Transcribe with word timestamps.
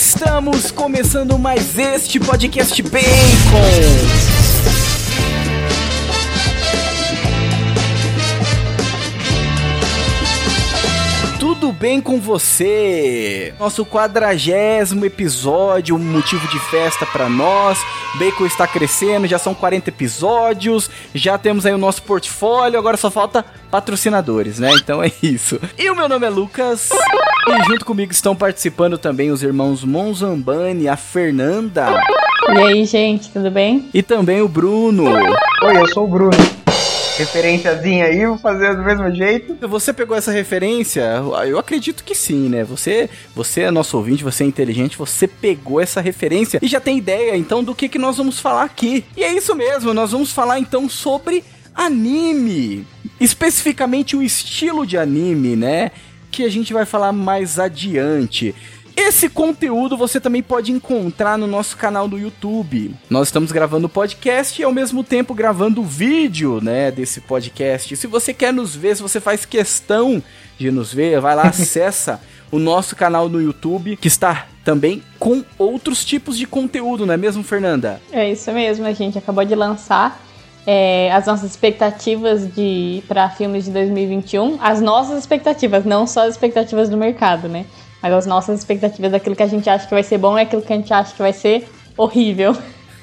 Estamos 0.00 0.70
começando 0.70 1.36
mais 1.40 1.76
este 1.76 2.20
podcast 2.20 2.80
Bacon. 2.84 4.27
Bem 11.78 12.00
com 12.00 12.20
você? 12.20 13.54
Nosso 13.58 13.86
quadragésimo 13.86 15.04
episódio, 15.04 15.94
um 15.94 15.98
motivo 15.98 16.46
de 16.48 16.58
festa 16.58 17.06
para 17.06 17.28
nós. 17.28 17.78
Bacon 18.18 18.46
está 18.46 18.66
crescendo, 18.66 19.28
já 19.28 19.38
são 19.38 19.54
40 19.54 19.88
episódios, 19.90 20.90
já 21.14 21.38
temos 21.38 21.64
aí 21.64 21.72
o 21.72 21.78
nosso 21.78 22.02
portfólio, 22.02 22.78
agora 22.78 22.96
só 22.96 23.10
falta 23.10 23.44
patrocinadores, 23.70 24.58
né? 24.58 24.70
Então 24.74 25.02
é 25.02 25.12
isso. 25.22 25.60
E 25.78 25.88
o 25.88 25.94
meu 25.94 26.08
nome 26.08 26.26
é 26.26 26.30
Lucas, 26.30 26.90
e 27.48 27.64
junto 27.64 27.84
comigo 27.84 28.12
estão 28.12 28.34
participando 28.34 28.98
também 28.98 29.30
os 29.30 29.42
irmãos 29.42 29.84
Monzambani, 29.84 30.88
a 30.88 30.96
Fernanda. 30.96 32.02
E 32.48 32.58
aí, 32.58 32.84
gente, 32.86 33.30
tudo 33.30 33.50
bem? 33.50 33.88
E 33.94 34.02
também 34.02 34.40
o 34.40 34.48
Bruno. 34.48 35.04
Oi, 35.04 35.76
eu 35.76 35.86
sou 35.88 36.04
o 36.04 36.08
Bruno 36.08 36.58
referenciazinha 37.18 38.06
aí, 38.06 38.24
vou 38.26 38.38
fazer 38.38 38.76
do 38.76 38.82
mesmo 38.82 39.12
jeito. 39.14 39.56
Você 39.68 39.92
pegou 39.92 40.16
essa 40.16 40.30
referência? 40.30 41.02
Eu 41.46 41.58
acredito 41.58 42.04
que 42.04 42.14
sim, 42.14 42.48
né? 42.48 42.62
Você, 42.64 43.10
você 43.34 43.62
é 43.62 43.70
nosso 43.70 43.96
ouvinte, 43.96 44.22
você 44.22 44.44
é 44.44 44.46
inteligente, 44.46 44.96
você 44.96 45.26
pegou 45.26 45.80
essa 45.80 46.00
referência 46.00 46.60
e 46.62 46.68
já 46.68 46.80
tem 46.80 46.96
ideia 46.96 47.36
então 47.36 47.62
do 47.64 47.74
que, 47.74 47.88
que 47.88 47.98
nós 47.98 48.16
vamos 48.16 48.38
falar 48.38 48.62
aqui. 48.62 49.04
E 49.16 49.24
é 49.24 49.32
isso 49.32 49.54
mesmo, 49.54 49.92
nós 49.92 50.12
vamos 50.12 50.32
falar 50.32 50.58
então 50.60 50.88
sobre 50.88 51.44
anime. 51.74 52.86
Especificamente 53.20 54.16
o 54.16 54.22
estilo 54.22 54.86
de 54.86 54.96
anime, 54.96 55.56
né? 55.56 55.90
Que 56.30 56.44
a 56.44 56.48
gente 56.48 56.72
vai 56.72 56.84
falar 56.84 57.12
mais 57.12 57.58
adiante. 57.58 58.54
Esse 59.00 59.28
conteúdo 59.28 59.96
você 59.96 60.18
também 60.18 60.42
pode 60.42 60.72
encontrar 60.72 61.38
no 61.38 61.46
nosso 61.46 61.76
canal 61.76 62.08
do 62.08 62.18
YouTube. 62.18 62.96
Nós 63.08 63.28
estamos 63.28 63.52
gravando 63.52 63.86
o 63.86 63.88
podcast 63.88 64.60
e 64.60 64.64
ao 64.64 64.72
mesmo 64.72 65.04
tempo 65.04 65.32
gravando 65.32 65.82
o 65.82 65.84
vídeo, 65.84 66.60
né, 66.60 66.90
desse 66.90 67.20
podcast. 67.20 67.96
Se 67.96 68.08
você 68.08 68.34
quer 68.34 68.52
nos 68.52 68.74
ver, 68.74 68.96
se 68.96 69.02
você 69.02 69.20
faz 69.20 69.46
questão 69.46 70.20
de 70.58 70.72
nos 70.72 70.92
ver, 70.92 71.20
vai 71.20 71.36
lá, 71.36 71.44
acessa 71.46 72.20
o 72.50 72.58
nosso 72.58 72.96
canal 72.96 73.28
no 73.28 73.40
YouTube, 73.40 73.96
que 73.96 74.08
está 74.08 74.48
também 74.64 75.00
com 75.16 75.44
outros 75.56 76.04
tipos 76.04 76.36
de 76.36 76.44
conteúdo, 76.44 77.06
não 77.06 77.14
é 77.14 77.16
mesmo, 77.16 77.44
Fernanda? 77.44 78.00
É 78.10 78.28
isso 78.28 78.50
mesmo, 78.50 78.84
a 78.84 78.92
gente 78.92 79.16
acabou 79.16 79.44
de 79.44 79.54
lançar 79.54 80.20
é, 80.66 81.12
as 81.12 81.24
nossas 81.24 81.52
expectativas 81.52 82.52
de 82.52 83.04
para 83.06 83.30
filmes 83.30 83.66
de 83.66 83.70
2021, 83.70 84.58
as 84.60 84.80
nossas 84.80 85.20
expectativas, 85.20 85.84
não 85.84 86.04
só 86.04 86.26
as 86.26 86.30
expectativas 86.30 86.88
do 86.88 86.96
mercado, 86.96 87.48
né? 87.48 87.64
Mas 88.02 88.12
as 88.12 88.26
nossas 88.26 88.60
expectativas 88.60 89.10
daquilo 89.10 89.34
que 89.34 89.42
a 89.42 89.46
gente 89.46 89.68
acha 89.68 89.86
que 89.86 89.94
vai 89.94 90.02
ser 90.02 90.18
bom 90.18 90.38
é 90.38 90.42
aquilo 90.42 90.62
que 90.62 90.72
a 90.72 90.76
gente 90.76 90.92
acha 90.92 91.12
que 91.12 91.18
vai 91.18 91.32
ser 91.32 91.68
horrível. 91.96 92.56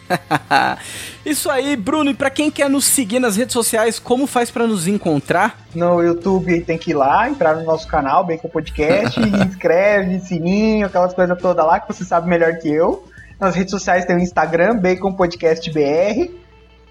Isso 1.26 1.50
aí, 1.50 1.76
Bruno. 1.76 2.12
E 2.12 2.14
para 2.14 2.30
quem 2.30 2.52
quer 2.52 2.70
nos 2.70 2.86
seguir 2.86 3.20
nas 3.20 3.36
redes 3.36 3.54
sociais, 3.54 4.00
como 4.00 4.28
faz 4.28 4.52
para 4.52 4.68
nos 4.68 4.88
encontrar? 4.88 5.66
No 5.74 6.02
YouTube 6.02 6.62
tem 6.62 6.78
que 6.78 6.92
ir 6.92 6.94
lá, 6.94 7.30
entrar 7.30 7.56
no 7.56 7.64
nosso 7.64 7.88
canal, 7.88 8.24
Bacon 8.24 8.48
Podcast, 8.50 9.20
inscreve, 9.48 10.20
sininho, 10.20 10.86
aquelas 10.86 11.14
coisas 11.14 11.38
todas 11.40 11.66
lá 11.66 11.80
que 11.80 11.92
você 11.92 12.04
sabe 12.04 12.30
melhor 12.30 12.58
que 12.58 12.70
eu. 12.70 13.06
Nas 13.40 13.56
redes 13.56 13.72
sociais 13.72 14.06
tem 14.06 14.16
o 14.16 14.20
Instagram, 14.20 14.78
Bacon 14.78 15.14
Podcast 15.14 15.70
BR, 15.72 16.32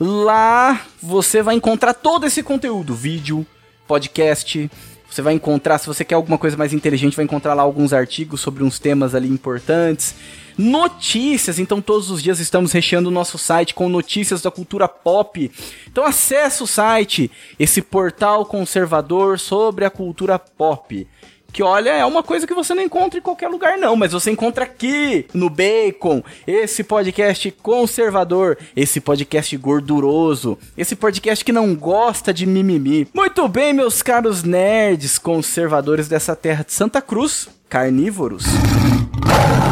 Lá 0.00 0.80
você 1.00 1.40
vai 1.42 1.54
encontrar 1.54 1.94
todo 1.94 2.26
esse 2.26 2.42
conteúdo, 2.42 2.92
vídeo, 2.94 3.46
podcast, 3.86 4.68
você 5.08 5.22
vai 5.22 5.34
encontrar, 5.34 5.78
se 5.78 5.86
você 5.86 6.04
quer 6.04 6.16
alguma 6.16 6.38
coisa 6.38 6.56
mais 6.56 6.72
inteligente, 6.72 7.14
vai 7.14 7.24
encontrar 7.24 7.54
lá 7.54 7.62
alguns 7.62 7.92
artigos 7.92 8.40
sobre 8.40 8.64
uns 8.64 8.80
temas 8.80 9.14
ali 9.14 9.28
importantes. 9.28 10.16
Notícias, 10.56 11.58
então 11.58 11.80
todos 11.80 12.10
os 12.10 12.22
dias 12.22 12.38
estamos 12.40 12.72
recheando 12.72 13.08
o 13.08 13.12
nosso 13.12 13.36
site 13.38 13.74
com 13.74 13.88
notícias 13.88 14.42
da 14.42 14.50
cultura 14.50 14.88
pop. 14.88 15.50
Então 15.86 16.04
acesse 16.04 16.62
o 16.62 16.66
site, 16.66 17.30
esse 17.58 17.82
portal 17.82 18.46
conservador 18.46 19.38
sobre 19.38 19.84
a 19.84 19.90
cultura 19.90 20.38
pop 20.38 21.06
que 21.54 21.62
olha, 21.62 21.90
é 21.90 22.04
uma 22.04 22.24
coisa 22.24 22.48
que 22.48 22.52
você 22.52 22.74
não 22.74 22.82
encontra 22.82 23.20
em 23.20 23.22
qualquer 23.22 23.46
lugar 23.46 23.78
não, 23.78 23.94
mas 23.94 24.10
você 24.10 24.28
encontra 24.28 24.64
aqui 24.64 25.24
no 25.32 25.48
Bacon, 25.48 26.20
esse 26.48 26.82
podcast 26.82 27.48
conservador, 27.62 28.58
esse 28.74 29.00
podcast 29.00 29.56
gorduroso, 29.56 30.58
esse 30.76 30.96
podcast 30.96 31.44
que 31.44 31.52
não 31.52 31.76
gosta 31.76 32.34
de 32.34 32.44
mimimi. 32.44 33.06
Muito 33.14 33.46
bem, 33.46 33.72
meus 33.72 34.02
caros 34.02 34.42
nerds 34.42 35.16
conservadores 35.16 36.08
dessa 36.08 36.34
terra 36.34 36.64
de 36.64 36.72
Santa 36.72 37.00
Cruz, 37.00 37.48
carnívoros. 37.68 38.46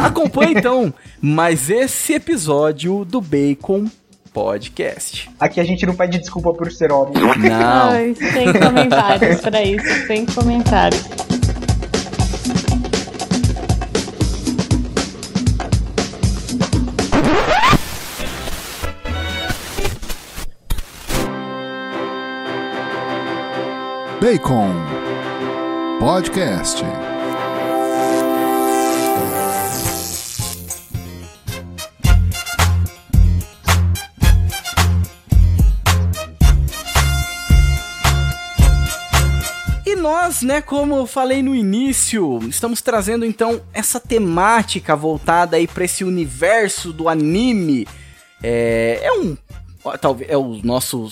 Acompanhe 0.05 0.53
então 0.57 0.93
mais 1.21 1.69
esse 1.69 2.13
episódio 2.13 3.03
do 3.03 3.19
Bacon 3.19 3.87
Podcast. 4.31 5.29
Aqui 5.37 5.59
a 5.59 5.65
gente 5.65 5.85
não 5.85 5.95
pede 5.95 6.17
desculpa 6.17 6.53
por 6.53 6.71
ser 6.71 6.93
homem. 6.93 7.13
Não. 7.37 7.91
Ai, 7.91 8.15
sem 8.15 8.53
comentários 8.53 9.41
para 9.41 9.61
isso, 9.61 10.07
sem 10.07 10.25
comentários. 10.25 11.32
Bacon 24.23 24.71
Podcast. 25.99 26.81
E 39.85 39.93
nós, 39.97 40.41
né, 40.41 40.61
como 40.61 40.95
eu 40.95 41.05
falei 41.05 41.43
no 41.43 41.53
início, 41.53 42.39
estamos 42.47 42.81
trazendo 42.81 43.25
então 43.25 43.61
essa 43.73 43.99
temática 43.99 44.95
voltada 44.95 45.57
aí 45.57 45.67
para 45.67 45.83
esse 45.83 46.05
universo 46.05 46.93
do 46.93 47.09
anime. 47.09 47.85
É, 48.41 49.01
é 49.03 49.11
um 49.11 49.35
talvez 49.99 50.29
é 50.29 50.37
o 50.37 50.59
nosso 50.63 51.11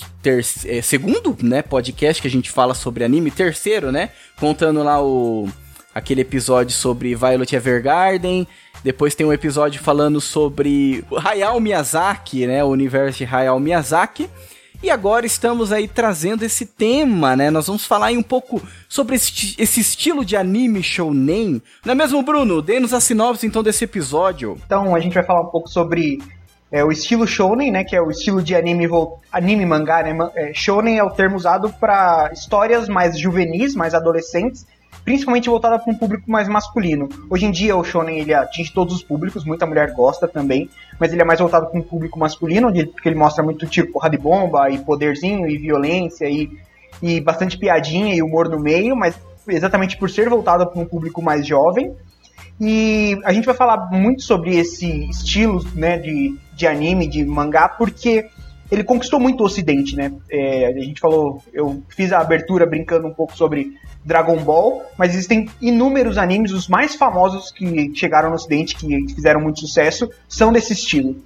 é, 0.66 0.82
segundo, 0.82 1.36
né, 1.42 1.62
podcast 1.62 2.22
que 2.22 2.28
a 2.28 2.32
gente 2.32 2.50
fala 2.50 2.74
sobre 2.74 3.04
anime, 3.04 3.30
terceiro, 3.30 3.92
né? 3.92 4.10
Contando 4.40 4.82
lá 4.84 5.02
o 5.04 5.48
aquele 5.94 6.22
episódio 6.22 6.74
sobre 6.74 7.14
Violet 7.16 7.54
Evergarden, 7.54 8.48
depois 8.82 9.14
tem 9.14 9.26
um 9.26 9.34
episódio 9.34 9.82
falando 9.82 10.22
sobre 10.22 11.04
Hayao 11.24 11.60
Miyazaki, 11.60 12.48
né, 12.48 12.64
o 12.64 12.68
universo 12.68 13.20
de 13.20 13.26
Hayao 13.26 13.60
Miyazaki. 13.60 14.30
E 14.84 14.90
agora 14.90 15.28
estamos 15.28 15.72
aí 15.72 15.88
trazendo 15.88 16.44
esse 16.44 16.66
tema, 16.66 17.36
né? 17.36 17.52
Nós 17.52 17.68
vamos 17.68 17.86
falar 17.86 18.08
aí 18.08 18.18
um 18.18 18.24
pouco 18.24 18.60
sobre 18.90 19.16
esse, 19.16 19.54
esse 19.60 19.80
estilo 19.80 20.26
de 20.26 20.36
anime 20.36 20.82
shounen. 20.82 21.62
Não 21.86 21.92
é 21.92 21.96
mesmo, 21.96 22.24
Bruno? 22.24 22.64
Dê-nos 22.64 22.92
a 22.92 23.00
sinopse 23.00 23.46
então 23.46 23.62
desse 23.62 23.84
episódio. 23.84 24.58
Então, 24.66 24.96
a 24.96 25.00
gente 25.00 25.14
vai 25.14 25.24
falar 25.24 25.42
um 25.42 25.52
pouco 25.52 25.70
sobre 25.70 26.18
é, 26.72 26.84
o 26.86 26.92
estilo 26.92 27.28
shonen, 27.28 27.70
né, 27.70 27.84
que 27.84 27.96
é 27.96 28.02
o 28.02 28.10
estilo 28.10 28.42
de 28.42 28.56
anime, 28.56 28.88
anime 29.32 29.66
mangá, 29.66 30.02
né, 30.02 30.18
é, 30.36 30.54
shonen 30.54 30.98
é 30.98 31.04
o 31.04 31.10
termo 31.10 31.36
usado 31.36 31.70
para 31.74 32.32
histórias 32.32 32.88
mais 32.88 33.20
juvenis, 33.20 33.76
mais 33.76 33.94
adolescentes, 33.94 34.66
principalmente 35.04 35.50
voltada 35.50 35.78
para 35.78 35.92
um 35.92 35.98
público 35.98 36.32
mais 36.32 36.48
masculino. 36.48 37.10
Hoje 37.30 37.46
em 37.46 37.52
dia 37.52 37.76
o 37.76 37.84
shonen 37.84 38.20
ele 38.20 38.34
atinge 38.34 38.72
todos 38.72 38.96
os 38.96 39.04
públicos, 39.04 39.44
muita 39.44 39.66
mulher 39.66 39.92
gosta 39.94 40.28
também, 40.28 40.70
mas 40.98 41.12
ele 41.12 41.22
é 41.22 41.26
mais 41.26 41.42
voltado 41.42 41.68
para 41.68 41.78
um 41.78 41.84
público 41.84 42.18
masculino, 42.18 42.72
porque 42.94 43.10
ele 43.10 43.18
mostra 43.18 43.44
muito 43.44 43.68
tiro, 43.68 43.92
porrada 43.92 44.16
de 44.16 44.24
bomba, 44.24 44.70
e 44.70 44.78
poderzinho, 44.80 45.48
e 45.48 45.58
violência, 45.58 46.30
e, 46.30 46.50
e 47.02 47.20
bastante 47.20 47.58
piadinha 47.58 48.16
e 48.16 48.22
humor 48.22 48.48
no 48.48 48.60
meio, 48.60 48.96
mas 48.96 49.20
exatamente 49.46 49.98
por 49.98 50.10
ser 50.10 50.30
voltado 50.30 50.66
para 50.68 50.80
um 50.80 50.86
público 50.86 51.22
mais 51.22 51.46
jovem. 51.46 51.94
E 52.60 53.20
a 53.26 53.34
gente 53.34 53.46
vai 53.46 53.56
falar 53.56 53.90
muito 53.92 54.22
sobre 54.22 54.56
esse 54.56 55.10
estilo 55.10 55.66
né, 55.74 55.98
de, 55.98 56.38
de 56.62 56.68
anime, 56.68 57.08
de 57.08 57.26
mangá, 57.26 57.68
porque 57.68 58.30
ele 58.72 58.84
conquistou 58.84 59.20
muito 59.20 59.42
o 59.42 59.46
Ocidente, 59.46 59.96
né? 59.96 60.14
É, 60.30 60.68
a 60.68 60.80
gente 60.80 61.02
falou, 61.02 61.44
eu 61.52 61.84
fiz 61.90 62.14
a 62.14 62.20
abertura 62.20 62.66
brincando 62.66 63.08
um 63.08 63.14
pouco 63.14 63.36
sobre 63.36 63.74
Dragon 64.06 64.38
Ball, 64.38 64.86
mas 64.98 65.14
existem 65.14 65.50
inúmeros 65.60 66.18
animes, 66.18 66.52
os 66.52 66.68
mais 66.68 66.96
famosos 66.96 67.52
que 67.52 67.92
chegaram 67.96 68.30
no 68.30 68.36
Ocidente, 68.36 68.76
que 68.76 69.14
fizeram 69.14 69.42
muito 69.42 69.60
sucesso, 69.60 70.10
são 70.30 70.54
desse 70.54 70.74
estilo. 70.74 71.22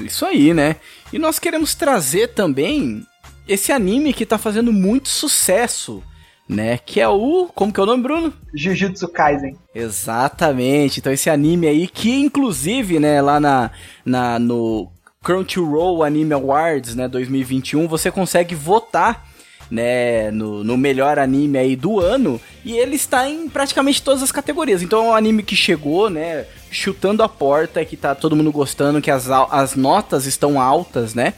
Isso 0.00 0.26
aí, 0.26 0.52
né? 0.52 0.76
E 1.12 1.18
nós 1.18 1.38
queremos 1.38 1.74
trazer 1.74 2.28
também 2.28 3.06
esse 3.46 3.70
anime 3.70 4.12
que 4.12 4.26
tá 4.26 4.36
fazendo 4.36 4.72
muito 4.72 5.08
sucesso 5.08 6.02
né? 6.48 6.78
Que 6.78 7.00
é 7.00 7.08
o. 7.08 7.48
Como 7.54 7.72
que 7.72 7.80
é 7.80 7.82
o 7.82 7.86
nome, 7.86 8.02
Bruno? 8.02 8.32
Jujutsu 8.54 9.08
Kaisen. 9.08 9.56
Exatamente. 9.74 11.00
Então 11.00 11.12
esse 11.12 11.28
anime 11.28 11.66
aí, 11.66 11.86
que 11.86 12.10
inclusive, 12.20 12.98
né, 12.98 13.20
lá 13.20 13.40
na, 13.40 13.70
na 14.04 14.38
no 14.38 14.90
Crunchyroll 15.22 16.04
Anime 16.04 16.34
Awards, 16.34 16.94
né, 16.94 17.08
2021, 17.08 17.88
você 17.88 18.10
consegue 18.10 18.54
votar 18.54 19.26
né, 19.70 20.30
no, 20.30 20.62
no 20.62 20.76
melhor 20.76 21.18
anime 21.18 21.58
aí 21.58 21.74
do 21.74 21.98
ano, 21.98 22.40
e 22.64 22.76
ele 22.76 22.96
está 22.96 23.28
em 23.28 23.48
praticamente 23.48 24.02
todas 24.02 24.22
as 24.22 24.30
categorias. 24.30 24.82
Então 24.82 25.06
é 25.06 25.08
um 25.08 25.14
anime 25.14 25.42
que 25.42 25.56
chegou, 25.56 26.08
né, 26.08 26.46
chutando 26.70 27.22
a 27.22 27.28
porta, 27.28 27.84
que 27.84 27.96
tá 27.96 28.14
todo 28.14 28.36
mundo 28.36 28.52
gostando, 28.52 29.00
que 29.02 29.10
as, 29.10 29.28
as 29.28 29.74
notas 29.74 30.26
estão 30.26 30.60
altas, 30.60 31.14
né? 31.14 31.34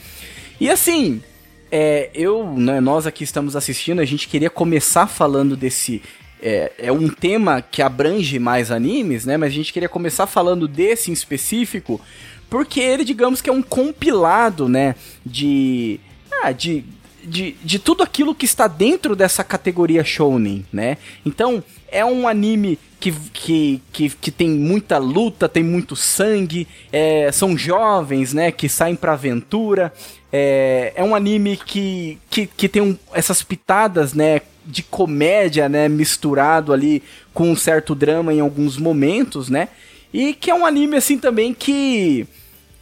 E 0.60 0.68
assim, 0.68 1.22
é, 1.70 2.10
eu, 2.14 2.46
né, 2.56 2.80
nós 2.80 3.06
aqui 3.06 3.24
estamos 3.24 3.54
assistindo, 3.54 4.00
a 4.00 4.04
gente 4.04 4.28
queria 4.28 4.50
começar 4.50 5.06
falando 5.06 5.56
desse. 5.56 6.02
É, 6.40 6.72
é 6.78 6.92
um 6.92 7.08
tema 7.08 7.60
que 7.60 7.82
abrange 7.82 8.38
mais 8.38 8.70
animes, 8.70 9.26
né? 9.26 9.36
Mas 9.36 9.52
a 9.52 9.56
gente 9.56 9.72
queria 9.72 9.88
começar 9.88 10.26
falando 10.26 10.68
desse 10.68 11.10
em 11.10 11.14
específico, 11.14 12.00
porque 12.48 12.80
ele, 12.80 13.04
digamos 13.04 13.40
que 13.42 13.50
é 13.50 13.52
um 13.52 13.62
compilado, 13.62 14.68
né? 14.68 14.94
De. 15.24 15.98
Ah, 16.42 16.52
de, 16.52 16.84
de, 17.24 17.56
de 17.62 17.78
tudo 17.78 18.02
aquilo 18.02 18.34
que 18.34 18.44
está 18.44 18.68
dentro 18.68 19.16
dessa 19.16 19.42
categoria 19.42 20.04
shounen, 20.04 20.64
né? 20.72 20.96
Então, 21.26 21.62
é 21.90 22.04
um 22.04 22.28
anime 22.28 22.78
que, 23.00 23.12
que, 23.32 23.82
que, 23.92 24.10
que 24.10 24.30
tem 24.30 24.50
muita 24.50 24.98
luta, 24.98 25.48
tem 25.48 25.62
muito 25.62 25.94
sangue, 25.94 26.66
é, 26.92 27.30
são 27.32 27.56
jovens, 27.56 28.34
né, 28.34 28.50
que 28.50 28.68
saem 28.68 28.96
pra 28.96 29.12
aventura, 29.12 29.92
é, 30.32 30.92
é 30.96 31.04
um 31.04 31.14
anime 31.14 31.56
que, 31.56 32.18
que, 32.28 32.46
que 32.46 32.68
tem 32.68 32.82
um, 32.82 32.96
essas 33.12 33.42
pitadas, 33.42 34.14
né, 34.14 34.42
de 34.66 34.82
comédia, 34.82 35.68
né, 35.68 35.88
misturado 35.88 36.72
ali 36.72 37.02
com 37.32 37.50
um 37.50 37.56
certo 37.56 37.94
drama 37.94 38.32
em 38.34 38.40
alguns 38.40 38.76
momentos, 38.76 39.48
né, 39.48 39.68
e 40.12 40.34
que 40.34 40.50
é 40.50 40.54
um 40.54 40.66
anime, 40.66 40.96
assim, 40.96 41.18
também 41.18 41.54
que, 41.54 42.26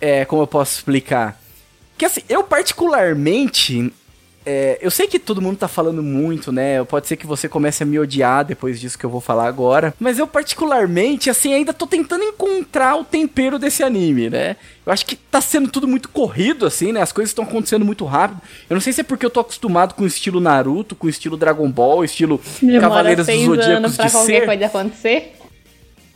é, 0.00 0.24
como 0.24 0.42
eu 0.42 0.46
posso 0.46 0.78
explicar, 0.78 1.40
que 1.98 2.04
assim, 2.04 2.22
eu 2.28 2.42
particularmente 2.42 3.92
é, 4.48 4.78
eu 4.80 4.92
sei 4.92 5.08
que 5.08 5.18
todo 5.18 5.42
mundo 5.42 5.56
tá 5.56 5.66
falando 5.66 6.04
muito, 6.04 6.52
né? 6.52 6.82
Pode 6.84 7.08
ser 7.08 7.16
que 7.16 7.26
você 7.26 7.48
comece 7.48 7.82
a 7.82 7.86
me 7.86 7.98
odiar 7.98 8.44
depois 8.44 8.78
disso 8.78 8.96
que 8.96 9.04
eu 9.04 9.10
vou 9.10 9.20
falar 9.20 9.48
agora. 9.48 9.92
Mas 9.98 10.20
eu, 10.20 10.26
particularmente, 10.26 11.28
assim, 11.28 11.52
ainda 11.52 11.74
tô 11.74 11.84
tentando 11.84 12.22
encontrar 12.22 12.94
o 12.94 13.02
tempero 13.02 13.58
desse 13.58 13.82
anime, 13.82 14.30
né? 14.30 14.56
Eu 14.86 14.92
acho 14.92 15.04
que 15.04 15.16
tá 15.16 15.40
sendo 15.40 15.68
tudo 15.68 15.88
muito 15.88 16.08
corrido, 16.08 16.64
assim, 16.64 16.92
né? 16.92 17.02
As 17.02 17.10
coisas 17.10 17.30
estão 17.30 17.44
acontecendo 17.44 17.84
muito 17.84 18.04
rápido. 18.04 18.40
Eu 18.70 18.74
não 18.74 18.80
sei 18.80 18.92
se 18.92 19.00
é 19.00 19.04
porque 19.04 19.26
eu 19.26 19.30
tô 19.30 19.40
acostumado 19.40 19.94
com 19.94 20.04
o 20.04 20.06
estilo 20.06 20.38
Naruto, 20.38 20.94
com 20.94 21.08
o 21.08 21.10
estilo 21.10 21.36
Dragon 21.36 21.68
Ball, 21.68 22.04
estilo 22.04 22.40
Demora 22.62 22.80
Cavaleiros 22.82 23.26
dos 23.26 23.34
seis 23.34 23.46
Zodíacos 23.46 23.74
anos 23.74 23.96
pra 23.96 24.06
de 24.06 24.12
qualquer 24.12 24.40
ser 24.40 24.46
coisa 24.46 24.66
acontecer. 24.66 25.32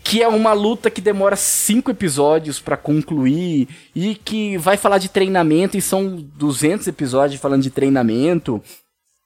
Que 0.03 0.23
é 0.23 0.29
uma 0.29 0.53
luta 0.53 0.91
que 0.91 1.01
demora 1.01 1.37
cinco 1.37 1.91
episódios 1.91 2.59
pra 2.59 2.77
concluir 2.77 3.69
e 3.95 4.15
que 4.15 4.57
vai 4.57 4.77
falar 4.77 4.99
de 4.99 5.09
treinamento 5.09 5.77
e 5.77 5.83
são 5.83 6.17
200 6.37 6.87
episódios 6.87 7.41
falando 7.41 7.63
de 7.63 7.71
treinamento. 7.71 8.63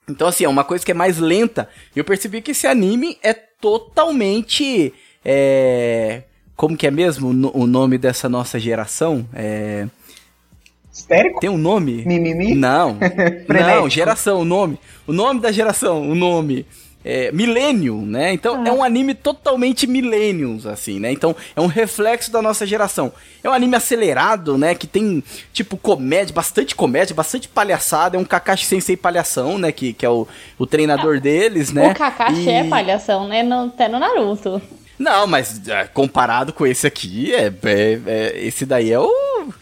Então, 0.07 0.27
assim, 0.27 0.43
é 0.43 0.49
uma 0.49 0.63
coisa 0.63 0.85
que 0.85 0.91
é 0.91 0.95
mais 0.95 1.17
lenta. 1.17 1.67
Eu 1.95 2.03
percebi 2.03 2.41
que 2.41 2.51
esse 2.51 2.67
anime 2.67 3.17
é 3.23 3.33
totalmente. 3.33 4.93
É... 5.23 6.23
Como 6.55 6.77
que 6.77 6.85
é 6.87 6.91
mesmo 6.91 7.29
o 7.29 7.33
no- 7.33 7.51
o 7.55 7.65
nome 7.65 7.97
dessa 7.97 8.29
nossa 8.29 8.59
geração? 8.59 9.27
É... 9.33 9.87
Histérico? 10.93 11.39
Tem 11.39 11.49
um 11.49 11.57
nome? 11.57 12.03
Mimimi? 12.05 12.55
Não. 12.55 12.97
não, 13.49 13.89
geração, 13.89 14.41
o 14.41 14.45
nome. 14.45 14.79
O 15.07 15.11
nome 15.11 15.39
da 15.41 15.51
geração, 15.51 16.09
o 16.09 16.15
nome. 16.15 16.65
É, 17.07 17.31
Millennium, 17.31 18.03
né? 18.03 18.33
Então 18.33 18.65
é 18.65 18.71
um 18.71 18.83
anime 18.83 19.13
totalmente 19.13 19.85
Millenniums, 19.85 20.65
assim, 20.65 20.99
né? 20.99 21.11
Então 21.11 21.35
é 21.55 21.61
um 21.61 21.67
reflexo 21.67 22.31
da 22.31 22.41
nossa 22.41 22.65
geração. 22.65 23.13
É 23.43 23.49
um 23.49 23.53
anime 23.53 23.75
acelerado, 23.75 24.57
né? 24.57 24.73
Que 24.73 24.87
tem, 24.87 25.23
tipo, 25.53 25.77
comédia, 25.77 26.33
bastante 26.33 26.73
comédia, 26.73 27.13
bastante 27.13 27.47
palhaçada. 27.47 28.17
É 28.17 28.19
um 28.19 28.25
Kakashi 28.25 28.65
Sensei 28.65 28.97
palhação, 28.97 29.59
né? 29.59 29.71
Que, 29.71 29.93
que 29.93 30.03
é 30.03 30.09
o, 30.09 30.27
o 30.57 30.65
treinador 30.65 31.19
deles, 31.21 31.71
né? 31.71 31.91
O 31.91 31.93
Kakashi 31.93 32.41
E- 32.41 32.49
é 32.49 32.63
palhação, 32.63 33.27
né? 33.27 33.43
No, 33.43 33.65
até 33.67 33.87
no 33.87 33.99
Naruto. 33.99 34.59
Não, 34.97 35.27
mas 35.27 35.61
é, 35.67 35.83
comparado 35.83 36.53
com 36.53 36.65
esse 36.65 36.87
aqui, 36.87 37.31
é, 37.35 37.53
é- 37.65 37.99
é- 38.07 38.39
esse 38.47 38.65
daí 38.65 38.91
é 38.91 38.99
o. 38.99 39.53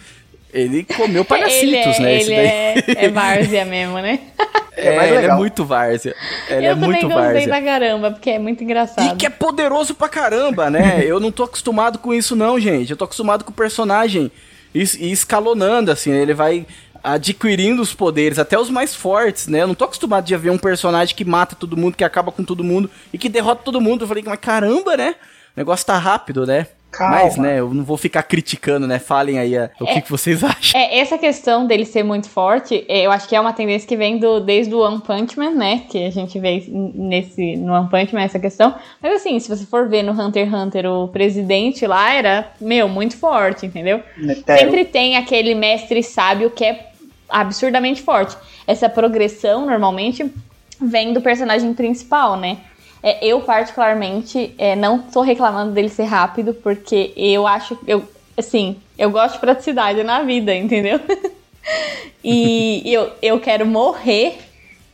Ele 0.53 0.83
comeu 0.83 1.25
palhacitos, 1.25 1.65
ele 1.65 1.75
é, 1.75 1.99
né? 1.99 2.21
Ele 2.21 2.35
daí. 2.35 2.95
é, 2.95 3.05
é 3.05 3.09
várzea 3.09 3.65
mesmo, 3.65 3.95
né? 3.99 4.19
É 4.75 4.95
mais 4.95 5.11
ele 5.11 5.27
é 5.27 5.35
muito 5.35 5.63
várzea. 5.63 6.15
Ele 6.49 6.65
eu 6.65 6.71
é 6.71 6.73
também 6.73 6.89
muito 6.89 7.07
gostei 7.07 7.23
várzea. 7.23 7.47
pra 7.47 7.61
caramba, 7.61 8.11
porque 8.11 8.31
é 8.31 8.39
muito 8.39 8.63
engraçado. 8.63 9.13
E 9.13 9.17
que 9.17 9.25
é 9.25 9.29
poderoso 9.29 9.93
pra 9.93 10.09
caramba, 10.09 10.69
né? 10.69 11.01
Eu 11.05 11.19
não 11.19 11.31
tô 11.31 11.43
acostumado 11.43 11.99
com 11.99 12.11
isso, 12.11 12.35
não, 12.35 12.59
gente. 12.59 12.89
Eu 12.89 12.97
tô 12.97 13.05
acostumado 13.05 13.45
com 13.45 13.51
o 13.51 13.53
personagem 13.53 14.31
e 14.73 15.11
escalonando, 15.11 15.91
assim. 15.91 16.11
Ele 16.11 16.33
vai 16.33 16.65
adquirindo 17.03 17.81
os 17.81 17.93
poderes, 17.93 18.39
até 18.39 18.57
os 18.57 18.69
mais 18.69 18.95
fortes, 18.95 19.47
né? 19.47 19.61
Eu 19.61 19.67
não 19.67 19.75
tô 19.75 19.85
acostumado 19.85 20.25
de 20.25 20.35
ver 20.35 20.49
um 20.49 20.57
personagem 20.57 21.15
que 21.15 21.23
mata 21.23 21.55
todo 21.55 21.77
mundo, 21.77 21.95
que 21.95 22.03
acaba 22.03 22.31
com 22.31 22.43
todo 22.43 22.63
mundo 22.63 22.89
e 23.13 23.17
que 23.17 23.29
derrota 23.29 23.61
todo 23.63 23.79
mundo. 23.79 24.03
Eu 24.03 24.07
falei, 24.07 24.23
mas 24.25 24.39
caramba, 24.39 24.97
né? 24.97 25.15
O 25.55 25.59
negócio 25.59 25.85
tá 25.85 25.97
rápido, 25.97 26.47
né? 26.47 26.65
Calma. 26.93 27.23
Mas, 27.23 27.37
né, 27.37 27.59
eu 27.59 27.73
não 27.73 27.83
vou 27.83 27.97
ficar 27.97 28.21
criticando, 28.21 28.87
né? 28.87 28.99
Falem 28.99 29.39
aí 29.39 29.57
ah, 29.57 29.69
o 29.81 29.85
que, 29.85 30.01
que 30.01 30.11
vocês 30.11 30.41
acham. 30.45 30.79
É, 30.79 30.99
essa 30.99 31.17
questão 31.17 31.65
dele 31.65 31.85
ser 31.85 32.03
muito 32.03 32.29
forte, 32.29 32.85
é, 32.87 33.05
eu 33.05 33.11
acho 33.11 33.27
que 33.27 33.35
é 33.35 33.41
uma 33.41 33.51
tendência 33.51 33.87
que 33.87 33.97
vem 33.97 34.19
do, 34.19 34.39
desde 34.39 34.73
o 34.73 34.79
One 34.79 35.01
Punch 35.01 35.37
Man, 35.37 35.51
né? 35.51 35.83
Que 35.89 36.05
a 36.05 36.11
gente 36.11 36.39
vê 36.39 36.63
nesse, 36.69 37.55
no 37.55 37.73
One 37.73 37.89
Punch 37.89 38.13
Man 38.13 38.21
essa 38.21 38.39
questão. 38.39 38.75
Mas 39.01 39.15
assim, 39.15 39.39
se 39.39 39.49
você 39.49 39.65
for 39.65 39.89
ver 39.89 40.03
no 40.03 40.11
Hunter 40.11 40.45
x 40.45 40.53
Hunter, 40.53 40.85
o 40.85 41.07
presidente 41.07 41.87
lá 41.87 42.13
era, 42.13 42.51
meu, 42.61 42.87
muito 42.87 43.17
forte, 43.17 43.65
entendeu? 43.65 44.01
Netero. 44.15 44.59
Sempre 44.59 44.85
tem 44.85 45.17
aquele 45.17 45.55
mestre 45.55 46.03
sábio 46.03 46.51
que 46.51 46.63
é 46.63 46.91
absurdamente 47.27 48.03
forte. 48.03 48.37
Essa 48.67 48.87
progressão, 48.87 49.65
normalmente, 49.65 50.31
vem 50.79 51.11
do 51.11 51.21
personagem 51.21 51.73
principal, 51.73 52.37
né? 52.37 52.57
É, 53.03 53.25
eu, 53.25 53.41
particularmente, 53.41 54.55
é, 54.57 54.77
não 54.77 54.97
tô 54.99 55.19
reclamando 55.21 55.73
dele 55.73 55.89
ser 55.89 56.05
rápido, 56.05 56.53
porque 56.53 57.11
eu 57.17 57.45
acho. 57.45 57.77
Eu, 57.85 58.03
assim, 58.37 58.77
eu 58.97 59.11
gosto 59.11 59.33
de 59.33 59.41
praticidade 59.41 60.01
na 60.03 60.21
vida, 60.23 60.55
entendeu? 60.55 61.01
e 62.23 62.81
eu, 62.85 63.11
eu 63.21 63.39
quero 63.41 63.65
morrer 63.65 64.37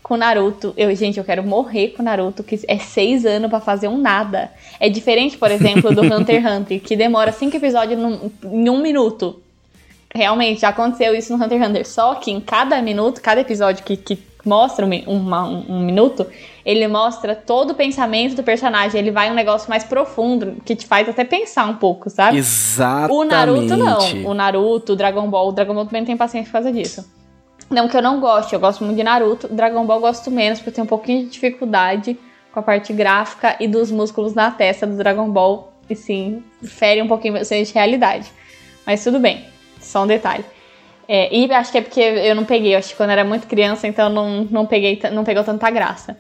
com 0.02 0.18
Naruto. 0.18 0.74
Eu, 0.76 0.94
gente, 0.96 1.20
eu 1.20 1.24
quero 1.24 1.44
morrer 1.44 1.90
com 1.90 2.02
Naruto, 2.02 2.44
que 2.44 2.60
é 2.68 2.80
seis 2.80 3.28
anos 3.28 3.48
pra 3.48 3.60
fazer 3.60 3.88
um 3.88 3.98
nada. 3.98 4.52
É 4.80 4.90
diferente, 4.90 5.38
por 5.38 5.52
exemplo, 5.52 5.94
do 5.94 6.02
Hunter 6.12 6.42
x 6.42 6.52
Hunter, 6.52 6.82
que 6.82 6.96
demora 6.96 7.32
cinco 7.32 7.58
episódios 7.58 8.00
num- 8.00 8.32
em 8.44 8.70
um 8.70 8.82
minuto. 8.82 9.40
Realmente, 10.14 10.62
já 10.62 10.70
aconteceu 10.70 11.14
isso 11.14 11.38
no 11.38 11.44
Hunter 11.44 11.60
x 11.62 11.70
Hunter. 11.70 11.88
Só 11.88 12.16
que 12.16 12.32
em 12.32 12.42
cada 12.42 12.82
minuto, 12.82 13.22
cada 13.22 13.42
episódio 13.42 13.84
que, 13.84 13.96
que 13.96 14.16
mostra 14.50 14.86
um, 14.86 14.90
uma- 15.08 15.48
um- 15.48 15.66
um 15.70 15.80
minuto, 15.80 16.26
ele 16.66 16.88
mostra 16.88 17.36
todo 17.36 17.72
o 17.72 17.76
pensamento 17.76 18.36
do 18.36 18.44
personagem. 18.44 19.00
Ele 19.00 19.12
vai 19.12 19.30
um 19.32 19.34
negócio 19.34 19.70
mais 19.70 19.84
profundo, 19.84 20.58
que 20.66 20.76
te 20.76 20.86
faz 20.88 21.08
até 21.08 21.24
pensar 21.24 21.66
um 21.68 21.76
pouco, 21.76 22.10
sabe? 22.10 22.38
Exatamente. 22.38 23.14
O 23.14 23.24
Naruto 23.24 23.78
não. 23.78 24.26
O 24.26 24.34
Naruto, 24.34 24.94
o 24.94 24.96
Dragon 24.96 25.30
Ball. 25.30 25.48
O 25.50 25.52
Dragon 25.52 25.74
Ball 25.74 25.86
também 25.86 26.02
não 26.02 26.08
tem 26.08 26.18
paciência 26.18 26.48
por 26.52 26.54
causa 26.54 26.72
disso. 26.74 27.10
Não 27.70 27.88
que 27.88 27.96
eu 27.96 28.02
não 28.02 28.20
goste, 28.20 28.54
eu 28.54 28.60
gosto 28.60 28.84
muito 28.84 28.98
de 28.98 29.04
Naruto. 29.04 29.48
Dragon 29.48 29.86
Ball 29.86 29.98
eu 29.98 30.02
gosto 30.02 30.32
menos, 30.32 30.60
porque 30.60 30.70
eu 30.72 30.74
tenho 30.74 30.86
um 30.86 30.90
pouquinho 30.90 31.24
de 31.26 31.30
dificuldade 31.30 32.18
com 32.52 32.60
a 32.60 32.64
parte 32.64 32.92
gráfica 32.92 33.56
e 33.60 33.68
dos 33.68 33.92
músculos 33.92 34.34
na 34.34 34.50
testa 34.50 34.88
do 34.88 34.96
Dragon 34.98 35.30
Ball. 35.30 35.72
E 35.90 35.96
sim, 35.96 36.44
fere 36.64 37.02
um 37.02 37.08
pouquinho 37.08 37.44
senso 37.46 37.72
de 37.72 37.78
realidade. 37.78 38.32
Mas 38.86 39.04
tudo 39.04 39.20
bem, 39.20 39.46
só 39.80 40.04
um 40.04 40.08
detalhe. 40.08 40.44
É, 41.12 41.36
e 41.36 41.52
acho 41.52 41.72
que 41.72 41.80
é 41.80 41.82
porque 41.82 42.00
eu 42.00 42.36
não 42.36 42.46
peguei, 42.46 42.76
acho 42.76 42.90
que 42.90 42.96
quando 42.96 43.10
era 43.10 43.24
muito 43.24 43.48
criança, 43.48 43.88
então 43.88 44.12
não, 44.12 44.44
não 44.44 44.68
peguei, 44.68 45.02
não 45.12 45.24
pegou 45.24 45.44
tanta 45.44 45.68
graça. 45.72 46.16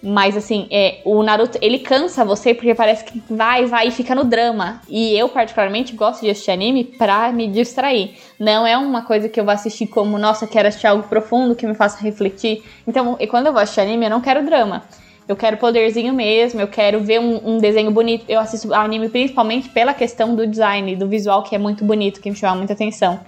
Mas 0.00 0.36
assim, 0.36 0.68
é, 0.70 1.00
o 1.04 1.20
Naruto, 1.24 1.58
ele 1.60 1.80
cansa 1.80 2.24
você 2.24 2.54
porque 2.54 2.72
parece 2.72 3.04
que 3.04 3.20
vai, 3.28 3.66
vai 3.66 3.88
e 3.88 3.90
fica 3.90 4.14
no 4.14 4.22
drama. 4.22 4.80
E 4.88 5.18
eu, 5.18 5.28
particularmente, 5.28 5.92
gosto 5.96 6.20
de 6.20 6.30
assistir 6.30 6.52
anime 6.52 6.84
pra 6.84 7.32
me 7.32 7.48
distrair. 7.48 8.14
Não 8.38 8.64
é 8.64 8.78
uma 8.78 9.02
coisa 9.02 9.28
que 9.28 9.40
eu 9.40 9.44
vou 9.44 9.52
assistir 9.52 9.88
como, 9.88 10.16
nossa, 10.16 10.46
quero 10.46 10.68
assistir 10.68 10.86
algo 10.86 11.02
profundo 11.08 11.56
que 11.56 11.66
me 11.66 11.74
faça 11.74 12.00
refletir. 12.00 12.62
Então, 12.86 13.16
e 13.18 13.26
quando 13.26 13.48
eu 13.48 13.52
vou 13.52 13.60
assistir 13.60 13.80
anime, 13.80 14.06
eu 14.06 14.10
não 14.10 14.20
quero 14.20 14.44
drama. 14.44 14.84
Eu 15.26 15.34
quero 15.34 15.56
poderzinho 15.56 16.14
mesmo, 16.14 16.60
eu 16.60 16.68
quero 16.68 17.00
ver 17.00 17.18
um, 17.18 17.54
um 17.54 17.58
desenho 17.58 17.90
bonito. 17.90 18.24
Eu 18.28 18.38
assisto 18.38 18.72
anime 18.72 19.08
principalmente 19.08 19.68
pela 19.68 19.92
questão 19.92 20.36
do 20.36 20.46
design, 20.46 20.94
do 20.94 21.08
visual, 21.08 21.42
que 21.42 21.56
é 21.56 21.58
muito 21.58 21.84
bonito, 21.84 22.20
que 22.20 22.30
me 22.30 22.36
chama 22.36 22.54
muita 22.54 22.72
atenção. 22.72 23.18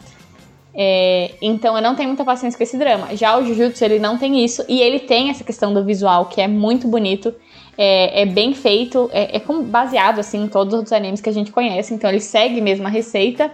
É, 0.74 1.32
então 1.42 1.76
eu 1.76 1.82
não 1.82 1.94
tenho 1.94 2.08
muita 2.08 2.24
paciência 2.24 2.56
com 2.56 2.62
esse 2.62 2.76
drama. 2.78 3.14
Já 3.16 3.36
o 3.36 3.44
Jujutsu, 3.44 3.84
ele 3.84 3.98
não 3.98 4.16
tem 4.16 4.44
isso. 4.44 4.64
E 4.68 4.80
ele 4.80 5.00
tem 5.00 5.30
essa 5.30 5.44
questão 5.44 5.72
do 5.74 5.84
visual, 5.84 6.26
que 6.26 6.40
é 6.40 6.48
muito 6.48 6.86
bonito. 6.88 7.34
É, 7.76 8.22
é 8.22 8.26
bem 8.26 8.52
feito, 8.52 9.08
é, 9.12 9.36
é 9.36 9.42
baseado 9.64 10.18
assim 10.18 10.44
em 10.44 10.48
todos 10.48 10.74
os 10.74 10.92
animes 10.92 11.20
que 11.20 11.28
a 11.28 11.32
gente 11.32 11.50
conhece. 11.50 11.94
Então 11.94 12.10
ele 12.10 12.20
segue 12.20 12.60
mesmo 12.60 12.86
a 12.86 12.90
receita. 12.90 13.50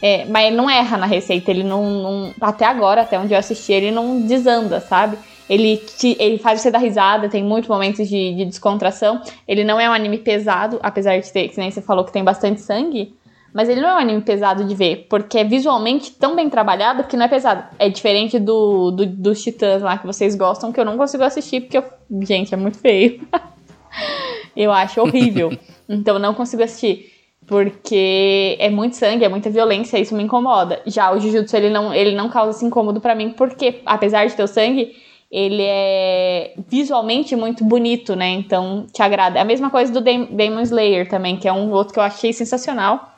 É, 0.00 0.24
mas 0.24 0.48
ele 0.48 0.56
não 0.56 0.68
erra 0.68 0.96
na 0.96 1.06
receita, 1.06 1.48
ele 1.52 1.62
não, 1.62 1.84
não- 1.84 2.34
Até 2.40 2.64
agora, 2.64 3.02
até 3.02 3.16
onde 3.16 3.32
eu 3.32 3.38
assisti, 3.38 3.72
ele 3.72 3.92
não 3.92 4.20
desanda, 4.22 4.80
sabe? 4.80 5.16
Ele, 5.48 5.76
te, 5.76 6.16
ele 6.18 6.38
faz 6.38 6.60
você 6.60 6.72
dar 6.72 6.78
risada, 6.78 7.28
tem 7.28 7.44
muitos 7.44 7.68
momentos 7.68 8.08
de, 8.08 8.34
de 8.34 8.44
descontração. 8.46 9.20
Ele 9.46 9.62
não 9.62 9.78
é 9.78 9.88
um 9.88 9.92
anime 9.92 10.18
pesado, 10.18 10.80
apesar 10.82 11.20
de 11.20 11.30
ter, 11.30 11.48
que 11.48 11.58
nem 11.58 11.70
você 11.70 11.80
falou 11.80 12.04
que 12.04 12.12
tem 12.12 12.24
bastante 12.24 12.60
sangue. 12.60 13.14
Mas 13.52 13.68
ele 13.68 13.82
não 13.82 13.90
é 13.90 13.94
um 13.94 13.98
anime 13.98 14.22
pesado 14.22 14.64
de 14.64 14.74
ver, 14.74 15.06
porque 15.10 15.38
é 15.38 15.44
visualmente 15.44 16.12
tão 16.12 16.34
bem 16.34 16.48
trabalhado 16.48 17.04
que 17.04 17.16
não 17.16 17.26
é 17.26 17.28
pesado. 17.28 17.64
É 17.78 17.88
diferente 17.88 18.38
do, 18.38 18.90
do 18.90 19.04
dos 19.04 19.42
Titãs 19.42 19.82
lá 19.82 19.98
que 19.98 20.06
vocês 20.06 20.34
gostam, 20.34 20.72
que 20.72 20.80
eu 20.80 20.84
não 20.84 20.96
consigo 20.96 21.22
assistir, 21.22 21.60
porque, 21.60 21.76
eu, 21.76 21.84
gente, 22.22 22.54
é 22.54 22.56
muito 22.56 22.78
feio. 22.78 23.20
eu 24.56 24.72
acho 24.72 25.02
horrível. 25.02 25.50
então 25.86 26.14
eu 26.14 26.20
não 26.20 26.32
consigo 26.32 26.62
assistir. 26.62 27.12
Porque 27.46 28.56
é 28.58 28.70
muito 28.70 28.96
sangue, 28.96 29.24
é 29.24 29.28
muita 29.28 29.50
violência, 29.50 29.98
isso 29.98 30.14
me 30.14 30.22
incomoda. 30.22 30.80
Já 30.86 31.12
o 31.12 31.20
Jujutsu, 31.20 31.54
ele 31.54 31.68
não, 31.68 31.92
ele 31.92 32.14
não 32.14 32.30
causa 32.30 32.56
esse 32.56 32.64
incômodo 32.64 33.00
para 33.00 33.14
mim, 33.14 33.30
porque 33.30 33.80
apesar 33.84 34.26
de 34.26 34.34
ter 34.34 34.44
o 34.44 34.46
sangue, 34.46 34.96
ele 35.30 35.62
é 35.62 36.54
visualmente 36.68 37.36
muito 37.36 37.64
bonito, 37.64 38.16
né? 38.16 38.30
Então 38.30 38.86
te 38.90 39.02
agrada. 39.02 39.38
É 39.38 39.42
a 39.42 39.44
mesma 39.44 39.68
coisa 39.68 39.92
do 39.92 40.00
Demon 40.00 40.60
Slayer 40.62 41.06
também, 41.10 41.36
que 41.36 41.46
é 41.46 41.52
um 41.52 41.70
outro 41.72 41.92
que 41.92 41.98
eu 41.98 42.04
achei 42.04 42.32
sensacional 42.32 43.12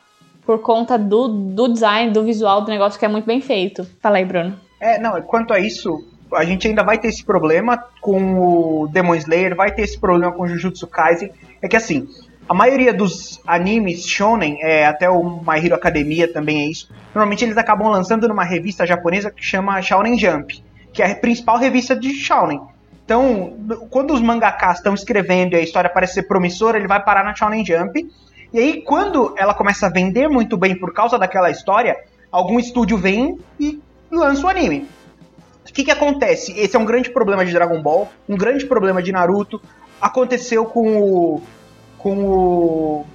por 0.46 0.60
conta 0.60 0.98
do, 0.98 1.28
do 1.28 1.68
design, 1.68 2.12
do 2.12 2.24
visual 2.24 2.62
do 2.62 2.70
negócio 2.70 2.98
que 2.98 3.04
é 3.04 3.08
muito 3.08 3.24
bem 3.24 3.40
feito. 3.40 3.86
Fala 4.00 4.18
aí, 4.18 4.24
Bruno. 4.24 4.58
É, 4.80 4.98
não, 4.98 5.20
quanto 5.22 5.52
a 5.52 5.58
isso, 5.58 6.04
a 6.34 6.44
gente 6.44 6.68
ainda 6.68 6.82
vai 6.82 6.98
ter 6.98 7.08
esse 7.08 7.24
problema 7.24 7.82
com 8.00 8.38
o 8.38 8.88
Demon 8.88 9.14
Slayer, 9.14 9.56
vai 9.56 9.72
ter 9.72 9.82
esse 9.82 9.98
problema 9.98 10.32
com 10.32 10.42
o 10.42 10.48
Jujutsu 10.48 10.86
Kaisen. 10.86 11.30
É 11.62 11.68
que 11.68 11.76
assim, 11.76 12.06
a 12.48 12.52
maioria 12.52 12.92
dos 12.92 13.40
animes 13.46 14.06
shonen, 14.06 14.58
é, 14.60 14.86
até 14.86 15.08
o 15.08 15.40
My 15.40 15.64
Hero 15.64 15.74
Academia 15.74 16.30
também 16.30 16.62
é 16.62 16.70
isso, 16.70 16.90
normalmente 17.14 17.44
eles 17.44 17.56
acabam 17.56 17.88
lançando 17.88 18.28
numa 18.28 18.44
revista 18.44 18.86
japonesa 18.86 19.30
que 19.30 19.42
chama 19.42 19.80
Shonen 19.80 20.18
Jump, 20.18 20.62
que 20.92 21.02
é 21.02 21.10
a 21.10 21.14
principal 21.14 21.58
revista 21.58 21.96
de 21.96 22.12
shonen. 22.12 22.60
Então, 23.04 23.54
quando 23.90 24.14
os 24.14 24.20
mangakas 24.20 24.78
estão 24.78 24.94
escrevendo 24.94 25.54
e 25.54 25.56
a 25.56 25.60
história 25.60 25.90
parece 25.90 26.14
ser 26.14 26.22
promissora, 26.24 26.78
ele 26.78 26.88
vai 26.88 27.02
parar 27.02 27.22
na 27.22 27.34
Shonen 27.34 27.64
Jump. 27.64 28.10
E 28.54 28.58
aí, 28.60 28.82
quando 28.82 29.34
ela 29.36 29.52
começa 29.52 29.86
a 29.86 29.90
vender 29.90 30.28
muito 30.28 30.56
bem 30.56 30.78
por 30.78 30.94
causa 30.94 31.18
daquela 31.18 31.50
história, 31.50 31.96
algum 32.30 32.60
estúdio 32.60 32.96
vem 32.96 33.36
e 33.58 33.82
lança 34.08 34.46
o 34.46 34.48
anime. 34.48 34.86
O 35.68 35.72
que, 35.72 35.82
que 35.82 35.90
acontece? 35.90 36.56
Esse 36.56 36.76
é 36.76 36.78
um 36.78 36.84
grande 36.84 37.10
problema 37.10 37.44
de 37.44 37.52
Dragon 37.52 37.82
Ball, 37.82 38.08
um 38.28 38.36
grande 38.36 38.64
problema 38.64 39.02
de 39.02 39.10
Naruto. 39.10 39.60
Aconteceu 40.00 40.66
com 40.66 40.98
o 40.98 41.42
com 41.98 42.16
o 42.24 43.06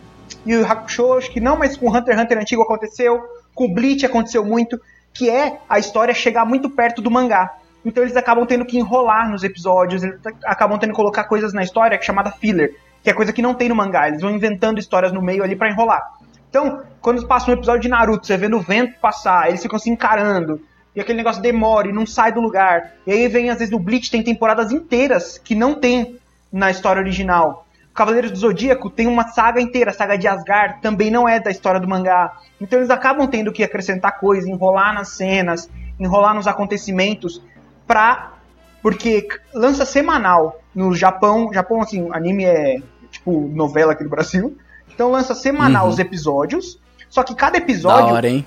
Yu 0.45 0.65
Hakusho, 0.65 1.13
acho 1.13 1.31
que 1.31 1.39
não, 1.39 1.57
mas 1.57 1.77
com 1.77 1.87
Hunter 1.87 2.15
x 2.15 2.21
Hunter 2.21 2.37
antigo 2.37 2.63
aconteceu, 2.63 3.21
com 3.55 3.63
o 3.63 3.73
Bleach 3.73 4.05
aconteceu 4.05 4.43
muito, 4.43 4.77
que 5.13 5.29
é 5.29 5.59
a 5.69 5.79
história 5.79 6.13
chegar 6.13 6.43
muito 6.43 6.69
perto 6.69 7.01
do 7.01 7.09
mangá. 7.09 7.55
Então 7.85 8.03
eles 8.03 8.17
acabam 8.17 8.45
tendo 8.45 8.65
que 8.65 8.77
enrolar 8.77 9.31
nos 9.31 9.45
episódios, 9.45 10.03
eles 10.03 10.19
acabam 10.43 10.77
tendo 10.77 10.89
que 10.89 10.97
colocar 10.97 11.23
coisas 11.23 11.53
na 11.53 11.63
história 11.63 11.97
chamada 12.01 12.29
filler, 12.29 12.75
que 13.03 13.09
é 13.09 13.13
coisa 13.13 13.33
que 13.33 13.41
não 13.41 13.53
tem 13.53 13.69
no 13.69 13.75
mangá, 13.75 14.07
eles 14.07 14.21
vão 14.21 14.31
inventando 14.31 14.79
histórias 14.79 15.11
no 15.11 15.21
meio 15.21 15.43
ali 15.43 15.55
para 15.55 15.69
enrolar. 15.69 16.01
Então, 16.49 16.81
quando 16.99 17.25
passa 17.27 17.49
um 17.49 17.53
episódio 17.53 17.81
de 17.81 17.89
Naruto, 17.89 18.25
você 18.25 18.35
vendo 18.35 18.57
o 18.57 18.61
vento 18.61 18.99
passar, 18.99 19.47
eles 19.47 19.61
ficam 19.61 19.77
se 19.77 19.89
encarando, 19.89 20.61
e 20.95 21.01
aquele 21.01 21.17
negócio 21.17 21.41
demora 21.41 21.87
e 21.87 21.93
não 21.93 22.05
sai 22.05 22.31
do 22.31 22.41
lugar. 22.41 22.93
E 23.05 23.11
aí 23.11 23.27
vem, 23.27 23.49
às 23.49 23.59
vezes, 23.59 23.73
o 23.73 23.79
Bleach 23.79 24.09
tem 24.09 24.23
temporadas 24.23 24.71
inteiras 24.71 25.37
que 25.37 25.53
não 25.53 25.75
tem 25.75 26.17
na 26.51 26.71
história 26.71 26.99
original. 26.99 27.65
Cavaleiros 27.93 28.31
do 28.31 28.37
Zodíaco 28.37 28.89
tem 28.89 29.07
uma 29.07 29.27
saga 29.27 29.61
inteira, 29.61 29.91
a 29.91 29.93
saga 29.93 30.17
de 30.17 30.27
Asgard, 30.27 30.81
também 30.81 31.11
não 31.11 31.27
é 31.27 31.39
da 31.39 31.51
história 31.51 31.79
do 31.79 31.87
mangá. 31.87 32.37
Então 32.59 32.79
eles 32.79 32.89
acabam 32.89 33.27
tendo 33.27 33.51
que 33.51 33.63
acrescentar 33.63 34.19
coisas, 34.19 34.49
enrolar 34.49 34.93
nas 34.93 35.09
cenas, 35.09 35.69
enrolar 35.99 36.33
nos 36.33 36.47
acontecimentos, 36.47 37.41
pra. 37.85 38.33
Porque 38.81 39.27
lança 39.53 39.85
semanal 39.85 40.61
no 40.73 40.95
Japão. 40.95 41.51
Japão, 41.53 41.81
assim, 41.81 42.07
anime 42.11 42.45
é 42.45 42.81
tipo 43.11 43.49
novela 43.53 43.93
aqui 43.93 44.03
do 44.03 44.09
Brasil. 44.09 44.57
Então 44.93 45.11
lança 45.11 45.33
semanal 45.33 45.85
uhum. 45.85 45.91
os 45.91 45.99
episódios. 45.99 46.79
Só 47.09 47.23
que 47.23 47.35
cada 47.35 47.57
episódio. 47.57 48.07
Da 48.07 48.13
hora, 48.13 48.29
hein? 48.29 48.45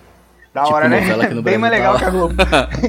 Da 0.54 0.62
tipo 0.64 0.74
hora, 0.74 0.88
né? 0.88 1.00
Bem 1.42 1.58
mais 1.58 1.72
legal 1.72 1.98
que 1.98 2.04
a 2.04 2.10
Globo. 2.10 2.34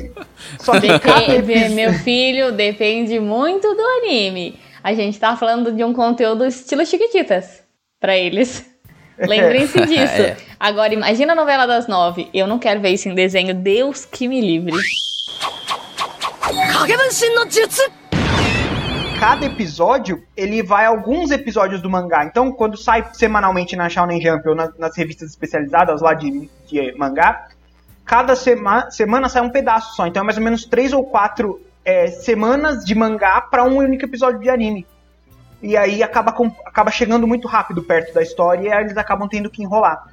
Só 0.59 0.79
que 0.79 1.00
cada 1.00 1.35
episódio... 1.35 1.75
Meu 1.75 1.93
filho 1.93 2.51
depende 2.51 3.19
muito 3.19 3.73
do 3.73 3.81
anime 3.81 4.59
a 4.83 4.93
gente 4.93 5.17
tá 5.17 5.38
falando 5.38 5.71
de 5.71 5.83
um 5.83 5.93
conteúdo 5.93 6.45
estilo 6.45 6.85
Chiquititas 6.85 7.63
para 8.00 8.17
eles. 8.17 8.69
Lembrem-se 9.17 9.79
disso. 9.85 10.21
é. 10.21 10.35
Agora, 10.59 10.93
imagina 10.93 11.31
a 11.31 11.35
novela 11.35 11.65
das 11.65 11.88
nove. 11.88 12.27
Eu 12.33 12.45
não 12.45 12.59
quero 12.59 12.81
ver 12.81 12.89
isso 12.89 13.07
em 13.07 13.15
desenho. 13.15 13.53
Deus 13.53 14.03
que 14.03 14.27
me 14.27 14.41
livre. 14.41 14.75
Cada 19.20 19.46
episódio, 19.46 20.24
ele 20.36 20.63
vai 20.63 20.86
a 20.86 20.89
alguns 20.89 21.32
episódios 21.32 21.82
do 21.82 21.89
mangá. 21.89 22.25
Então, 22.25 22.51
quando 22.51 22.75
sai 22.75 23.08
semanalmente 23.13 23.75
na 23.75 23.88
Shonen 23.88 24.20
Jump 24.20 24.50
ou 24.50 24.56
nas, 24.56 24.77
nas 24.77 24.98
revistas 24.98 25.30
especializadas 25.30 26.01
lá 26.01 26.13
de, 26.13 26.50
de 26.68 26.92
mangá, 26.98 27.48
cada 28.03 28.36
sema, 28.36 28.89
semana 28.89 29.30
sai 29.30 29.44
um 29.44 29.50
pedaço 29.50 29.96
só. 29.96 30.08
Então, 30.08 30.22
é 30.22 30.25
mais 30.25 30.38
ou 30.38 30.44
menos 30.44 30.65
três 30.65 30.92
ou 30.92 31.06
quatro 31.06 31.62
é, 31.86 32.08
semanas 32.08 32.84
de 32.84 32.96
mangá 32.96 33.39
para 33.39 33.63
um 33.63 33.77
único 33.77 34.06
episódio 34.06 34.39
de 34.39 34.50
anime. 34.50 34.86
E 35.62 35.77
aí 35.77 36.03
acaba, 36.03 36.34
com, 36.34 36.48
acaba 36.65 36.92
chegando 36.92 37.25
muito 37.27 37.48
rápido 37.48 37.84
perto 37.84 38.13
da 38.13 38.22
história 38.22 38.68
e 38.68 38.82
eles 38.82 38.98
acabam 38.98 39.30
tendo 39.30 39.50
que 39.50 39.63
enrolar. 39.63 40.12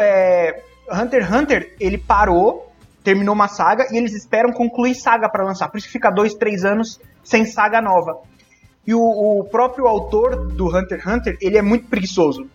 É, 0.00 0.62
Hunter 0.90 1.22
x 1.22 1.32
Hunter, 1.32 1.76
ele 1.80 1.96
parou, 1.96 2.73
terminou 3.04 3.34
uma 3.34 3.46
saga 3.46 3.86
e 3.92 3.98
eles 3.98 4.14
esperam 4.14 4.50
concluir 4.50 4.94
saga 4.94 5.28
para 5.28 5.44
lançar. 5.44 5.68
Por 5.68 5.76
isso 5.76 5.86
que 5.86 5.92
fica 5.92 6.10
dois, 6.10 6.34
três 6.34 6.64
anos 6.64 6.98
sem 7.22 7.44
saga 7.44 7.80
nova. 7.80 8.18
E 8.86 8.94
o, 8.94 9.00
o 9.00 9.44
próprio 9.44 9.86
autor 9.86 10.52
do 10.52 10.66
Hunter 10.66 11.00
x 11.00 11.06
Hunter, 11.06 11.38
ele 11.40 11.58
é 11.58 11.62
muito 11.62 11.86
preguiçoso. 11.86 12.48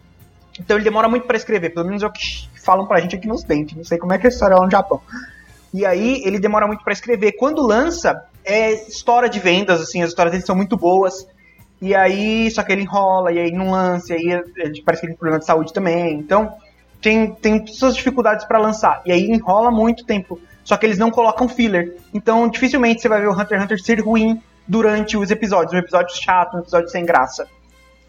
Então 0.60 0.75
ele 0.75 0.84
demora 0.84 1.08
muito 1.08 1.25
para 1.25 1.38
escrever, 1.38 1.70
pelo 1.70 1.86
menos 1.86 2.03
é 2.03 2.08
o 2.08 2.12
que 2.12 2.50
falam 2.63 2.86
pra 2.86 3.00
gente 3.00 3.15
aqui 3.15 3.27
nos 3.27 3.44
dentes. 3.44 3.77
Não 3.77 3.84
sei 3.84 3.98
como 3.98 4.12
é 4.12 4.18
que 4.18 4.27
é 4.27 4.29
a 4.29 4.34
história 4.34 4.58
lá 4.58 4.65
no 4.65 4.72
Japão. 4.72 5.00
E 5.74 5.86
aí 5.86 6.22
ele 6.25 6.39
demora 6.39 6.68
muito 6.68 6.84
para 6.84 6.94
escrever. 6.94 7.34
Quando 7.34 7.65
lança, 7.65 8.25
é 8.44 8.74
história 8.74 9.29
de 9.29 9.39
vendas, 9.39 9.79
assim, 9.79 10.01
as 10.01 10.10
histórias 10.10 10.32
dele 10.32 10.46
são 10.46 10.56
muito 10.56 10.75
boas. 10.75 11.27
E 11.82 11.96
aí, 11.96 12.51
só 12.51 12.62
que 12.63 12.74
ele 12.74 12.82
enrola, 12.82 13.32
e 13.32 13.39
aí 13.39 13.51
não 13.51 13.72
lança, 13.72 14.13
e 14.13 14.34
aí 14.34 14.82
parece 14.84 15.01
que 15.01 15.06
ele 15.06 15.13
tem 15.13 15.15
problema 15.15 15.39
de 15.39 15.46
saúde 15.46 15.72
também. 15.72 16.15
Então, 16.15 16.53
tem, 17.01 17.34
tem 17.34 17.65
suas 17.68 17.96
dificuldades 17.96 18.46
para 18.46 18.60
lançar. 18.60 19.01
E 19.06 19.12
aí 19.12 19.25
enrola 19.25 19.72
muito 19.72 20.06
tempo. 20.06 20.39
Só 20.63 20.77
que 20.77 20.86
eles 20.86 20.98
não 20.98 21.10
colocam 21.10 21.48
filler. 21.48 21.96
Então, 22.13 22.48
dificilmente 22.48 23.01
você 23.01 23.10
vai 23.10 23.22
ver 23.22 23.27
o 23.27 23.32
Hunter 23.32 23.58
x 23.58 23.63
Hunter 23.63 23.82
ser 23.82 24.00
ruim 24.01 24.41
durante 24.68 25.18
os 25.18 25.32
episódios. 25.32 25.74
Um 25.74 25.77
episódio 25.77 26.15
chato, 26.15 26.56
um 26.56 26.60
episódio 26.60 26.89
sem 26.89 27.06
graça. 27.06 27.48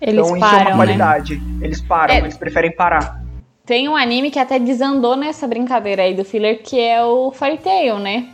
Eles 0.00 0.26
então, 0.26 0.38
param, 0.38 0.46
isso 0.46 0.56
é 0.56 0.62
uma 0.62 0.70
né? 0.70 0.76
qualidade. 0.76 1.36
Né? 1.36 1.66
Eles 1.66 1.80
param, 1.80 2.14
é. 2.14 2.18
eles 2.18 2.36
preferem 2.36 2.72
parar. 2.72 3.22
Tem 3.64 3.88
um 3.88 3.94
anime 3.94 4.30
que 4.30 4.38
até 4.38 4.58
desandou 4.58 5.16
nessa 5.16 5.46
brincadeira 5.46 6.02
aí 6.02 6.14
do 6.14 6.24
filler, 6.24 6.62
que 6.62 6.80
é 6.80 7.04
o 7.04 7.30
Fairy 7.30 7.58
Tail, 7.58 7.98
né? 7.98 8.26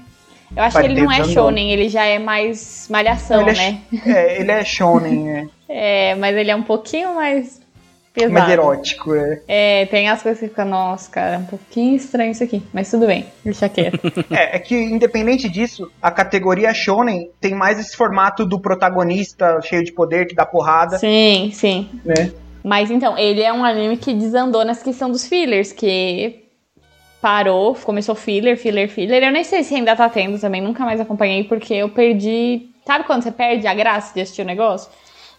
Eu 0.56 0.62
acho 0.62 0.74
Fairy 0.74 0.88
que 0.88 0.94
ele 0.94 1.02
não 1.02 1.12
é 1.12 1.20
desandou. 1.20 1.44
shonen, 1.44 1.72
ele 1.72 1.88
já 1.88 2.04
é 2.04 2.18
mais 2.18 2.88
malhação, 2.88 3.42
ele 3.42 3.52
né? 3.52 3.80
É, 4.06 4.10
é, 4.10 4.40
ele 4.40 4.50
é 4.50 4.64
shonen, 4.64 5.28
é. 5.68 6.10
é, 6.10 6.14
mas 6.14 6.36
ele 6.36 6.50
é 6.50 6.56
um 6.56 6.62
pouquinho 6.62 7.14
mais 7.14 7.60
pesado. 8.16 8.32
Mais 8.32 8.50
erótico, 8.50 9.14
é. 9.14 9.40
É, 9.46 9.86
tem 9.86 10.08
as 10.08 10.22
coisas 10.22 10.40
que 10.40 10.48
ficam, 10.48 10.64
nossa, 10.64 11.10
cara, 11.10 11.34
é 11.34 11.38
um 11.38 11.44
pouquinho 11.44 11.94
estranho 11.94 12.32
isso 12.32 12.42
aqui. 12.42 12.62
Mas 12.72 12.90
tudo 12.90 13.06
bem, 13.06 13.26
deixa 13.44 13.68
quieto. 13.68 14.00
é, 14.32 14.56
é 14.56 14.58
que 14.58 14.74
independente 14.74 15.48
disso, 15.48 15.90
a 16.00 16.10
categoria 16.10 16.72
shonen 16.72 17.30
tem 17.38 17.54
mais 17.54 17.78
esse 17.78 17.94
formato 17.94 18.46
do 18.46 18.58
protagonista 18.58 19.60
cheio 19.60 19.84
de 19.84 19.92
poder, 19.92 20.26
que 20.26 20.34
dá 20.34 20.46
porrada. 20.46 20.98
Sim, 20.98 21.50
sim. 21.52 21.90
Né? 22.02 22.32
Mas 22.64 22.90
então, 22.90 23.16
ele 23.18 23.42
é 23.42 23.52
um 23.52 23.64
anime 23.64 23.98
que 23.98 24.14
desandou 24.14 24.64
nessa 24.64 24.82
questão 24.82 25.10
dos 25.10 25.26
fillers, 25.26 25.72
que 25.72 26.42
parou, 27.20 27.74
começou 27.74 28.14
filler, 28.14 28.56
filler, 28.56 28.88
filler. 28.88 29.22
Eu 29.22 29.32
nem 29.32 29.44
sei 29.44 29.62
se 29.62 29.74
ainda 29.74 29.94
tá 29.94 30.08
tendo 30.08 30.38
também, 30.40 30.62
nunca 30.62 30.84
mais 30.84 31.00
acompanhei, 31.00 31.44
porque 31.44 31.74
eu 31.74 31.90
perdi. 31.90 32.70
Sabe 32.86 33.04
quando 33.04 33.22
você 33.22 33.30
perde 33.30 33.66
a 33.66 33.74
graça 33.74 34.14
de 34.14 34.20
assistir 34.20 34.42
o 34.42 34.46
negócio? 34.46 34.90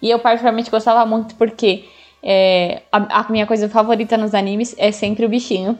E 0.01 0.09
eu, 0.09 0.19
particularmente, 0.19 0.69
gostava 0.69 1.05
muito 1.05 1.33
porque 1.35 1.85
é, 2.29 2.81
a, 2.91 3.21
a 3.21 3.31
minha 3.31 3.47
coisa 3.47 3.69
favorita 3.69 4.17
nos 4.17 4.35
animes 4.35 4.75
é 4.77 4.91
sempre 4.91 5.25
o 5.25 5.29
bichinho 5.29 5.79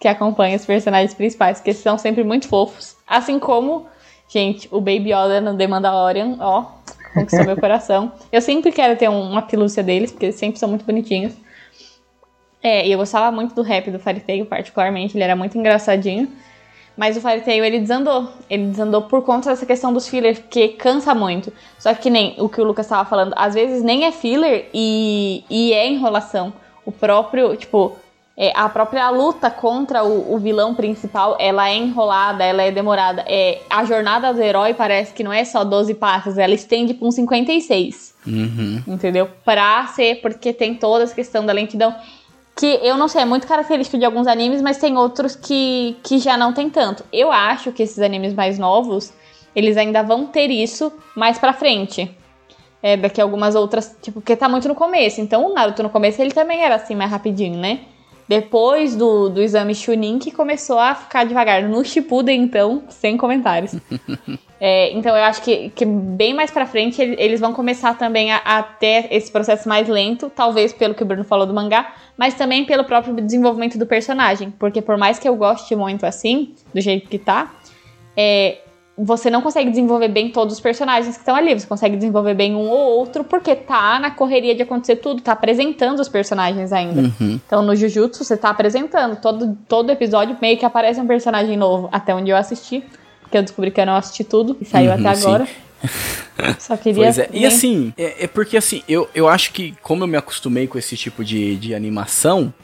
que 0.00 0.08
acompanha 0.08 0.56
os 0.56 0.64
personagens 0.64 1.12
principais, 1.12 1.60
que 1.60 1.74
são 1.74 1.98
sempre 1.98 2.24
muito 2.24 2.48
fofos. 2.48 2.96
Assim 3.06 3.38
como, 3.38 3.86
gente, 4.26 4.66
o 4.70 4.80
Baby 4.80 5.12
Yoda 5.12 5.42
no 5.42 5.54
The 5.58 5.66
Mandalorian, 5.66 6.38
ó, 6.40 6.64
conquistou 7.12 7.44
meu 7.44 7.56
coração. 7.60 8.12
Eu 8.32 8.40
sempre 8.40 8.72
quero 8.72 8.96
ter 8.96 9.10
uma 9.10 9.42
pelúcia 9.42 9.82
deles, 9.82 10.10
porque 10.10 10.24
eles 10.26 10.36
sempre 10.36 10.58
são 10.58 10.70
muito 10.70 10.86
bonitinhos. 10.86 11.34
É, 12.62 12.86
e 12.86 12.92
eu 12.92 12.96
gostava 12.96 13.30
muito 13.30 13.54
do 13.54 13.60
rap 13.60 13.90
do 13.90 13.98
Fairy 13.98 14.20
Tail, 14.20 14.46
particularmente, 14.46 15.14
ele 15.14 15.24
era 15.24 15.36
muito 15.36 15.58
engraçadinho. 15.58 16.32
Mas 16.96 17.16
o 17.16 17.20
Fairy 17.20 17.42
Tail, 17.42 17.64
ele 17.64 17.80
desandou. 17.80 18.28
Ele 18.48 18.66
desandou 18.66 19.02
por 19.02 19.22
conta 19.22 19.50
dessa 19.50 19.66
questão 19.66 19.92
dos 19.92 20.08
fillers, 20.08 20.38
porque 20.38 20.68
cansa 20.68 21.14
muito. 21.14 21.52
Só 21.78 21.92
que 21.94 22.08
nem 22.08 22.34
o 22.38 22.48
que 22.48 22.60
o 22.60 22.64
Lucas 22.64 22.86
estava 22.86 23.08
falando, 23.08 23.32
às 23.36 23.54
vezes 23.54 23.82
nem 23.82 24.04
é 24.04 24.12
filler 24.12 24.68
e, 24.72 25.44
e 25.50 25.72
é 25.72 25.88
enrolação. 25.88 26.52
O 26.86 26.92
próprio, 26.92 27.56
tipo, 27.56 27.96
é, 28.36 28.52
a 28.54 28.68
própria 28.68 29.08
luta 29.10 29.48
contra 29.48 30.02
o, 30.02 30.34
o, 30.34 30.38
vilão 30.38 30.74
principal, 30.74 31.36
ela 31.38 31.68
é 31.68 31.76
enrolada, 31.76 32.44
ela 32.44 32.62
é 32.62 32.70
demorada. 32.72 33.24
É, 33.28 33.60
a 33.70 33.84
jornada 33.84 34.34
do 34.34 34.42
herói 34.42 34.74
parece 34.74 35.14
que 35.14 35.22
não 35.22 35.32
é 35.32 35.44
só 35.44 35.62
12 35.62 35.94
passos, 35.94 36.36
ela 36.36 36.52
estende 36.52 36.94
para 36.94 37.06
uns 37.06 37.14
56. 37.14 38.14
Uhum. 38.26 38.82
Entendeu? 38.88 39.28
Pra 39.44 39.86
ser, 39.86 40.20
porque 40.20 40.52
tem 40.52 40.74
toda 40.74 41.04
essa 41.04 41.14
questão 41.14 41.46
da 41.46 41.52
lentidão. 41.52 41.94
Que 42.56 42.78
eu 42.82 42.96
não 42.96 43.08
sei, 43.08 43.22
é 43.22 43.24
muito 43.24 43.46
característico 43.46 43.98
de 43.98 44.04
alguns 44.04 44.26
animes, 44.26 44.62
mas 44.62 44.78
tem 44.78 44.96
outros 44.96 45.34
que, 45.34 45.96
que 46.02 46.18
já 46.18 46.36
não 46.36 46.52
tem 46.52 46.70
tanto. 46.70 47.04
Eu 47.12 47.32
acho 47.32 47.72
que 47.72 47.82
esses 47.82 47.98
animes 47.98 48.32
mais 48.32 48.58
novos, 48.58 49.12
eles 49.56 49.76
ainda 49.76 50.02
vão 50.02 50.26
ter 50.26 50.50
isso 50.50 50.92
mais 51.16 51.38
pra 51.38 51.52
frente. 51.52 52.16
É, 52.80 52.96
daqui 52.96 53.20
a 53.20 53.24
algumas 53.24 53.54
outras, 53.54 53.96
tipo, 54.02 54.20
porque 54.20 54.36
tá 54.36 54.48
muito 54.48 54.68
no 54.68 54.74
começo. 54.74 55.20
Então 55.20 55.50
o 55.50 55.54
Naruto 55.54 55.82
no 55.82 55.90
começo 55.90 56.20
ele 56.20 56.32
também 56.32 56.62
era 56.62 56.76
assim, 56.76 56.94
mais 56.94 57.10
rapidinho, 57.10 57.58
né? 57.58 57.80
Depois 58.28 58.94
do, 58.94 59.28
do 59.28 59.42
exame 59.42 59.74
Chunin 59.74 60.18
que 60.18 60.30
começou 60.30 60.78
a 60.78 60.94
ficar 60.94 61.24
devagar. 61.24 61.62
No 61.62 61.84
Shippuden, 61.84 62.42
então, 62.42 62.84
sem 62.88 63.16
comentários. 63.16 63.74
é, 64.66 64.90
então 64.92 65.14
eu 65.14 65.22
acho 65.24 65.42
que, 65.42 65.68
que 65.74 65.84
bem 65.84 66.32
mais 66.32 66.50
pra 66.50 66.64
frente 66.64 67.02
eles 67.02 67.38
vão 67.38 67.52
começar 67.52 67.98
também 67.98 68.32
a, 68.32 68.38
a, 68.38 68.62
ter 68.62 69.08
esse 69.10 69.30
processo 69.30 69.68
mais 69.68 69.86
lento, 69.86 70.32
talvez 70.34 70.72
pelo 70.72 70.94
que 70.94 71.02
o 71.02 71.06
Bruno 71.06 71.22
falou 71.22 71.46
do 71.46 71.52
mangá, 71.52 71.92
mas 72.16 72.32
também 72.32 72.64
pelo 72.64 72.82
próprio 72.82 73.14
desenvolvimento 73.16 73.76
do 73.76 73.84
personagem. 73.84 74.50
Porque 74.58 74.80
por 74.80 74.96
mais 74.96 75.18
que 75.18 75.28
eu 75.28 75.36
goste 75.36 75.76
muito 75.76 76.06
assim, 76.06 76.54
do 76.72 76.80
jeito 76.80 77.10
que 77.10 77.18
tá, 77.18 77.52
é, 78.16 78.56
você 78.96 79.28
não 79.28 79.42
consegue 79.42 79.68
desenvolver 79.68 80.08
bem 80.08 80.30
todos 80.30 80.54
os 80.54 80.60
personagens 80.60 81.14
que 81.14 81.20
estão 81.20 81.36
ali. 81.36 81.52
Você 81.52 81.66
consegue 81.66 81.96
desenvolver 81.96 82.32
bem 82.32 82.54
um 82.54 82.70
ou 82.70 82.98
outro, 83.00 83.22
porque 83.22 83.54
tá 83.54 83.98
na 83.98 84.12
correria 84.12 84.54
de 84.54 84.62
acontecer 84.62 84.96
tudo, 84.96 85.20
tá 85.20 85.32
apresentando 85.32 86.00
os 86.00 86.08
personagens 86.08 86.72
ainda. 86.72 87.02
Uhum. 87.02 87.38
Então 87.46 87.60
no 87.60 87.76
Jujutsu 87.76 88.24
você 88.24 88.34
tá 88.34 88.48
apresentando. 88.48 89.20
Todo, 89.20 89.58
todo 89.68 89.92
episódio 89.92 90.38
meio 90.40 90.56
que 90.56 90.64
aparece 90.64 90.98
um 90.98 91.06
personagem 91.06 91.54
novo, 91.54 91.90
até 91.92 92.14
onde 92.14 92.30
eu 92.30 92.36
assisti. 92.38 92.82
Porque 93.34 93.38
eu 93.38 93.42
descobri 93.42 93.70
que 93.72 93.80
eu 93.80 93.86
não 93.86 93.96
assisti 93.96 94.22
tudo 94.22 94.56
e 94.60 94.64
saiu 94.64 94.92
uhum, 94.92 95.08
até 95.08 95.08
agora. 95.08 95.48
Só 96.60 96.76
queria. 96.76 97.02
Pois 97.02 97.18
é. 97.18 97.28
E 97.32 97.44
assim, 97.44 97.92
é, 97.98 98.24
é, 98.24 98.26
porque 98.28 98.56
assim, 98.56 98.82
eu, 98.88 99.10
eu 99.12 99.26
acho 99.28 99.52
que, 99.52 99.74
como 99.82 100.04
eu 100.04 100.06
me 100.06 100.16
acostumei 100.16 100.68
com 100.68 100.78
esse 100.78 100.96
tipo 100.96 101.24
de, 101.24 101.56
de 101.56 101.74
animação, 101.74 102.54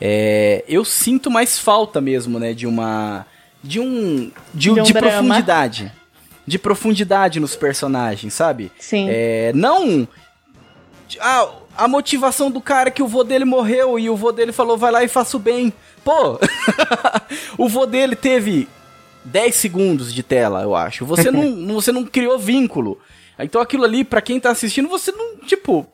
é, 0.00 0.64
eu 0.66 0.84
sinto 0.84 1.30
mais 1.30 1.60
falta 1.60 2.00
mesmo, 2.00 2.40
né, 2.40 2.52
de 2.52 2.66
uma 2.66 3.24
de 3.62 3.78
um 3.78 4.32
de, 4.52 4.72
de, 4.72 4.80
um 4.80 4.82
de 4.82 4.92
profundidade. 4.92 5.92
De 6.44 6.58
profundidade 6.58 7.38
nos 7.38 7.54
personagens, 7.54 8.34
sabe? 8.34 8.72
Sim. 8.80 9.06
É, 9.08 9.52
não 9.54 10.08
ah, 11.20 11.48
a 11.76 11.86
motivação 11.86 12.50
do 12.50 12.60
cara 12.60 12.90
que 12.90 13.02
o 13.02 13.06
vô 13.06 13.22
dele 13.22 13.44
morreu 13.44 13.96
e 13.96 14.10
o 14.10 14.16
vô 14.16 14.32
dele 14.32 14.50
falou 14.50 14.76
vai 14.76 14.90
lá 14.90 15.04
e 15.04 15.08
faça 15.08 15.36
o 15.36 15.40
bem. 15.40 15.72
Pô, 16.04 16.40
o 17.56 17.68
vô 17.68 17.86
dele 17.86 18.16
teve 18.16 18.68
10 19.26 19.54
segundos 19.54 20.14
de 20.14 20.22
tela, 20.22 20.62
eu 20.62 20.74
acho. 20.74 21.04
Você 21.04 21.30
não, 21.30 21.74
você 21.74 21.92
não 21.92 22.04
criou 22.04 22.38
vínculo. 22.38 22.98
Então 23.38 23.60
aquilo 23.60 23.84
ali, 23.84 24.04
para 24.04 24.22
quem 24.22 24.40
tá 24.40 24.50
assistindo, 24.50 24.88
você 24.88 25.12
não, 25.12 25.36
tipo, 25.38 25.86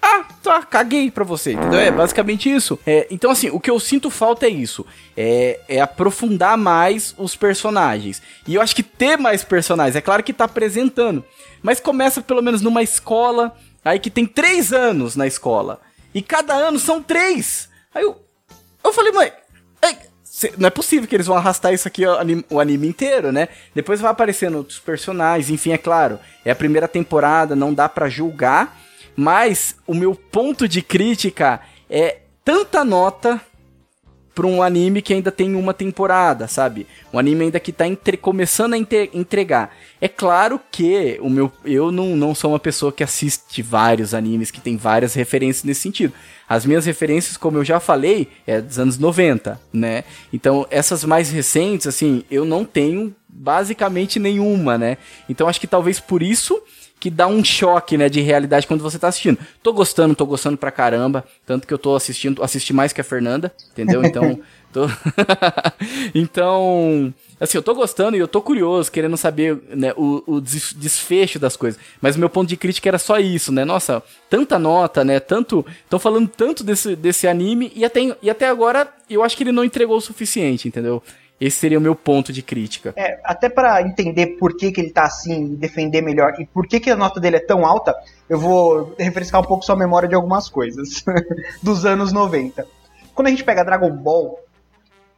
ah, 0.00 0.24
tá, 0.42 0.62
caguei 0.62 1.10
pra 1.10 1.24
você, 1.24 1.52
entendeu? 1.52 1.78
É 1.78 1.90
basicamente 1.90 2.50
isso. 2.50 2.78
É, 2.86 3.06
então, 3.10 3.30
assim, 3.30 3.50
o 3.50 3.60
que 3.60 3.70
eu 3.70 3.78
sinto 3.80 4.10
falta 4.10 4.46
é 4.46 4.48
isso. 4.48 4.86
É, 5.16 5.60
é, 5.68 5.80
aprofundar 5.80 6.56
mais 6.56 7.14
os 7.18 7.34
personagens. 7.34 8.22
E 8.46 8.54
eu 8.54 8.62
acho 8.62 8.74
que 8.74 8.82
ter 8.82 9.16
mais 9.16 9.44
personagens, 9.44 9.96
é 9.96 10.00
claro 10.00 10.22
que 10.22 10.32
tá 10.32 10.44
apresentando. 10.44 11.24
Mas 11.62 11.80
começa 11.80 12.20
pelo 12.20 12.42
menos 12.42 12.62
numa 12.62 12.82
escola, 12.82 13.56
aí 13.84 13.98
que 13.98 14.10
tem 14.10 14.24
três 14.24 14.72
anos 14.72 15.16
na 15.16 15.26
escola. 15.26 15.80
E 16.14 16.22
cada 16.22 16.54
ano 16.54 16.78
são 16.78 17.02
três. 17.02 17.68
Aí 17.92 18.02
eu, 18.02 18.16
eu 18.84 18.92
falei, 18.92 19.12
mãe, 19.12 19.32
não 20.56 20.66
é 20.66 20.70
possível 20.70 21.08
que 21.08 21.16
eles 21.16 21.26
vão 21.26 21.36
arrastar 21.36 21.72
isso 21.72 21.88
aqui 21.88 22.04
o 22.48 22.60
anime, 22.60 22.86
inteiro, 22.86 23.32
né? 23.32 23.48
Depois 23.74 24.00
vai 24.00 24.10
aparecendo 24.10 24.58
outros 24.58 24.78
personagens, 24.78 25.50
enfim, 25.50 25.72
é 25.72 25.78
claro. 25.78 26.18
É 26.44 26.50
a 26.50 26.56
primeira 26.56 26.86
temporada, 26.86 27.56
não 27.56 27.74
dá 27.74 27.88
para 27.88 28.08
julgar 28.08 28.76
mas 29.20 29.74
o 29.84 29.94
meu 29.94 30.14
ponto 30.14 30.68
de 30.68 30.80
crítica 30.80 31.60
é 31.90 32.18
tanta 32.44 32.84
nota 32.84 33.40
para 34.38 34.46
um 34.46 34.62
anime 34.62 35.02
que 35.02 35.12
ainda 35.12 35.32
tem 35.32 35.56
uma 35.56 35.74
temporada, 35.74 36.46
sabe? 36.46 36.86
Um 37.12 37.18
anime 37.18 37.46
ainda 37.46 37.58
que 37.58 37.72
tá 37.72 37.88
entre, 37.88 38.16
começando 38.16 38.74
a 38.74 38.78
entre, 38.78 39.10
entregar. 39.12 39.74
É 40.00 40.06
claro 40.06 40.60
que 40.70 41.18
o 41.20 41.28
meu, 41.28 41.50
eu 41.64 41.90
não, 41.90 42.14
não 42.14 42.36
sou 42.36 42.52
uma 42.52 42.60
pessoa 42.60 42.92
que 42.92 43.02
assiste 43.02 43.60
vários 43.62 44.14
animes, 44.14 44.52
que 44.52 44.60
tem 44.60 44.76
várias 44.76 45.12
referências 45.12 45.64
nesse 45.64 45.80
sentido. 45.80 46.14
As 46.48 46.64
minhas 46.64 46.86
referências, 46.86 47.36
como 47.36 47.58
eu 47.58 47.64
já 47.64 47.80
falei, 47.80 48.28
é 48.46 48.60
dos 48.60 48.78
anos 48.78 48.96
90, 48.96 49.60
né? 49.72 50.04
Então, 50.32 50.64
essas 50.70 51.02
mais 51.02 51.30
recentes, 51.30 51.88
assim, 51.88 52.22
eu 52.30 52.44
não 52.44 52.64
tenho 52.64 53.12
basicamente 53.28 54.20
nenhuma, 54.20 54.78
né? 54.78 54.98
Então, 55.28 55.48
acho 55.48 55.60
que 55.60 55.66
talvez 55.66 55.98
por 55.98 56.22
isso 56.22 56.62
que 57.00 57.10
dá 57.10 57.26
um 57.26 57.44
choque, 57.44 57.96
né, 57.96 58.08
de 58.08 58.20
realidade 58.20 58.66
quando 58.66 58.82
você 58.82 58.98
tá 58.98 59.08
assistindo. 59.08 59.38
Tô 59.62 59.72
gostando, 59.72 60.14
tô 60.14 60.26
gostando 60.26 60.56
pra 60.56 60.70
caramba, 60.70 61.24
tanto 61.46 61.66
que 61.66 61.72
eu 61.72 61.78
tô 61.78 61.94
assistindo, 61.94 62.42
assisti 62.42 62.72
mais 62.72 62.92
que 62.92 63.00
a 63.00 63.04
Fernanda, 63.04 63.52
entendeu? 63.72 64.02
Então, 64.04 64.40
tô 64.72 64.86
Então, 66.14 67.12
assim, 67.40 67.58
eu 67.58 67.62
tô 67.62 67.74
gostando 67.74 68.16
e 68.16 68.20
eu 68.20 68.28
tô 68.28 68.42
curioso, 68.42 68.90
querendo 68.90 69.16
saber, 69.16 69.58
né, 69.70 69.92
o, 69.96 70.22
o 70.26 70.40
desfecho 70.40 71.38
das 71.38 71.56
coisas. 71.56 71.80
Mas 72.00 72.16
o 72.16 72.18
meu 72.18 72.28
ponto 72.28 72.48
de 72.48 72.56
crítica 72.56 72.88
era 72.88 72.98
só 72.98 73.18
isso, 73.18 73.52
né? 73.52 73.64
Nossa, 73.64 74.02
tanta 74.28 74.58
nota, 74.58 75.04
né? 75.04 75.20
Tanto, 75.20 75.64
estão 75.84 75.98
falando 75.98 76.28
tanto 76.28 76.64
desse, 76.64 76.96
desse 76.96 77.26
anime 77.28 77.72
e 77.74 77.84
até, 77.84 78.16
e 78.20 78.30
até 78.30 78.48
agora 78.48 78.88
eu 79.08 79.22
acho 79.22 79.36
que 79.36 79.42
ele 79.42 79.52
não 79.52 79.64
entregou 79.64 79.96
o 79.96 80.00
suficiente, 80.00 80.68
entendeu? 80.68 81.02
Esse 81.40 81.56
seria 81.58 81.78
o 81.78 81.80
meu 81.80 81.94
ponto 81.94 82.32
de 82.32 82.42
crítica. 82.42 82.92
É, 82.96 83.20
até 83.22 83.48
para 83.48 83.80
entender 83.82 84.38
por 84.38 84.56
que, 84.56 84.72
que 84.72 84.80
ele 84.80 84.90
tá 84.90 85.04
assim, 85.04 85.54
defender 85.54 86.02
melhor 86.02 86.34
e 86.38 86.46
por 86.46 86.66
que, 86.66 86.80
que 86.80 86.90
a 86.90 86.96
nota 86.96 87.20
dele 87.20 87.36
é 87.36 87.40
tão 87.40 87.64
alta, 87.64 87.94
eu 88.28 88.38
vou 88.38 88.94
refrescar 88.98 89.40
um 89.40 89.44
pouco 89.44 89.64
sua 89.64 89.76
memória 89.76 90.08
de 90.08 90.16
algumas 90.16 90.48
coisas 90.48 91.04
dos 91.62 91.86
anos 91.86 92.12
90. 92.12 92.66
Quando 93.14 93.28
a 93.28 93.30
gente 93.30 93.44
pega 93.44 93.64
Dragon 93.64 93.90
Ball, 93.90 94.40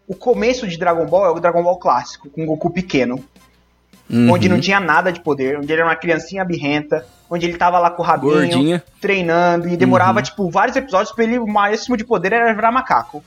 o 0.07 0.15
começo 0.15 0.67
de 0.67 0.79
Dragon 0.79 1.07
Ball 1.07 1.27
é 1.27 1.31
o 1.31 1.41
Dragon 1.41 1.63
Ball 1.63 1.79
clássico, 1.79 2.29
com 2.29 2.45
Goku 2.45 2.71
pequeno. 2.71 3.23
Uhum. 4.11 4.33
Onde 4.33 4.49
não 4.49 4.59
tinha 4.59 4.81
nada 4.81 5.13
de 5.13 5.21
poder, 5.21 5.57
onde 5.57 5.73
ele 5.73 5.81
era 5.81 5.89
uma 5.89 5.95
criancinha 5.95 6.45
birrenta, 6.45 7.07
onde 7.31 7.47
ele 7.47 7.57
tava 7.57 7.79
lá 7.79 7.91
com 7.91 8.03
o 8.03 8.05
rabinho, 8.05 8.33
Gordinha. 8.33 8.83
treinando, 9.01 9.69
e 9.69 9.77
demorava, 9.77 10.19
uhum. 10.19 10.25
tipo, 10.25 10.51
vários 10.51 10.77
episódios 10.77 11.15
pra 11.15 11.23
ele, 11.23 11.39
o 11.39 11.47
máximo 11.47 11.97
de 11.97 12.05
poder 12.05 12.33
era 12.33 12.53
virar 12.53 12.73
macaco. 12.73 13.23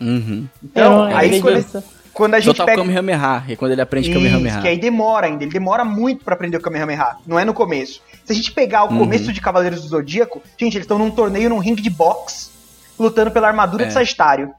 Uhum. 0.00 0.46
Então, 0.62 1.08
é, 1.08 1.14
aí 1.14 1.40
quando, 1.40 1.84
quando, 2.12 2.34
a 2.34 2.40
gente 2.40 2.48
Total 2.48 2.66
pega... 2.66 2.82
Kamehameha, 2.82 3.44
e 3.48 3.56
quando 3.56 3.72
ele 3.72 3.80
aprende 3.80 4.10
Isso, 4.10 4.18
Kamehameha. 4.18 4.60
que 4.60 4.68
aí 4.68 4.78
demora 4.78 5.26
ainda, 5.26 5.44
ele 5.44 5.52
demora 5.52 5.84
muito 5.84 6.24
para 6.24 6.34
aprender 6.34 6.56
o 6.56 6.60
Kamehameha, 6.60 7.16
não 7.26 7.38
é 7.38 7.44
no 7.44 7.54
começo. 7.54 8.00
Se 8.24 8.32
a 8.32 8.34
gente 8.34 8.52
pegar 8.52 8.84
o 8.84 8.92
uhum. 8.92 8.98
começo 8.98 9.32
de 9.32 9.40
Cavaleiros 9.40 9.82
do 9.82 9.88
Zodíaco, 9.88 10.42
gente, 10.58 10.76
eles 10.76 10.84
estão 10.84 10.98
num 10.98 11.10
torneio, 11.10 11.48
num 11.48 11.58
ringue 11.58 11.82
de 11.82 11.90
boxe, 11.90 12.50
lutando 12.98 13.30
pela 13.30 13.48
armadura 13.48 13.84
é. 13.84 13.86
de 13.86 13.92
Sagitário. 13.92 14.52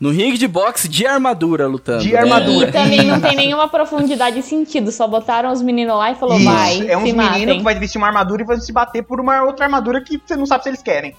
No 0.00 0.10
ringue 0.10 0.38
de 0.38 0.48
boxe 0.48 0.88
de 0.88 1.06
armadura 1.06 1.66
lutando. 1.66 2.02
De 2.02 2.16
armadura. 2.16 2.70
E 2.70 2.72
também 2.72 3.04
não 3.04 3.20
tem 3.20 3.36
nenhuma 3.36 3.68
profundidade 3.68 4.38
e 4.38 4.42
sentido. 4.42 4.90
Só 4.90 5.06
botaram 5.06 5.52
os 5.52 5.60
meninos 5.60 5.94
lá 5.94 6.10
e 6.10 6.14
falou, 6.14 6.38
Isso, 6.38 6.46
vai. 6.46 6.88
É 6.88 6.96
uns 6.96 7.12
meninos 7.12 7.58
que 7.58 7.62
vai 7.62 7.74
vestir 7.78 7.98
uma 7.98 8.06
armadura 8.06 8.40
e 8.40 8.46
vão 8.46 8.58
se 8.58 8.72
bater 8.72 9.02
por 9.02 9.20
uma 9.20 9.42
outra 9.42 9.66
armadura 9.66 10.00
que 10.00 10.18
você 10.18 10.36
não 10.36 10.46
sabe 10.46 10.62
se 10.62 10.70
eles 10.70 10.82
querem. 10.82 11.14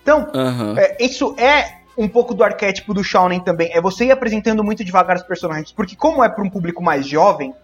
Então, 0.00 0.28
uhum. 0.32 0.78
é, 0.78 0.96
isso 1.00 1.34
é 1.36 1.79
um 2.00 2.08
pouco 2.08 2.32
do 2.32 2.42
arquétipo 2.42 2.94
do 2.94 3.04
Shounen 3.04 3.40
também. 3.40 3.70
É 3.72 3.80
você 3.80 4.06
ir 4.06 4.10
apresentando 4.10 4.64
muito 4.64 4.82
devagar 4.82 5.16
os 5.16 5.22
personagens. 5.22 5.70
Porque 5.70 5.94
como 5.94 6.24
é 6.24 6.30
para 6.30 6.42
um 6.42 6.48
público 6.48 6.82
mais 6.82 7.06
jovem, 7.06 7.54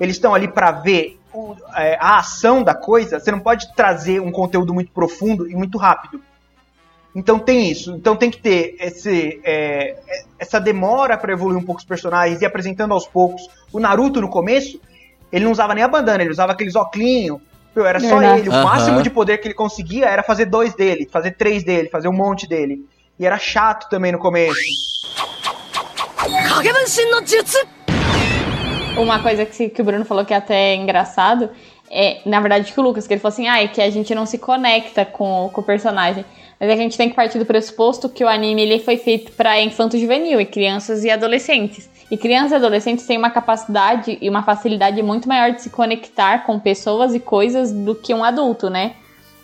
eles 0.00 0.16
estão 0.16 0.34
ali 0.34 0.48
para 0.48 0.72
ver 0.72 1.16
o, 1.32 1.54
é, 1.76 1.96
a 2.00 2.18
ação 2.18 2.64
da 2.64 2.74
coisa, 2.74 3.20
você 3.20 3.30
não 3.30 3.38
pode 3.38 3.72
trazer 3.74 4.20
um 4.20 4.32
conteúdo 4.32 4.74
muito 4.74 4.90
profundo 4.90 5.48
e 5.48 5.54
muito 5.54 5.78
rápido. 5.78 6.20
Então 7.14 7.38
tem 7.38 7.70
isso. 7.70 7.94
Então 7.94 8.16
tem 8.16 8.32
que 8.32 8.38
ter 8.38 8.74
esse, 8.80 9.40
é, 9.44 9.96
essa 10.40 10.60
demora 10.60 11.16
para 11.16 11.32
evoluir 11.32 11.56
um 11.56 11.64
pouco 11.64 11.80
os 11.80 11.86
personagens 11.86 12.42
e 12.42 12.44
apresentando 12.44 12.92
aos 12.92 13.06
poucos. 13.06 13.48
O 13.72 13.78
Naruto 13.78 14.20
no 14.20 14.28
começo, 14.28 14.80
ele 15.30 15.44
não 15.44 15.52
usava 15.52 15.72
nem 15.72 15.84
a 15.84 15.88
bandana, 15.88 16.24
ele 16.24 16.32
usava 16.32 16.50
aqueles 16.50 16.74
óculos. 16.74 17.40
Era 17.76 18.00
só 18.00 18.20
ele. 18.20 18.48
O 18.48 18.52
uhum. 18.52 18.62
máximo 18.64 19.02
de 19.02 19.10
poder 19.10 19.38
que 19.38 19.46
ele 19.46 19.54
conseguia 19.54 20.06
era 20.06 20.24
fazer 20.24 20.46
dois 20.46 20.74
dele, 20.74 21.08
fazer 21.10 21.32
três 21.32 21.62
dele, 21.62 21.88
fazer 21.88 22.08
um 22.08 22.12
monte 22.12 22.48
dele. 22.48 22.84
E 23.18 23.26
era 23.26 23.38
chato 23.38 23.88
também 23.88 24.12
no 24.12 24.18
começo. 24.18 24.54
Uma 28.96 29.20
coisa 29.20 29.44
que, 29.44 29.68
que 29.68 29.82
o 29.82 29.84
Bruno 29.84 30.04
falou 30.04 30.24
que 30.24 30.32
é 30.32 30.36
até 30.36 30.74
engraçado 30.74 31.50
é, 31.90 32.18
na 32.26 32.40
verdade, 32.40 32.72
que 32.72 32.80
o 32.80 32.82
Lucas, 32.82 33.06
que 33.06 33.14
ele 33.14 33.20
falou 33.20 33.32
assim, 33.32 33.46
ah, 33.46 33.62
é 33.62 33.68
que 33.68 33.80
a 33.80 33.88
gente 33.88 34.14
não 34.14 34.26
se 34.26 34.38
conecta 34.38 35.04
com, 35.04 35.48
com 35.52 35.60
o 35.60 35.64
personagem. 35.64 36.24
Mas 36.58 36.70
a 36.70 36.76
gente 36.76 36.96
tem 36.96 37.08
que 37.08 37.14
partir 37.14 37.38
do 37.38 37.46
pressuposto 37.46 38.08
que 38.08 38.24
o 38.24 38.28
anime 38.28 38.62
ele 38.62 38.78
foi 38.80 38.96
feito 38.96 39.30
para 39.32 39.60
infanto 39.60 39.96
juvenil 39.96 40.40
e 40.40 40.46
crianças 40.46 41.04
e 41.04 41.10
adolescentes. 41.10 41.88
E 42.10 42.16
crianças 42.16 42.52
e 42.52 42.54
adolescentes 42.56 43.06
têm 43.06 43.16
uma 43.16 43.30
capacidade 43.30 44.18
e 44.20 44.28
uma 44.28 44.42
facilidade 44.42 45.00
muito 45.02 45.28
maior 45.28 45.52
de 45.52 45.62
se 45.62 45.70
conectar 45.70 46.44
com 46.44 46.58
pessoas 46.58 47.14
e 47.14 47.20
coisas 47.20 47.72
do 47.72 47.94
que 47.94 48.12
um 48.12 48.24
adulto, 48.24 48.68
né? 48.68 48.94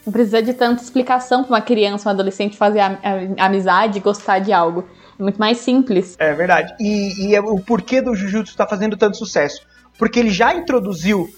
Não 0.05 0.13
precisa 0.13 0.43
de 0.43 0.55
tanta 0.55 0.83
explicação 0.83 1.45
pra 1.45 1.57
uma 1.57 1.61
criança, 1.61 2.09
um 2.09 2.13
adolescente 2.13 2.57
fazer 2.57 2.81
a, 2.81 2.99
a, 3.39 3.47
amizade, 3.47 4.01
gostar 4.01 4.39
de 4.39 4.53
algo. 4.53 4.87
É 5.19 5.23
muito 5.23 5.39
mais 5.39 5.59
simples. 5.59 6.17
É 6.19 6.33
verdade. 6.33 6.75
E, 6.81 7.29
e 7.29 7.35
é 7.35 7.41
o 7.41 7.59
porquê 7.59 8.01
do 8.01 8.15
Jujutsu 8.15 8.57
tá 8.57 8.67
fazendo 8.67 8.97
tanto 8.97 9.17
sucesso? 9.17 9.67
Porque 9.99 10.19
ele 10.19 10.31
já 10.31 10.55
introduziu 10.55 11.29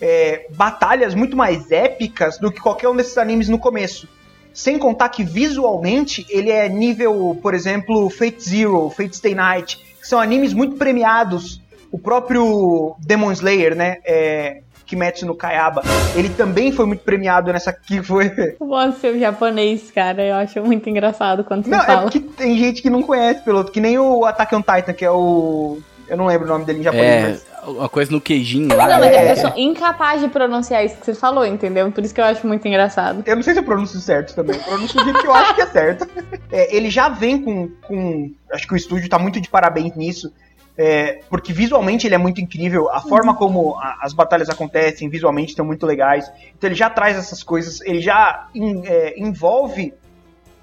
é, 0.00 0.46
batalhas 0.50 1.14
muito 1.14 1.36
mais 1.36 1.70
épicas 1.70 2.38
do 2.38 2.50
que 2.50 2.60
qualquer 2.60 2.88
um 2.88 2.96
desses 2.96 3.16
animes 3.16 3.48
no 3.48 3.58
começo. 3.58 4.08
Sem 4.52 4.78
contar 4.78 5.08
que 5.10 5.22
visualmente 5.22 6.26
ele 6.28 6.50
é 6.50 6.68
nível, 6.68 7.38
por 7.40 7.54
exemplo, 7.54 8.10
Fate 8.10 8.42
Zero, 8.42 8.90
Fate 8.90 9.16
Stay 9.16 9.34
Night, 9.34 9.78
que 10.00 10.08
são 10.08 10.18
animes 10.18 10.52
muito 10.52 10.76
premiados. 10.76 11.62
O 11.92 11.98
próprio 11.98 12.96
Demon 12.98 13.30
Slayer, 13.32 13.76
né? 13.76 13.98
É, 14.04 14.62
Kimetsu 14.88 15.26
no 15.26 15.34
Kayaba, 15.34 15.82
ele 16.16 16.30
também 16.30 16.72
foi 16.72 16.86
muito 16.86 17.00
premiado 17.00 17.52
nessa 17.52 17.72
que 17.72 18.02
foi. 18.02 18.30
Bom 18.58 18.92
ser 18.92 19.18
japonês, 19.18 19.90
cara, 19.90 20.24
eu 20.24 20.34
acho 20.34 20.62
muito 20.62 20.88
engraçado 20.88 21.44
quando 21.44 21.64
você 21.64 21.70
não, 21.70 21.82
é 21.82 21.86
fala. 21.86 22.00
é 22.00 22.02
porque 22.02 22.20
tem 22.20 22.56
gente 22.58 22.80
que 22.80 22.88
não 22.88 23.02
conhece 23.02 23.42
piloto, 23.42 23.70
que 23.70 23.80
nem 23.80 23.98
o 23.98 24.24
Attack 24.24 24.54
on 24.54 24.62
Titan, 24.62 24.92
que 24.94 25.04
é 25.04 25.10
o 25.10 25.78
eu 26.08 26.16
não 26.16 26.26
lembro 26.26 26.46
o 26.46 26.48
nome 26.48 26.64
dele 26.64 26.80
em 26.80 26.82
japonês. 26.82 27.06
É, 27.06 27.30
mas... 27.60 27.76
uma 27.76 27.88
coisa 27.88 28.10
no 28.10 28.20
queijinho 28.20 28.74
lá. 28.74 28.88
Não, 28.88 29.00
mas 29.00 29.12
é, 29.12 29.32
eu 29.32 29.36
sou 29.36 29.52
incapaz 29.56 30.22
de 30.22 30.28
pronunciar 30.28 30.84
isso 30.84 30.96
que 30.96 31.04
você 31.04 31.14
falou, 31.14 31.44
entendeu? 31.44 31.92
Por 31.92 32.02
isso 32.02 32.14
que 32.14 32.20
eu 32.20 32.24
acho 32.24 32.46
muito 32.46 32.66
engraçado. 32.66 33.22
Eu 33.26 33.36
não 33.36 33.42
sei 33.42 33.52
se 33.52 33.60
eu 33.60 33.64
pronuncio 33.64 34.00
certo 34.00 34.34
também. 34.34 34.56
Eu 34.56 34.62
pronuncio 34.62 34.98
do 34.98 35.04
jeito 35.04 35.20
que 35.20 35.26
eu 35.26 35.34
acho 35.34 35.54
que 35.54 35.62
é 35.62 35.66
certo. 35.66 36.08
É, 36.50 36.74
ele 36.74 36.88
já 36.88 37.10
vem 37.10 37.42
com, 37.42 37.68
com. 37.86 38.32
Acho 38.50 38.66
que 38.66 38.72
o 38.72 38.76
estúdio 38.76 39.06
tá 39.06 39.18
muito 39.18 39.38
de 39.38 39.50
parabéns 39.50 39.94
nisso. 39.94 40.32
É, 40.80 41.22
porque 41.28 41.52
visualmente 41.52 42.06
ele 42.06 42.14
é 42.14 42.18
muito 42.18 42.40
incrível, 42.40 42.88
a 42.88 43.00
forma 43.00 43.34
como 43.34 43.76
a, 43.80 43.98
as 44.00 44.12
batalhas 44.12 44.48
acontecem 44.48 45.08
visualmente 45.08 45.50
estão 45.50 45.66
muito 45.66 45.84
legais. 45.84 46.30
Então 46.56 46.68
ele 46.68 46.76
já 46.76 46.88
traz 46.88 47.16
essas 47.16 47.42
coisas, 47.42 47.80
ele 47.80 48.00
já 48.00 48.46
in, 48.54 48.82
é, 48.86 49.18
envolve 49.18 49.92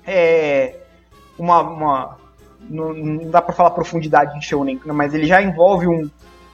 é, 0.07 0.75
uma, 1.37 1.61
uma 1.61 2.17
não, 2.61 2.93
não, 2.93 3.29
dá 3.29 3.41
para 3.41 3.53
falar 3.53 3.71
profundidade 3.71 4.39
de 4.39 4.45
Shonen, 4.45 4.79
mas 4.85 5.13
ele 5.13 5.25
já 5.25 5.41
envolve 5.41 5.85
um, 5.85 6.09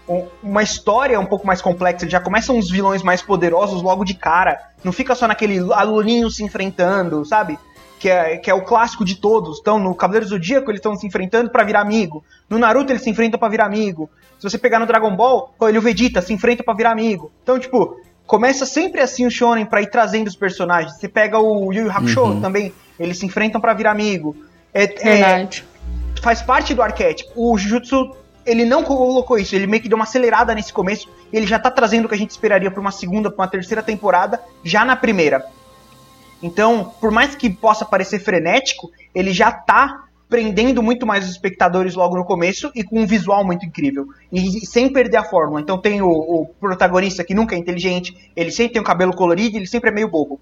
um, 0.10 0.26
uma 0.42 0.64
história 0.64 1.20
um 1.20 1.26
pouco 1.28 1.46
mais 1.46 1.62
complexa. 1.62 2.06
Ele 2.06 2.12
já 2.12 2.20
começa 2.20 2.52
uns 2.52 2.68
vilões 2.68 3.04
mais 3.04 3.22
poderosos 3.22 3.84
logo 3.84 4.04
de 4.04 4.16
cara. 4.16 4.60
Não 4.84 4.92
fica 4.92 5.14
só 5.14 5.28
naquele 5.28 5.60
aluninho 5.72 6.32
se 6.32 6.44
enfrentando, 6.44 7.24
sabe? 7.26 7.60
Que 8.02 8.10
é, 8.10 8.36
que 8.38 8.50
é 8.50 8.54
o 8.54 8.64
clássico 8.64 9.06
de 9.06 9.16
todos. 9.16 9.60
Então, 9.60 9.78
no 9.78 9.94
Cavaleiro 9.94 10.28
Zodíaco, 10.28 10.72
eles 10.72 10.80
estão 10.80 10.96
se 10.96 11.06
enfrentando 11.06 11.52
para 11.52 11.64
virar 11.64 11.82
amigo. 11.82 12.26
No 12.50 12.58
Naruto, 12.58 12.92
eles 12.92 13.04
se 13.04 13.12
enfrentam 13.12 13.40
para 13.40 13.48
virar 13.48 13.68
amigo. 13.68 14.10
Se 14.40 14.50
você 14.50 14.58
pegar 14.58 14.80
no 14.80 14.88
Dragon 14.88 15.16
Ball, 15.16 15.54
ele 15.70 15.78
o 15.78 15.82
Vegeta 15.82 16.20
se 16.20 16.34
enfrentam 16.34 16.66
para 16.66 16.74
virar 16.74 16.94
amigo. 16.94 17.32
Então, 17.44 17.60
tipo, 17.60 17.96
começa 18.26 18.66
sempre 18.66 19.02
assim 19.02 19.28
o 19.28 19.30
Shonen 19.30 19.68
pra 19.68 19.84
ir 19.84 19.92
trazendo 19.92 20.28
os 20.28 20.36
personagens. 20.36 20.98
Você 20.98 21.08
pega 21.08 21.38
o 21.38 21.72
Yu 21.72 21.84
Yu 21.84 21.92
Hakusho 21.92 22.22
uhum. 22.24 22.42
também, 22.42 22.74
eles 23.00 23.20
se 23.20 23.26
enfrentam 23.28 23.62
para 23.62 23.72
virar 23.76 23.92
amigo. 23.92 24.36
É, 24.74 24.88
Verdade. 24.88 25.64
É, 26.18 26.22
faz 26.24 26.42
parte 26.42 26.74
do 26.74 26.82
arquétipo. 26.82 27.30
O 27.36 27.56
Jujutsu, 27.56 28.16
ele 28.44 28.66
não 28.66 28.84
colocou 28.84 29.38
isso, 29.38 29.56
ele 29.56 29.68
meio 29.68 29.84
que 29.84 29.88
deu 29.88 29.96
uma 29.96 30.06
acelerada 30.06 30.56
nesse 30.56 30.74
começo. 30.74 31.08
Ele 31.32 31.46
já 31.46 31.60
tá 31.60 31.70
trazendo 31.70 32.06
o 32.06 32.10
que 32.10 32.16
a 32.16 32.18
gente 32.18 32.32
esperaria 32.32 32.72
pra 32.72 32.82
uma 32.82 32.92
segunda, 32.92 33.30
pra 33.30 33.44
uma 33.44 33.48
terceira 33.48 33.84
temporada, 33.84 34.42
já 34.64 34.84
na 34.84 34.96
primeira. 34.96 35.46
Então, 36.42 36.94
por 37.00 37.12
mais 37.12 37.36
que 37.36 37.50
possa 37.50 37.86
parecer 37.86 38.20
frenético, 38.20 38.92
ele 39.14 39.32
já 39.32 39.52
tá 39.52 40.06
prendendo 40.32 40.82
muito 40.82 41.06
mais 41.06 41.26
os 41.26 41.32
espectadores 41.32 41.94
logo 41.94 42.16
no 42.16 42.24
começo 42.24 42.72
e 42.74 42.86
com 42.86 43.02
um 43.02 43.06
visual 43.06 43.46
muito 43.46 43.66
incrível. 43.66 44.08
E 44.32 44.66
sem 44.66 44.92
perder 44.92 45.18
a 45.18 45.24
fórmula. 45.26 45.60
Então 45.60 45.78
tem 45.78 46.02
o, 46.02 46.08
o 46.08 46.46
protagonista 46.58 47.22
que 47.22 47.36
nunca 47.36 47.54
é 47.54 47.60
inteligente, 47.60 48.32
ele 48.34 48.50
sempre 48.50 48.74
tem 48.74 48.82
o 48.82 48.86
cabelo 48.86 49.14
colorido 49.14 49.58
ele 49.58 49.68
sempre 49.68 49.90
é 49.90 49.94
meio 49.94 50.08
bobo. 50.08 50.40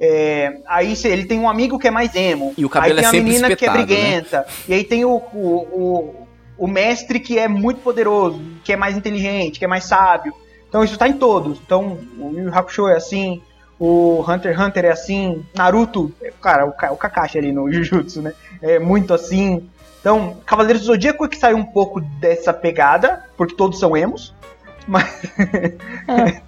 É, 0.00 0.58
aí 0.66 0.92
ele 1.04 1.24
tem 1.24 1.38
um 1.38 1.48
amigo 1.48 1.78
que 1.78 1.86
é 1.86 1.90
mais 1.90 2.14
emo. 2.16 2.52
E 2.58 2.64
o 2.64 2.68
cabelo 2.68 2.98
aí 2.98 3.04
tem 3.04 3.04
é 3.04 3.08
a 3.08 3.24
menina 3.24 3.56
que 3.56 3.64
é 3.64 3.68
né? 3.68 3.74
briguenta. 3.74 4.38
Né? 4.38 4.46
E 4.68 4.74
aí 4.74 4.84
tem 4.84 5.04
o, 5.04 5.10
o, 5.10 5.38
o, 5.38 6.26
o, 6.58 6.66
mestre 6.66 7.20
que 7.20 7.38
é 7.38 7.46
muito 7.46 7.80
poderoso, 7.80 8.40
que 8.64 8.72
é 8.72 8.76
mais 8.76 8.96
inteligente, 8.96 9.60
que 9.60 9.64
é 9.64 9.68
mais 9.68 9.84
sábio. 9.84 10.34
Então 10.68 10.82
isso 10.82 10.98
tá 10.98 11.08
em 11.08 11.14
todos. 11.14 11.60
Então 11.64 11.96
o 12.18 12.32
Yu 12.36 12.52
Hakusho 12.52 12.88
é 12.88 12.96
assim, 12.96 13.40
o 13.78 14.24
Hunter 14.28 14.52
x 14.52 14.60
Hunter 14.60 14.84
é 14.86 14.90
assim, 14.90 15.46
Naruto, 15.54 16.12
cara, 16.40 16.66
o, 16.66 16.70
o 16.70 16.96
Kakashi 16.96 17.38
ali 17.38 17.52
no 17.52 17.70
Jujutsu, 17.72 18.22
né? 18.22 18.34
É 18.60 18.78
muito 18.78 19.14
assim. 19.14 19.68
Então, 20.00 20.36
Cavaleiros 20.44 20.82
do 20.82 20.86
Zodíaco 20.86 21.24
é 21.24 21.28
que 21.28 21.36
saiu 21.36 21.56
um 21.56 21.64
pouco 21.64 22.00
dessa 22.00 22.52
pegada, 22.52 23.24
porque 23.36 23.54
todos 23.54 23.78
são 23.78 23.96
emos, 23.96 24.34
mas. 24.86 25.22
É. 26.08 26.42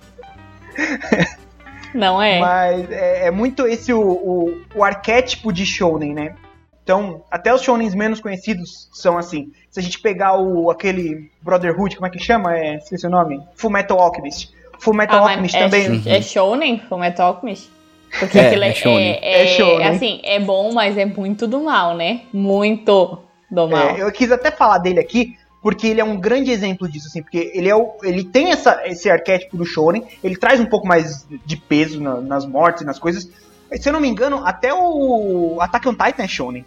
Não 1.95 2.23
é. 2.23 2.38
Mas 2.38 2.90
é, 2.90 3.27
é 3.27 3.31
muito 3.31 3.66
esse 3.66 3.93
o, 3.93 4.01
o, 4.01 4.62
o, 4.75 4.85
arquétipo 4.85 5.53
de 5.53 5.66
shounen, 5.66 6.14
né? 6.14 6.35
Então, 6.83 7.23
até 7.31 7.53
os 7.53 7.62
shounens 7.62 7.95
menos 7.95 8.21
conhecidos 8.21 8.88
são 8.93 9.19
assim. 9.19 9.53
Se 9.71 9.79
a 9.79 9.83
gente 9.83 10.01
pegar 10.01 10.37
o 10.38 10.71
aquele 10.71 11.31
Brotherhood, 11.43 11.97
como 11.97 12.07
é 12.07 12.11
que 12.11 12.19
chama? 12.19 12.57
É, 12.57 12.77
esqueci 12.77 13.07
o 13.07 13.11
nome. 13.11 13.40
Full 13.55 13.71
Metal 13.71 13.99
Alchemist. 13.99 14.53
Full 14.81 14.95
Metal 14.95 15.19
ah, 15.19 15.31
Alchemist 15.31 15.57
é, 15.57 15.61
também. 15.61 16.03
É 16.07 16.23
Shonen, 16.23 16.81
Full 16.88 16.99
Metal 16.99 17.35
Alchemist? 17.35 17.71
Porque 18.19 18.38
é, 18.38 18.49
aquilo 18.49 18.64
é, 18.64 18.69
é, 18.69 18.75
shonen. 18.75 19.19
é, 19.23 19.43
é, 19.43 19.47
shonen. 19.47 19.87
assim, 19.87 20.21
é 20.25 20.40
bom, 20.40 20.73
mas 20.73 20.99
é 20.99 21.05
muito 21.05 21.47
do 21.47 21.61
mal, 21.61 21.97
né? 21.97 22.23
Muito 22.33 23.19
do 23.51 23.69
mal. 23.69 23.90
É, 23.90 24.03
eu 24.03 24.11
quis 24.11 24.33
até 24.33 24.51
falar 24.51 24.79
dele 24.79 24.99
aqui, 24.99 25.37
porque 25.62 25.87
ele 25.87 26.01
é 26.01 26.05
um 26.05 26.16
grande 26.16 26.51
exemplo 26.51 26.88
disso, 26.88 27.07
assim, 27.07 27.23
porque 27.23 27.53
ele, 27.55 27.69
é 27.69 27.77
o, 27.77 27.95
ele 28.03 28.25
tem 28.25 28.51
essa, 28.51 28.81
esse 28.87 29.09
arquétipo 29.09 29.57
do 29.57 29.64
shonen, 29.64 30.03
ele 30.25 30.37
traz 30.37 30.59
um 30.59 30.66
pouco 30.66 30.87
mais 30.87 31.27
de 31.45 31.57
peso 31.57 32.01
na, 32.01 32.21
nas 32.21 32.47
mortes, 32.47 32.85
nas 32.85 32.99
coisas. 32.99 33.29
Se 33.79 33.88
eu 33.88 33.93
não 33.93 34.01
me 34.01 34.09
engano, 34.09 34.45
até 34.45 34.75
o 34.75 35.59
Attack 35.61 35.87
on 35.88 35.93
Titan 35.95 36.25
é 36.25 36.29
shonen. 36.29 36.64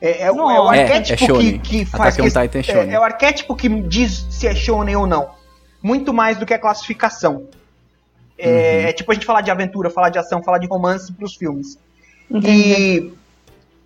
É, 0.00 0.22
é, 0.22 0.32
não, 0.32 0.50
é 0.50 0.60
o 0.60 0.68
arquétipo 0.68 1.38
que, 1.38 1.58
que 1.58 1.84
faz 1.84 2.16
que, 2.16 2.22
Titan 2.22 2.60
é, 2.80 2.94
é, 2.94 3.00
o 3.00 3.02
arquétipo 3.02 3.56
que 3.56 3.68
diz 3.68 4.26
se 4.30 4.46
é 4.46 4.54
shonen 4.54 4.96
ou 4.96 5.06
não. 5.06 5.35
Muito 5.86 6.12
mais 6.12 6.36
do 6.36 6.44
que 6.44 6.52
a 6.52 6.58
classificação. 6.58 7.46
É, 8.36 8.48
uhum. 8.48 8.88
é, 8.88 8.92
tipo 8.92 9.12
a 9.12 9.14
gente 9.14 9.24
falar 9.24 9.40
de 9.40 9.52
aventura, 9.52 9.88
falar 9.88 10.10
de 10.10 10.18
ação, 10.18 10.42
falar 10.42 10.58
de 10.58 10.66
romance 10.66 11.12
pros 11.12 11.36
filmes. 11.36 11.78
Entendi. 12.28 12.48
E 12.50 13.12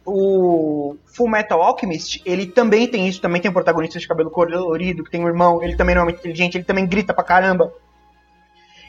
o 0.06 0.96
Full 1.04 1.28
Metal 1.28 1.60
Alchemist, 1.60 2.22
ele 2.24 2.46
também 2.46 2.88
tem 2.88 3.06
isso, 3.06 3.20
também 3.20 3.38
tem 3.38 3.50
um 3.50 3.54
protagonista 3.54 3.98
de 3.98 4.08
cabelo 4.08 4.30
colorido, 4.30 5.04
que 5.04 5.10
tem 5.10 5.22
um 5.22 5.28
irmão, 5.28 5.62
ele 5.62 5.76
também 5.76 5.94
não 5.94 6.00
é 6.00 6.04
muito 6.06 6.20
inteligente, 6.20 6.54
ele 6.56 6.64
também 6.64 6.86
grita 6.86 7.12
pra 7.12 7.22
caramba. 7.22 7.70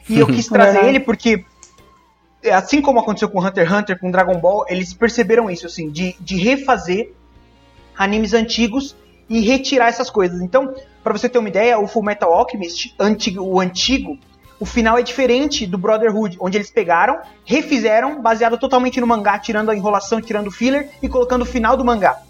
E 0.08 0.18
eu 0.18 0.26
quis 0.32 0.48
trazer 0.48 0.86
ele 0.86 0.98
porque, 0.98 1.44
assim 2.50 2.80
como 2.80 2.98
aconteceu 2.98 3.28
com 3.28 3.44
Hunter 3.44 3.66
x 3.66 3.78
Hunter, 3.78 4.00
com 4.00 4.10
Dragon 4.10 4.38
Ball, 4.38 4.64
eles 4.70 4.94
perceberam 4.94 5.50
isso, 5.50 5.66
assim, 5.66 5.90
de, 5.90 6.16
de 6.18 6.36
refazer 6.36 7.12
animes 7.94 8.32
antigos 8.32 8.96
e 9.28 9.40
retirar 9.40 9.88
essas 9.88 10.10
coisas. 10.10 10.40
Então, 10.40 10.74
para 11.02 11.12
você 11.12 11.28
ter 11.28 11.38
uma 11.38 11.48
ideia, 11.48 11.78
o 11.78 11.86
Full 11.86 12.02
Metal 12.02 12.32
Alchemist, 12.32 12.94
antigo, 12.98 13.42
o 13.42 13.60
antigo, 13.60 14.18
o 14.60 14.64
final 14.64 14.96
é 14.96 15.02
diferente 15.02 15.66
do 15.66 15.76
Brotherhood, 15.76 16.36
onde 16.40 16.56
eles 16.56 16.70
pegaram, 16.70 17.18
refizeram, 17.44 18.22
baseado 18.22 18.56
totalmente 18.58 19.00
no 19.00 19.06
mangá, 19.06 19.38
tirando 19.38 19.70
a 19.70 19.76
enrolação, 19.76 20.20
tirando 20.20 20.46
o 20.46 20.50
filler 20.52 20.90
e 21.02 21.08
colocando 21.08 21.42
o 21.42 21.46
final 21.46 21.76
do 21.76 21.84
mangá. 21.84 22.20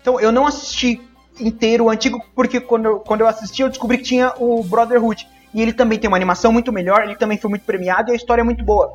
Então 0.00 0.18
eu 0.18 0.32
não 0.32 0.46
assisti 0.46 1.00
inteiro 1.38 1.84
o 1.84 1.90
antigo, 1.90 2.18
porque 2.34 2.60
quando 2.60 2.86
eu, 2.86 3.00
quando 3.00 3.20
eu 3.20 3.26
assisti 3.26 3.62
eu 3.62 3.68
descobri 3.68 3.98
que 3.98 4.04
tinha 4.04 4.32
o 4.38 4.62
Brotherhood. 4.64 5.28
E 5.54 5.60
ele 5.60 5.74
também 5.74 5.98
tem 5.98 6.08
uma 6.08 6.16
animação 6.16 6.50
muito 6.50 6.72
melhor, 6.72 7.02
ele 7.02 7.16
também 7.16 7.36
foi 7.36 7.50
muito 7.50 7.66
premiado 7.66 8.10
e 8.10 8.12
a 8.12 8.16
história 8.16 8.40
é 8.40 8.44
muito 8.44 8.64
boa. 8.64 8.90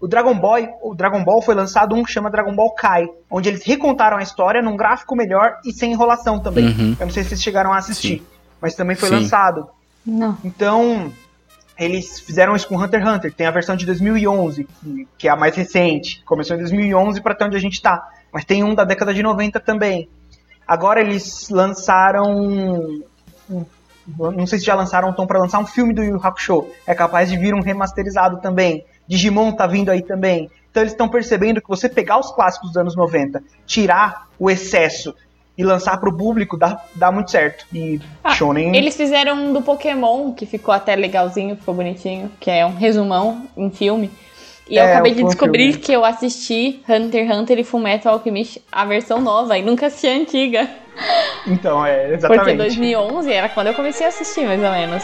O 0.00 0.06
Dragon 0.06 0.34
Ball, 0.38 0.78
o 0.82 0.94
Dragon 0.94 1.24
Ball 1.24 1.40
foi 1.40 1.54
lançado 1.54 1.94
um 1.94 2.02
que 2.02 2.12
chama 2.12 2.30
Dragon 2.30 2.54
Ball 2.54 2.74
Kai, 2.74 3.06
onde 3.30 3.48
eles 3.48 3.64
recontaram 3.64 4.16
a 4.18 4.22
história 4.22 4.60
num 4.60 4.76
gráfico 4.76 5.16
melhor 5.16 5.58
e 5.64 5.72
sem 5.72 5.92
enrolação 5.92 6.38
também. 6.38 6.66
Uhum. 6.66 6.96
Eu 7.00 7.06
não 7.06 7.12
sei 7.12 7.22
se 7.22 7.30
vocês 7.30 7.42
chegaram 7.42 7.72
a 7.72 7.78
assistir, 7.78 8.18
Sim. 8.18 8.26
mas 8.60 8.74
também 8.74 8.94
foi 8.94 9.08
Sim. 9.08 9.16
lançado. 9.16 9.68
Não. 10.04 10.36
Então, 10.44 11.10
eles 11.78 12.20
fizeram 12.20 12.54
isso 12.54 12.68
com 12.68 12.76
Hunter 12.76 13.00
x 13.00 13.08
Hunter, 13.08 13.32
tem 13.32 13.46
a 13.46 13.50
versão 13.50 13.74
de 13.74 13.86
2011, 13.86 14.68
que 15.16 15.28
é 15.28 15.30
a 15.30 15.36
mais 15.36 15.56
recente, 15.56 16.22
começou 16.24 16.56
em 16.56 16.60
2011 16.60 17.20
para 17.20 17.32
até 17.32 17.44
onde 17.44 17.56
a 17.56 17.60
gente 17.60 17.80
tá, 17.80 18.06
mas 18.32 18.44
tem 18.44 18.62
um 18.62 18.74
da 18.74 18.84
década 18.84 19.14
de 19.14 19.22
90 19.22 19.60
também. 19.60 20.08
Agora 20.66 21.00
eles 21.00 21.48
lançaram 21.48 23.02
não 24.08 24.46
sei 24.46 24.58
se 24.58 24.64
já 24.64 24.74
lançaram 24.74 25.08
um 25.08 25.12
tom 25.12 25.26
para 25.26 25.40
lançar 25.40 25.58
um 25.58 25.66
filme 25.66 25.92
do 25.92 26.02
Yu 26.02 26.20
Hakusho, 26.22 26.66
é 26.86 26.94
capaz 26.94 27.28
de 27.28 27.36
vir 27.36 27.54
um 27.54 27.60
remasterizado 27.60 28.40
também. 28.40 28.84
Digimon 29.08 29.52
tá 29.52 29.66
vindo 29.66 29.90
aí 29.90 30.02
também. 30.02 30.50
Então 30.70 30.82
eles 30.82 30.92
estão 30.92 31.08
percebendo 31.08 31.60
que 31.60 31.68
você 31.68 31.88
pegar 31.88 32.18
os 32.18 32.30
clássicos 32.32 32.68
dos 32.68 32.76
anos 32.76 32.94
90, 32.94 33.42
tirar 33.66 34.28
o 34.38 34.50
excesso 34.50 35.14
e 35.56 35.64
lançar 35.64 35.98
pro 35.98 36.14
público 36.14 36.56
dá, 36.56 36.84
dá 36.94 37.10
muito 37.10 37.30
certo. 37.30 37.64
E 37.72 38.00
ah, 38.22 38.34
Shonen. 38.34 38.76
Eles 38.76 38.96
fizeram 38.96 39.36
um 39.36 39.52
do 39.52 39.62
Pokémon, 39.62 40.32
que 40.32 40.44
ficou 40.44 40.74
até 40.74 40.94
legalzinho, 40.94 41.56
ficou 41.56 41.74
bonitinho, 41.74 42.30
que 42.38 42.50
é 42.50 42.66
um 42.66 42.74
resumão 42.74 43.46
em 43.56 43.70
filme. 43.70 44.10
E 44.68 44.78
é, 44.78 44.82
eu 44.82 44.88
acabei 44.88 45.14
de 45.14 45.22
descobrir 45.22 45.72
filme. 45.72 45.78
que 45.78 45.92
eu 45.92 46.04
assisti 46.04 46.82
Hunter 46.88 47.26
x 47.26 47.38
Hunter 47.38 47.58
e 47.60 47.64
Fullmetal 47.64 48.14
Alchemist, 48.14 48.60
a 48.70 48.84
versão 48.84 49.20
nova, 49.20 49.56
e 49.56 49.62
nunca 49.62 49.86
assisti 49.86 50.08
a 50.08 50.14
antiga. 50.14 50.68
Então, 51.46 51.86
é, 51.86 52.14
exatamente. 52.14 52.44
Porque 52.44 52.56
2011 52.56 53.32
era 53.32 53.48
quando 53.48 53.68
eu 53.68 53.74
comecei 53.74 54.06
a 54.06 54.08
assistir, 54.08 54.44
mais 54.44 54.62
ou 54.62 54.70
menos. 54.70 55.02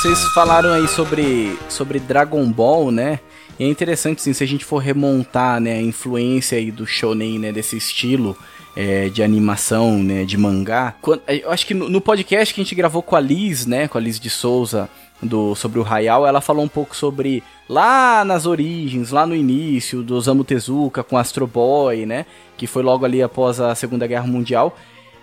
Vocês 0.00 0.24
falaram 0.32 0.72
aí 0.72 0.88
sobre, 0.88 1.58
sobre 1.68 2.00
Dragon 2.00 2.50
Ball, 2.50 2.90
né? 2.90 3.20
E 3.58 3.64
é 3.64 3.68
interessante, 3.68 4.22
sim, 4.22 4.32
se 4.32 4.42
a 4.42 4.46
gente 4.46 4.64
for 4.64 4.78
remontar, 4.78 5.60
né, 5.60 5.74
a 5.74 5.82
influência 5.82 6.56
aí 6.56 6.70
do 6.70 6.86
shonen, 6.86 7.38
né, 7.38 7.52
desse 7.52 7.76
estilo 7.76 8.34
é, 8.74 9.10
de 9.10 9.22
animação, 9.22 10.02
né, 10.02 10.24
de 10.24 10.38
mangá. 10.38 10.94
Quando, 11.02 11.20
eu 11.28 11.50
acho 11.50 11.66
que 11.66 11.74
no, 11.74 11.90
no, 11.90 12.00
podcast 12.00 12.54
que 12.54 12.62
a 12.62 12.64
gente 12.64 12.74
gravou 12.74 13.02
com 13.02 13.14
a 13.14 13.20
Liz, 13.20 13.66
né, 13.66 13.88
com 13.88 13.98
a 13.98 14.00
Liz 14.00 14.18
de 14.18 14.30
Souza, 14.30 14.88
do, 15.22 15.54
sobre 15.54 15.78
o 15.78 15.86
Hayao, 15.86 16.26
ela 16.26 16.40
falou 16.40 16.64
um 16.64 16.68
pouco 16.68 16.96
sobre 16.96 17.42
lá 17.68 18.24
nas 18.24 18.46
origens, 18.46 19.10
lá 19.10 19.26
no 19.26 19.36
início 19.36 20.02
do 20.02 20.16
Osamu 20.16 20.44
Tezuka 20.44 21.04
com 21.04 21.18
Astro 21.18 21.46
Boy, 21.46 22.06
né, 22.06 22.24
que 22.56 22.66
foi 22.66 22.82
logo 22.82 23.04
ali 23.04 23.22
após 23.22 23.60
a 23.60 23.74
Segunda 23.74 24.06
Guerra 24.06 24.26
Mundial. 24.26 24.74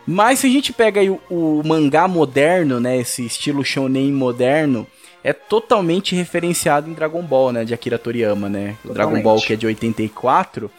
Mas 0.07 0.39
se 0.39 0.47
a 0.47 0.49
gente 0.49 0.71
pega 0.71 1.01
aí 1.01 1.09
o, 1.09 1.19
o 1.29 1.61
mangá 1.65 2.07
moderno, 2.07 2.79
né, 2.79 2.97
esse 2.97 3.25
estilo 3.25 3.63
shonen 3.63 4.11
moderno, 4.13 4.87
é 5.21 5.33
totalmente 5.33 6.15
referenciado 6.15 6.89
em 6.89 6.93
Dragon 6.93 7.21
Ball, 7.21 7.51
né? 7.51 7.65
De 7.65 7.73
Akira 7.73 7.99
Toriyama, 7.99 8.47
né? 8.47 8.77
O 8.85 8.93
Dragon 8.93 9.21
Ball 9.21 9.41
que 9.41 9.51
é 9.51 9.55
de 9.57 9.65
84. 9.65 10.71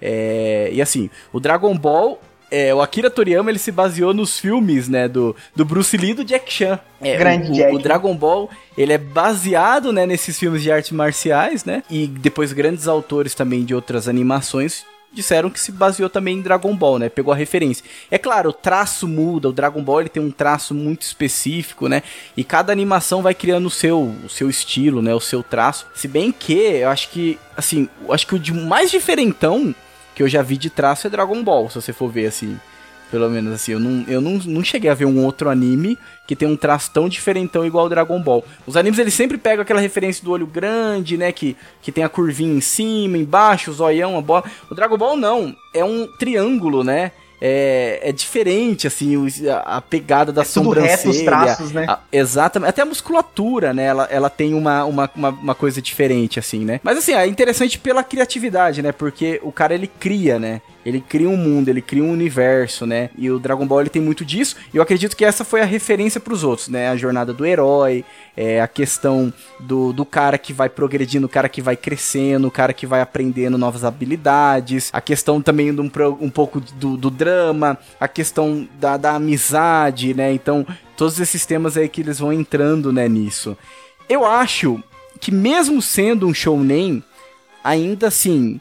É... 0.00 0.70
E 0.72 0.80
assim, 0.80 1.10
o 1.32 1.40
Dragon 1.40 1.76
Ball 1.76 2.20
é, 2.48 2.72
o 2.72 2.80
Akira 2.80 3.10
Toriyama 3.10 3.50
ele 3.50 3.58
se 3.58 3.72
baseou 3.72 4.14
nos 4.14 4.38
filmes, 4.38 4.88
né, 4.88 5.08
do, 5.08 5.34
do 5.56 5.64
Bruce 5.64 5.96
Lee 5.96 6.12
e 6.12 6.14
do 6.14 6.24
Jack 6.24 6.52
Chan. 6.52 6.78
É, 7.00 7.16
Grande 7.16 7.50
o, 7.50 7.54
Jack. 7.54 7.74
O 7.74 7.78
Dragon 7.80 8.16
Ball, 8.16 8.48
ele 8.78 8.92
é 8.92 8.98
baseado, 8.98 9.92
né, 9.92 10.06
nesses 10.06 10.38
filmes 10.38 10.62
de 10.62 10.70
artes 10.70 10.92
marciais, 10.92 11.64
né? 11.64 11.82
E 11.90 12.06
depois 12.06 12.52
grandes 12.52 12.86
autores 12.86 13.34
também 13.34 13.64
de 13.64 13.74
outras 13.74 14.06
animações 14.06 14.84
disseram 15.12 15.48
que 15.50 15.58
se 15.58 15.72
baseou 15.72 16.10
também 16.10 16.38
em 16.38 16.42
Dragon 16.42 16.74
Ball, 16.76 16.98
né? 16.98 17.08
Pegou 17.08 17.32
a 17.32 17.36
referência. 17.36 17.84
É 18.10 18.18
claro, 18.18 18.50
o 18.50 18.52
traço 18.52 19.08
muda, 19.08 19.48
o 19.48 19.52
Dragon 19.52 19.82
Ball 19.82 20.00
ele 20.00 20.08
tem 20.08 20.22
um 20.22 20.30
traço 20.30 20.74
muito 20.74 21.02
específico, 21.02 21.88
né? 21.88 22.02
E 22.36 22.44
cada 22.44 22.72
animação 22.72 23.22
vai 23.22 23.34
criando 23.34 23.66
o 23.66 23.70
seu, 23.70 24.14
o 24.24 24.28
seu 24.28 24.50
estilo, 24.50 25.00
né? 25.00 25.14
O 25.14 25.20
seu 25.20 25.42
traço. 25.42 25.86
Se 25.94 26.06
bem 26.06 26.30
que 26.30 26.52
eu 26.52 26.90
acho 26.90 27.10
que, 27.10 27.38
assim, 27.56 27.88
eu 28.06 28.12
acho 28.12 28.26
que 28.26 28.34
o 28.34 28.54
mais 28.54 28.90
diferentão 28.90 29.74
que 30.14 30.22
eu 30.22 30.28
já 30.28 30.42
vi 30.42 30.56
de 30.56 30.70
traço 30.70 31.06
é 31.06 31.10
Dragon 31.10 31.42
Ball, 31.42 31.68
se 31.68 31.76
você 31.76 31.92
for 31.92 32.08
ver 32.08 32.26
assim. 32.26 32.58
Pelo 33.10 33.30
menos 33.30 33.54
assim, 33.54 33.72
eu 33.72 33.80
não, 33.80 34.04
eu 34.08 34.20
não, 34.20 34.32
não 34.32 34.64
cheguei 34.64 34.90
a 34.90 34.94
ver 34.94 35.04
um 35.04 35.24
outro 35.24 35.48
anime 35.48 35.96
que 36.26 36.34
tem 36.34 36.48
um 36.48 36.56
traço 36.56 36.90
tão 36.92 37.08
diferentão 37.08 37.64
igual 37.64 37.86
o 37.86 37.88
Dragon 37.88 38.20
Ball. 38.20 38.44
Os 38.66 38.76
animes 38.76 38.98
eles 38.98 39.14
sempre 39.14 39.38
pegam 39.38 39.62
aquela 39.62 39.80
referência 39.80 40.24
do 40.24 40.32
olho 40.32 40.46
grande, 40.46 41.16
né? 41.16 41.30
Que, 41.30 41.56
que 41.80 41.92
tem 41.92 42.02
a 42.02 42.08
curvinha 42.08 42.52
em 42.52 42.60
cima, 42.60 43.16
embaixo, 43.16 43.70
o 43.70 43.74
zoião, 43.74 44.18
a 44.18 44.20
bola. 44.20 44.44
O 44.70 44.74
Dragon 44.74 44.98
Ball 44.98 45.16
não, 45.16 45.54
é 45.72 45.84
um 45.84 46.06
triângulo, 46.18 46.82
né? 46.82 47.12
é, 47.40 48.00
é 48.02 48.12
diferente, 48.12 48.86
assim, 48.86 49.14
a, 49.48 49.76
a 49.76 49.80
pegada 49.80 50.32
da 50.32 50.42
é 50.42 50.44
sobrancelha. 50.44 50.96
Tudo 50.96 51.06
reto, 51.06 51.18
os 51.18 51.22
traços, 51.22 51.72
né? 51.72 51.86
A, 51.88 51.98
exatamente. 52.10 52.70
Até 52.70 52.82
a 52.82 52.86
musculatura, 52.86 53.74
né? 53.74 53.84
Ela, 53.84 54.04
ela 54.10 54.30
tem 54.30 54.54
uma, 54.54 54.84
uma, 54.84 55.10
uma, 55.14 55.28
uma, 55.28 55.54
coisa 55.54 55.82
diferente, 55.82 56.38
assim, 56.38 56.64
né? 56.64 56.80
Mas, 56.82 56.98
assim, 56.98 57.12
é 57.12 57.26
interessante 57.26 57.78
pela 57.78 58.02
criatividade, 58.02 58.82
né? 58.82 58.92
Porque 58.92 59.40
o 59.42 59.52
cara, 59.52 59.74
ele 59.74 59.86
cria, 59.86 60.38
né? 60.38 60.60
Ele 60.86 61.00
cria 61.00 61.28
um 61.28 61.36
mundo, 61.36 61.68
ele 61.68 61.82
cria 61.82 62.04
um 62.04 62.12
universo, 62.12 62.86
né? 62.86 63.10
E 63.18 63.28
o 63.28 63.40
Dragon 63.40 63.66
Ball 63.66 63.80
ele 63.80 63.90
tem 63.90 64.00
muito 64.00 64.24
disso. 64.24 64.54
E 64.72 64.76
eu 64.76 64.82
acredito 64.84 65.16
que 65.16 65.24
essa 65.24 65.44
foi 65.44 65.60
a 65.60 65.64
referência 65.64 66.20
para 66.20 66.32
os 66.32 66.44
outros, 66.44 66.68
né? 66.68 66.88
A 66.88 66.96
jornada 66.96 67.32
do 67.32 67.44
herói, 67.44 68.04
é, 68.36 68.60
a 68.60 68.68
questão 68.68 69.32
do, 69.58 69.92
do 69.92 70.04
cara 70.04 70.38
que 70.38 70.52
vai 70.52 70.68
progredindo, 70.68 71.26
o 71.26 71.28
cara 71.28 71.48
que 71.48 71.60
vai 71.60 71.76
crescendo, 71.76 72.46
o 72.46 72.52
cara 72.52 72.72
que 72.72 72.86
vai 72.86 73.00
aprendendo 73.00 73.58
novas 73.58 73.82
habilidades, 73.82 74.88
a 74.92 75.00
questão 75.00 75.42
também 75.42 75.74
de 75.74 75.80
um, 75.80 75.90
um 76.20 76.30
pouco 76.30 76.60
do, 76.60 76.96
do 76.96 77.10
drama, 77.10 77.76
a 77.98 78.06
questão 78.06 78.68
da, 78.78 78.96
da 78.96 79.16
amizade, 79.16 80.14
né? 80.14 80.32
Então, 80.32 80.64
todos 80.96 81.18
esses 81.18 81.44
temas 81.44 81.76
aí 81.76 81.88
que 81.88 82.00
eles 82.00 82.20
vão 82.20 82.32
entrando, 82.32 82.92
né, 82.92 83.08
nisso. 83.08 83.58
Eu 84.08 84.24
acho 84.24 84.80
que 85.20 85.32
mesmo 85.32 85.82
sendo 85.82 86.28
um 86.28 86.32
shounen, 86.32 87.02
ainda 87.64 88.06
assim, 88.06 88.60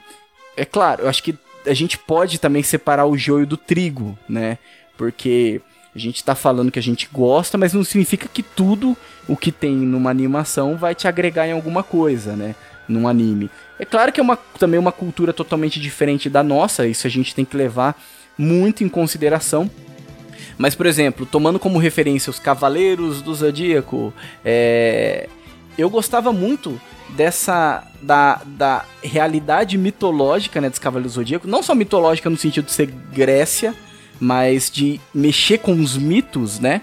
é 0.57 0.65
claro, 0.65 1.03
eu 1.03 1.09
acho 1.09 1.21
que 1.21 1.37
a 1.65 1.73
gente 1.73 1.97
pode 1.97 2.39
também 2.39 2.63
separar 2.63 3.05
o 3.05 3.17
joio 3.17 3.45
do 3.45 3.57
trigo, 3.57 4.17
né? 4.27 4.57
Porque 4.97 5.61
a 5.95 5.99
gente 5.99 6.23
tá 6.23 6.35
falando 6.35 6.71
que 6.71 6.79
a 6.79 6.83
gente 6.83 7.07
gosta, 7.11 7.57
mas 7.57 7.73
não 7.73 7.83
significa 7.83 8.27
que 8.27 8.43
tudo 8.43 8.97
o 9.27 9.37
que 9.37 9.51
tem 9.51 9.73
numa 9.73 10.09
animação 10.09 10.75
vai 10.75 10.93
te 10.93 11.07
agregar 11.07 11.47
em 11.47 11.53
alguma 11.53 11.83
coisa, 11.83 12.35
né? 12.35 12.55
Num 12.87 13.07
anime. 13.07 13.49
É 13.79 13.85
claro 13.85 14.11
que 14.11 14.19
é 14.19 14.23
uma, 14.23 14.37
também 14.59 14.79
uma 14.79 14.91
cultura 14.91 15.33
totalmente 15.33 15.79
diferente 15.79 16.29
da 16.29 16.43
nossa, 16.43 16.85
isso 16.85 17.07
a 17.07 17.09
gente 17.09 17.33
tem 17.33 17.45
que 17.45 17.57
levar 17.57 17.99
muito 18.37 18.83
em 18.83 18.89
consideração. 18.89 19.69
Mas, 20.57 20.75
por 20.75 20.85
exemplo, 20.85 21.25
tomando 21.25 21.59
como 21.59 21.79
referência 21.79 22.29
os 22.29 22.39
Cavaleiros 22.39 23.21
do 23.21 23.33
Zodíaco, 23.33 24.13
é... 24.43 25.27
eu 25.77 25.89
gostava 25.89 26.31
muito 26.31 26.79
dessa 27.09 27.83
da, 28.01 28.41
da 28.45 28.85
realidade 29.03 29.77
mitológica 29.77 30.59
né, 30.59 30.69
dos 30.69 30.79
Cavaleiros 30.79 31.13
do 31.13 31.15
Zodíaco, 31.15 31.47
não 31.47 31.63
só 31.63 31.73
mitológica 31.75 32.29
no 32.29 32.37
sentido 32.37 32.65
de 32.65 32.71
ser 32.71 32.87
Grécia, 32.87 33.73
mas 34.19 34.69
de 34.71 34.99
mexer 35.13 35.59
com 35.59 35.73
os 35.73 35.97
mitos, 35.97 36.59
né? 36.59 36.81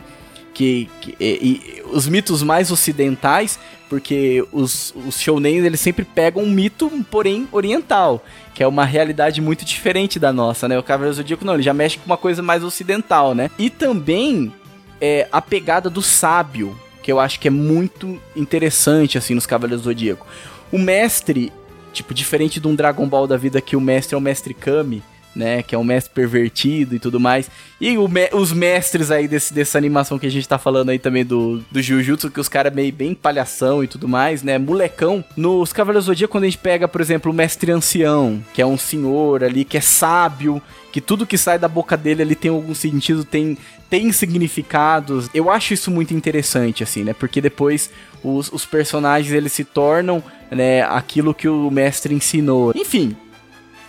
Que, 0.54 0.88
que 1.00 1.16
e, 1.18 1.24
e, 1.26 1.82
os 1.92 2.06
mitos 2.06 2.42
mais 2.42 2.70
ocidentais, 2.70 3.58
porque 3.88 4.44
os, 4.52 4.94
os 5.06 5.18
shounen 5.18 5.56
eles 5.56 5.80
sempre 5.80 6.04
pegam 6.04 6.42
um 6.42 6.50
mito, 6.50 6.90
porém 7.10 7.48
oriental, 7.50 8.22
que 8.54 8.62
é 8.62 8.66
uma 8.66 8.84
realidade 8.84 9.40
muito 9.40 9.64
diferente 9.64 10.18
da 10.18 10.32
nossa, 10.32 10.68
né? 10.68 10.78
O 10.78 10.82
Cavaleiro 10.82 11.16
Zodíaco 11.16 11.44
não, 11.44 11.54
ele 11.54 11.62
já 11.62 11.72
mexe 11.72 11.98
com 11.98 12.06
uma 12.06 12.18
coisa 12.18 12.42
mais 12.42 12.62
ocidental, 12.62 13.34
né? 13.34 13.50
E 13.58 13.70
também 13.70 14.52
é, 15.00 15.26
a 15.32 15.40
pegada 15.40 15.88
do 15.88 16.02
sábio, 16.02 16.78
que 17.02 17.10
eu 17.10 17.18
acho 17.18 17.40
que 17.40 17.48
é 17.48 17.50
muito 17.50 18.18
interessante, 18.36 19.18
assim, 19.18 19.34
nos 19.34 19.46
Cavaleiros 19.46 19.82
do 19.82 19.90
Zodíaco. 19.90 20.26
O 20.70 20.78
mestre, 20.78 21.52
tipo, 21.92 22.14
diferente 22.14 22.60
de 22.60 22.68
um 22.68 22.74
Dragon 22.74 23.06
Ball 23.06 23.26
da 23.26 23.36
vida 23.36 23.60
que 23.60 23.76
o 23.76 23.80
mestre 23.80 24.14
é 24.14 24.18
o 24.18 24.20
mestre 24.20 24.54
Kami, 24.54 25.02
né? 25.34 25.62
Que 25.62 25.74
é 25.74 25.78
um 25.78 25.84
mestre 25.84 26.12
pervertido 26.14 26.94
e 26.94 26.98
tudo 26.98 27.18
mais. 27.18 27.50
E 27.80 27.96
me 27.96 28.28
os 28.32 28.52
mestres 28.52 29.10
aí 29.10 29.26
desse, 29.26 29.52
dessa 29.52 29.78
animação 29.78 30.18
que 30.18 30.26
a 30.26 30.30
gente 30.30 30.48
tá 30.48 30.58
falando 30.58 30.90
aí 30.90 30.98
também 30.98 31.24
do, 31.24 31.62
do 31.70 31.82
Jujutsu, 31.82 32.30
que 32.30 32.40
os 32.40 32.48
caras 32.48 32.72
meio 32.72 32.92
bem 32.92 33.14
palhação 33.14 33.82
e 33.82 33.86
tudo 33.86 34.06
mais, 34.06 34.42
né? 34.42 34.58
Molecão. 34.58 35.24
Nos 35.36 35.72
Cavaleiros 35.72 36.06
do 36.06 36.14
Dia, 36.14 36.28
quando 36.28 36.44
a 36.44 36.46
gente 36.46 36.58
pega, 36.58 36.86
por 36.86 37.00
exemplo, 37.00 37.32
o 37.32 37.34
mestre 37.34 37.72
ancião, 37.72 38.42
que 38.54 38.62
é 38.62 38.66
um 38.66 38.78
senhor 38.78 39.42
ali, 39.42 39.64
que 39.64 39.76
é 39.76 39.80
sábio, 39.80 40.62
que 40.92 41.00
tudo 41.00 41.26
que 41.26 41.38
sai 41.38 41.58
da 41.58 41.66
boca 41.66 41.96
dele 41.96 42.22
ali 42.22 42.34
tem 42.34 42.50
algum 42.50 42.74
sentido, 42.74 43.24
tem, 43.24 43.56
tem 43.88 44.12
significados. 44.12 45.30
Eu 45.32 45.50
acho 45.50 45.72
isso 45.72 45.90
muito 45.90 46.12
interessante, 46.12 46.82
assim, 46.82 47.02
né? 47.02 47.14
Porque 47.14 47.40
depois 47.40 47.90
os, 48.22 48.52
os 48.52 48.66
personagens 48.66 49.34
eles 49.34 49.52
se 49.52 49.64
tornam 49.64 50.22
né, 50.50 50.82
aquilo 50.82 51.34
que 51.34 51.48
o 51.48 51.70
mestre 51.70 52.14
ensinou. 52.14 52.72
Enfim, 52.76 53.16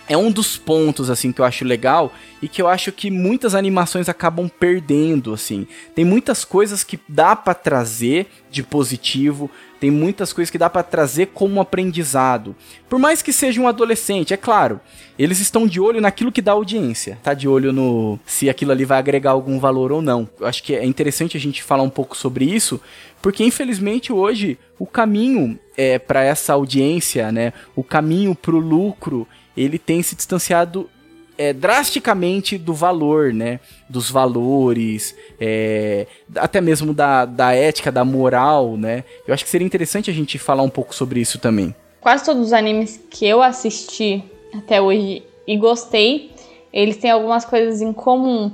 é 0.08 0.16
um 0.16 0.30
dos 0.30 0.56
pontos 0.56 1.08
assim 1.10 1.32
que 1.32 1.40
eu 1.40 1.44
acho 1.44 1.64
legal 1.64 2.12
e 2.42 2.48
que 2.48 2.60
eu 2.60 2.68
acho 2.68 2.92
que 2.92 3.10
muitas 3.10 3.54
animações 3.54 4.08
acabam 4.08 4.48
perdendo 4.48 5.32
assim. 5.32 5.66
Tem 5.94 6.04
muitas 6.04 6.44
coisas 6.44 6.84
que 6.84 6.98
dá 7.08 7.34
para 7.36 7.54
trazer 7.54 8.26
de 8.50 8.62
positivo, 8.62 9.50
tem 9.84 9.90
muitas 9.90 10.32
coisas 10.32 10.50
que 10.50 10.56
dá 10.56 10.70
para 10.70 10.82
trazer 10.82 11.26
como 11.34 11.60
aprendizado. 11.60 12.56
Por 12.88 12.98
mais 12.98 13.20
que 13.20 13.34
seja 13.34 13.60
um 13.60 13.68
adolescente, 13.68 14.32
é 14.32 14.36
claro, 14.38 14.80
eles 15.18 15.40
estão 15.40 15.66
de 15.66 15.78
olho 15.78 16.00
naquilo 16.00 16.32
que 16.32 16.40
dá 16.40 16.52
audiência, 16.52 17.18
tá 17.22 17.34
de 17.34 17.46
olho 17.46 17.70
no 17.70 18.18
se 18.24 18.48
aquilo 18.48 18.72
ali 18.72 18.86
vai 18.86 18.98
agregar 18.98 19.32
algum 19.32 19.60
valor 19.60 19.92
ou 19.92 20.00
não. 20.00 20.26
Eu 20.40 20.46
acho 20.46 20.62
que 20.62 20.74
é 20.74 20.86
interessante 20.86 21.36
a 21.36 21.40
gente 21.40 21.62
falar 21.62 21.82
um 21.82 21.90
pouco 21.90 22.16
sobre 22.16 22.46
isso, 22.46 22.80
porque 23.20 23.44
infelizmente 23.44 24.10
hoje 24.10 24.58
o 24.78 24.86
caminho 24.86 25.58
é 25.76 25.98
para 25.98 26.24
essa 26.24 26.54
audiência, 26.54 27.30
né? 27.30 27.52
O 27.76 27.84
caminho 27.84 28.34
para 28.34 28.56
o 28.56 28.58
lucro 28.58 29.28
ele 29.54 29.78
tem 29.78 30.02
se 30.02 30.16
distanciado 30.16 30.88
é, 31.36 31.52
drasticamente 31.52 32.56
do 32.56 32.74
valor, 32.74 33.32
né? 33.32 33.60
Dos 33.88 34.10
valores, 34.10 35.14
é, 35.40 36.06
até 36.36 36.60
mesmo 36.60 36.94
da, 36.94 37.24
da 37.24 37.52
ética, 37.52 37.90
da 37.90 38.04
moral, 38.04 38.76
né? 38.76 39.04
Eu 39.26 39.34
acho 39.34 39.44
que 39.44 39.50
seria 39.50 39.66
interessante 39.66 40.10
a 40.10 40.14
gente 40.14 40.38
falar 40.38 40.62
um 40.62 40.70
pouco 40.70 40.94
sobre 40.94 41.20
isso 41.20 41.38
também. 41.38 41.74
Quase 42.00 42.24
todos 42.24 42.46
os 42.46 42.52
animes 42.52 43.00
que 43.10 43.26
eu 43.26 43.42
assisti 43.42 44.22
até 44.54 44.80
hoje 44.80 45.22
e 45.46 45.56
gostei, 45.56 46.30
eles 46.72 46.96
têm 46.96 47.10
algumas 47.10 47.44
coisas 47.44 47.80
em 47.80 47.92
comum. 47.92 48.52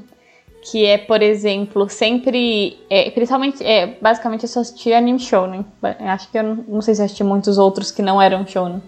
Que 0.63 0.85
é, 0.85 0.99
por 0.99 1.23
exemplo, 1.23 1.89
sempre. 1.89 2.77
É, 2.91 3.11
principalmente. 3.11 3.65
É, 3.65 3.97
basicamente 4.01 4.43
eu 4.43 4.49
só 4.49 4.61
assisti 4.61 4.93
anime 4.93 5.19
shonen. 5.19 5.65
Acho 6.01 6.31
que 6.31 6.37
eu 6.37 6.43
não, 6.43 6.55
não 6.69 6.83
sei 6.83 6.95
se 6.95 7.03
assisti 7.03 7.25
muitos 7.25 7.57
outros 7.57 7.91
que 7.91 8.03
não 8.03 8.21
eram 8.21 8.47
shonen. 8.47 8.83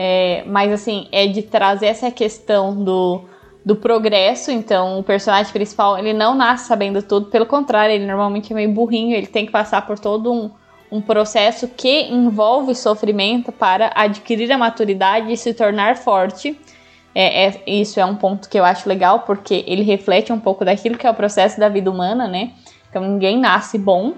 É, 0.00 0.44
mas 0.46 0.72
assim, 0.72 1.08
é 1.10 1.26
de 1.26 1.42
trazer 1.42 1.86
essa 1.86 2.08
questão 2.08 2.84
do, 2.84 3.22
do 3.64 3.74
progresso. 3.74 4.48
Então, 4.48 5.00
o 5.00 5.02
personagem 5.02 5.52
principal, 5.52 5.98
ele 5.98 6.12
não 6.12 6.36
nasce 6.36 6.68
sabendo 6.68 7.02
tudo, 7.02 7.26
pelo 7.26 7.44
contrário, 7.44 7.96
ele 7.96 8.06
normalmente 8.06 8.52
é 8.52 8.54
meio 8.54 8.70
burrinho, 8.70 9.16
ele 9.16 9.26
tem 9.26 9.44
que 9.44 9.50
passar 9.50 9.84
por 9.84 9.98
todo 9.98 10.32
um, 10.32 10.52
um 10.92 11.00
processo 11.00 11.66
que 11.66 12.02
envolve 12.02 12.76
sofrimento 12.76 13.50
para 13.50 13.90
adquirir 13.92 14.52
a 14.52 14.56
maturidade 14.56 15.32
e 15.32 15.36
se 15.36 15.52
tornar 15.52 15.96
forte. 15.96 16.56
É, 17.12 17.46
é, 17.46 17.62
isso 17.66 17.98
é 17.98 18.04
um 18.04 18.14
ponto 18.14 18.48
que 18.48 18.56
eu 18.56 18.64
acho 18.64 18.88
legal, 18.88 19.22
porque 19.22 19.64
ele 19.66 19.82
reflete 19.82 20.32
um 20.32 20.38
pouco 20.38 20.64
daquilo 20.64 20.96
que 20.96 21.08
é 21.08 21.10
o 21.10 21.14
processo 21.14 21.58
da 21.58 21.68
vida 21.68 21.90
humana, 21.90 22.28
né? 22.28 22.52
Então, 22.88 23.02
ninguém 23.02 23.36
nasce 23.36 23.76
bom. 23.76 24.14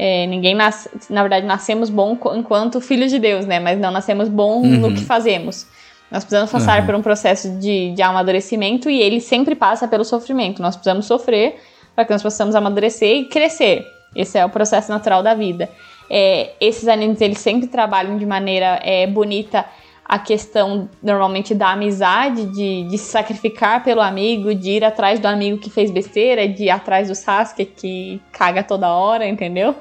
É, 0.00 0.28
ninguém 0.28 0.54
nasce, 0.54 0.88
na 1.10 1.22
verdade, 1.22 1.44
nascemos 1.44 1.90
bom 1.90 2.16
enquanto 2.36 2.80
filhos 2.80 3.10
de 3.10 3.18
Deus, 3.18 3.44
né? 3.46 3.58
Mas 3.58 3.80
não 3.80 3.90
nascemos 3.90 4.28
bom 4.28 4.62
uhum. 4.62 4.78
no 4.78 4.94
que 4.94 5.04
fazemos. 5.04 5.66
Nós 6.08 6.22
precisamos 6.22 6.52
passar 6.52 6.78
uhum. 6.78 6.86
por 6.86 6.94
um 6.94 7.02
processo 7.02 7.50
de, 7.58 7.90
de 7.90 8.00
amadurecimento 8.00 8.88
e 8.88 9.02
ele 9.02 9.20
sempre 9.20 9.56
passa 9.56 9.88
pelo 9.88 10.04
sofrimento. 10.04 10.62
Nós 10.62 10.76
precisamos 10.76 11.04
sofrer 11.04 11.56
para 11.96 12.04
que 12.04 12.12
nós 12.12 12.22
possamos 12.22 12.54
amadurecer 12.54 13.16
e 13.16 13.24
crescer. 13.24 13.84
Esse 14.14 14.38
é 14.38 14.46
o 14.46 14.48
processo 14.48 14.88
natural 14.88 15.20
da 15.20 15.34
vida. 15.34 15.68
É, 16.08 16.52
esses 16.60 16.86
animes 16.86 17.20
eles 17.20 17.38
sempre 17.38 17.66
trabalham 17.66 18.16
de 18.16 18.24
maneira 18.24 18.78
é, 18.84 19.04
bonita 19.04 19.64
a 20.04 20.16
questão 20.20 20.88
normalmente 21.02 21.56
da 21.56 21.72
amizade, 21.72 22.46
de, 22.46 22.84
de 22.84 22.96
se 22.96 23.10
sacrificar 23.10 23.82
pelo 23.82 24.00
amigo, 24.00 24.54
de 24.54 24.70
ir 24.70 24.84
atrás 24.84 25.18
do 25.18 25.26
amigo 25.26 25.58
que 25.58 25.68
fez 25.68 25.90
besteira, 25.90 26.48
de 26.48 26.66
ir 26.66 26.70
atrás 26.70 27.08
do 27.08 27.16
Sasuke 27.16 27.64
que 27.64 28.22
caga 28.30 28.62
toda 28.62 28.88
hora, 28.88 29.26
entendeu? 29.26 29.74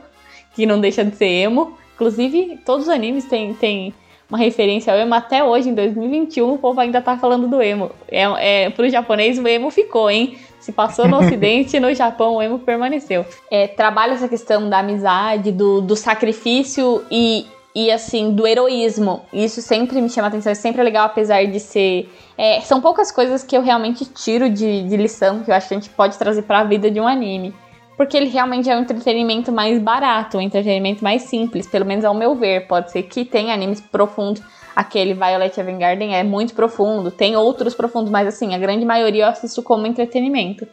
Que 0.58 0.66
não 0.66 0.82
deixa 0.82 1.06
de 1.06 1.16
ser 1.16 1.28
emo. 1.28 1.78
Inclusive, 1.94 2.60
todos 2.66 2.88
os 2.88 2.94
animes 2.94 3.26
têm, 3.26 3.54
têm 3.54 3.94
uma 4.30 4.40
referência 4.40 4.92
ao 4.92 5.00
emo. 5.00 5.14
Até 5.14 5.44
hoje, 5.44 5.70
em 5.70 5.74
2021, 5.76 6.54
o 6.54 6.58
povo 6.58 6.82
ainda 6.82 7.00
tá 7.00 7.16
falando 7.16 7.48
do 7.48 7.62
emo. 7.62 7.92
É, 8.10 8.66
é, 8.66 8.70
pro 8.72 8.90
japonês, 8.90 9.38
o 9.38 9.48
emo 9.48 9.70
ficou, 9.70 10.10
hein? 10.10 10.36
Se 10.60 10.72
passou 10.72 11.08
no 11.08 11.18
Ocidente, 11.22 11.80
no 11.80 11.94
Japão 11.94 12.38
o 12.38 12.42
emo 12.42 12.58
permaneceu. 12.58 13.24
É, 13.52 13.68
trabalha 13.68 14.14
essa 14.14 14.28
questão 14.28 14.68
da 14.68 14.80
amizade, 14.80 15.52
do, 15.52 15.80
do 15.80 15.96
sacrifício 15.96 17.06
e, 17.10 17.46
e 17.74 17.92
assim, 17.92 18.34
do 18.34 18.48
heroísmo. 18.48 19.22
Isso 19.32 19.62
sempre 19.62 20.02
me 20.02 20.10
chama 20.10 20.30
atenção, 20.30 20.52
é 20.52 20.56
sempre 20.56 20.82
legal, 20.82 21.06
apesar 21.06 21.46
de 21.46 21.60
ser. 21.60 22.10
É, 22.36 22.62
são 22.62 22.82
poucas 22.82 23.12
coisas 23.12 23.44
que 23.44 23.56
eu 23.56 23.62
realmente 23.62 24.04
tiro 24.06 24.50
de, 24.50 24.84
de 24.90 24.98
lição 24.98 25.44
que 25.44 25.52
eu 25.52 25.56
acho 25.56 25.68
que 25.68 25.76
a 25.76 25.78
gente 25.78 25.90
pode 25.92 26.18
trazer 26.18 26.42
para 26.42 26.62
a 26.62 26.64
vida 26.64 26.90
de 26.90 27.00
um 27.00 27.08
anime. 27.08 27.54
Porque 27.98 28.16
ele 28.16 28.30
realmente 28.30 28.70
é 28.70 28.78
um 28.78 28.82
entretenimento 28.82 29.52
mais 29.52 29.82
barato, 29.82 30.38
um 30.38 30.42
entretenimento 30.42 31.04
mais 31.04 31.24
simples, 31.24 31.66
pelo 31.66 31.84
menos 31.84 32.06
ao 32.06 32.14
meu 32.14 32.36
ver. 32.36 32.68
Pode 32.68 32.92
ser 32.92 33.04
que 33.04 33.26
tenha 33.26 33.54
animes 33.54 33.82
profundos. 33.82 34.44
Aquele 34.76 35.16
Violet 35.16 35.60
Evergarden 35.60 36.16
é 36.16 36.24
muito 36.24 36.54
profundo, 36.54 37.10
tem 37.10 37.36
outros 37.36 37.74
profundos, 37.74 38.12
mas 38.12 38.28
assim, 38.28 38.54
a 38.54 38.60
grande 38.60 38.86
maioria 38.86 39.24
eu 39.24 39.30
assisto 39.30 39.64
como 39.64 39.88
entretenimento. 39.88 40.68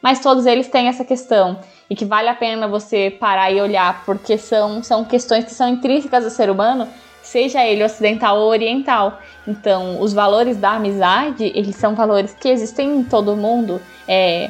Mas 0.00 0.20
todos 0.20 0.46
eles 0.46 0.68
têm 0.68 0.88
essa 0.88 1.04
questão 1.04 1.60
e 1.90 1.94
que 1.94 2.06
vale 2.06 2.30
a 2.30 2.34
pena 2.34 2.66
você 2.66 3.10
parar 3.10 3.50
e 3.50 3.60
olhar, 3.60 4.02
porque 4.06 4.38
são, 4.38 4.82
são 4.82 5.04
questões 5.04 5.44
que 5.44 5.52
são 5.52 5.68
intrínsecas 5.68 6.24
do 6.24 6.30
ser 6.30 6.48
humano, 6.48 6.88
seja 7.22 7.62
ele 7.62 7.84
ocidental 7.84 8.38
ou 8.38 8.48
oriental. 8.48 9.18
Então, 9.46 10.00
os 10.00 10.14
valores 10.14 10.56
da 10.56 10.76
amizade, 10.76 11.52
eles 11.54 11.76
são 11.76 11.94
valores 11.94 12.32
que 12.32 12.48
existem 12.48 12.96
em 12.96 13.04
todo 13.04 13.36
mundo. 13.36 13.78
É, 14.08 14.48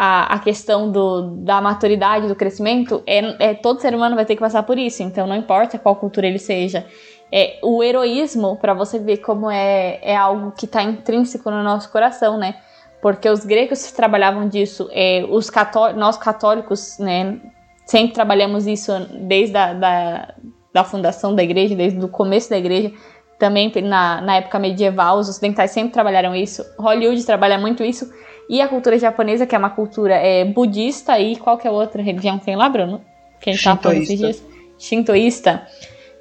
a, 0.00 0.34
a 0.34 0.38
questão 0.38 0.92
do, 0.92 1.22
da 1.38 1.60
maturidade, 1.60 2.28
do 2.28 2.36
crescimento, 2.36 3.02
é, 3.04 3.50
é, 3.50 3.54
todo 3.54 3.80
ser 3.80 3.92
humano 3.92 4.14
vai 4.14 4.24
ter 4.24 4.36
que 4.36 4.40
passar 4.40 4.62
por 4.62 4.78
isso. 4.78 5.02
Então, 5.02 5.26
não 5.26 5.34
importa 5.34 5.76
qual 5.76 5.96
cultura 5.96 6.28
ele 6.28 6.38
seja. 6.38 6.86
É, 7.32 7.58
o 7.64 7.82
heroísmo, 7.82 8.56
para 8.58 8.74
você 8.74 9.00
ver 9.00 9.16
como 9.16 9.50
é, 9.50 9.98
é 10.00 10.14
algo 10.14 10.52
que 10.52 10.66
está 10.66 10.84
intrínseco 10.84 11.50
no 11.50 11.64
nosso 11.64 11.90
coração, 11.90 12.38
né? 12.38 12.54
Porque 13.02 13.28
os 13.28 13.44
gregos 13.44 13.90
trabalhavam 13.90 14.48
disso, 14.48 14.88
é, 14.92 15.26
os 15.28 15.50
cató 15.50 15.92
nós 15.92 16.16
católicos, 16.16 16.96
né? 17.00 17.40
Sempre 17.84 18.12
trabalhamos 18.12 18.68
isso 18.68 18.92
desde 19.26 19.56
a 19.56 19.72
da, 19.72 20.34
da 20.72 20.84
fundação 20.84 21.34
da 21.34 21.42
igreja, 21.42 21.74
desde 21.74 21.98
o 22.04 22.08
começo 22.08 22.48
da 22.48 22.56
igreja. 22.56 22.92
Também 23.36 23.72
na, 23.82 24.20
na 24.20 24.36
época 24.36 24.60
medieval, 24.60 25.18
os 25.18 25.28
ocidentais 25.28 25.72
sempre 25.72 25.92
trabalharam 25.92 26.36
isso. 26.36 26.64
Hollywood 26.78 27.24
trabalha 27.26 27.58
muito 27.58 27.82
isso. 27.82 28.08
E 28.48 28.60
a 28.62 28.68
cultura 28.68 28.98
japonesa, 28.98 29.46
que 29.46 29.54
é 29.54 29.58
uma 29.58 29.70
cultura 29.70 30.14
é, 30.14 30.44
budista, 30.44 31.18
e 31.18 31.36
qualquer 31.36 31.70
outra 31.70 32.02
religião 32.02 32.38
tem 32.38 32.56
lá, 32.56 32.68
Bruno? 32.68 33.02
Que 33.40 33.50
a 33.50 33.52
gente 33.52 33.62
tava 33.62 33.80
falando 33.80 34.02
esses 34.02 34.18
dias. 34.18 34.44
Shintoísta. 34.78 35.66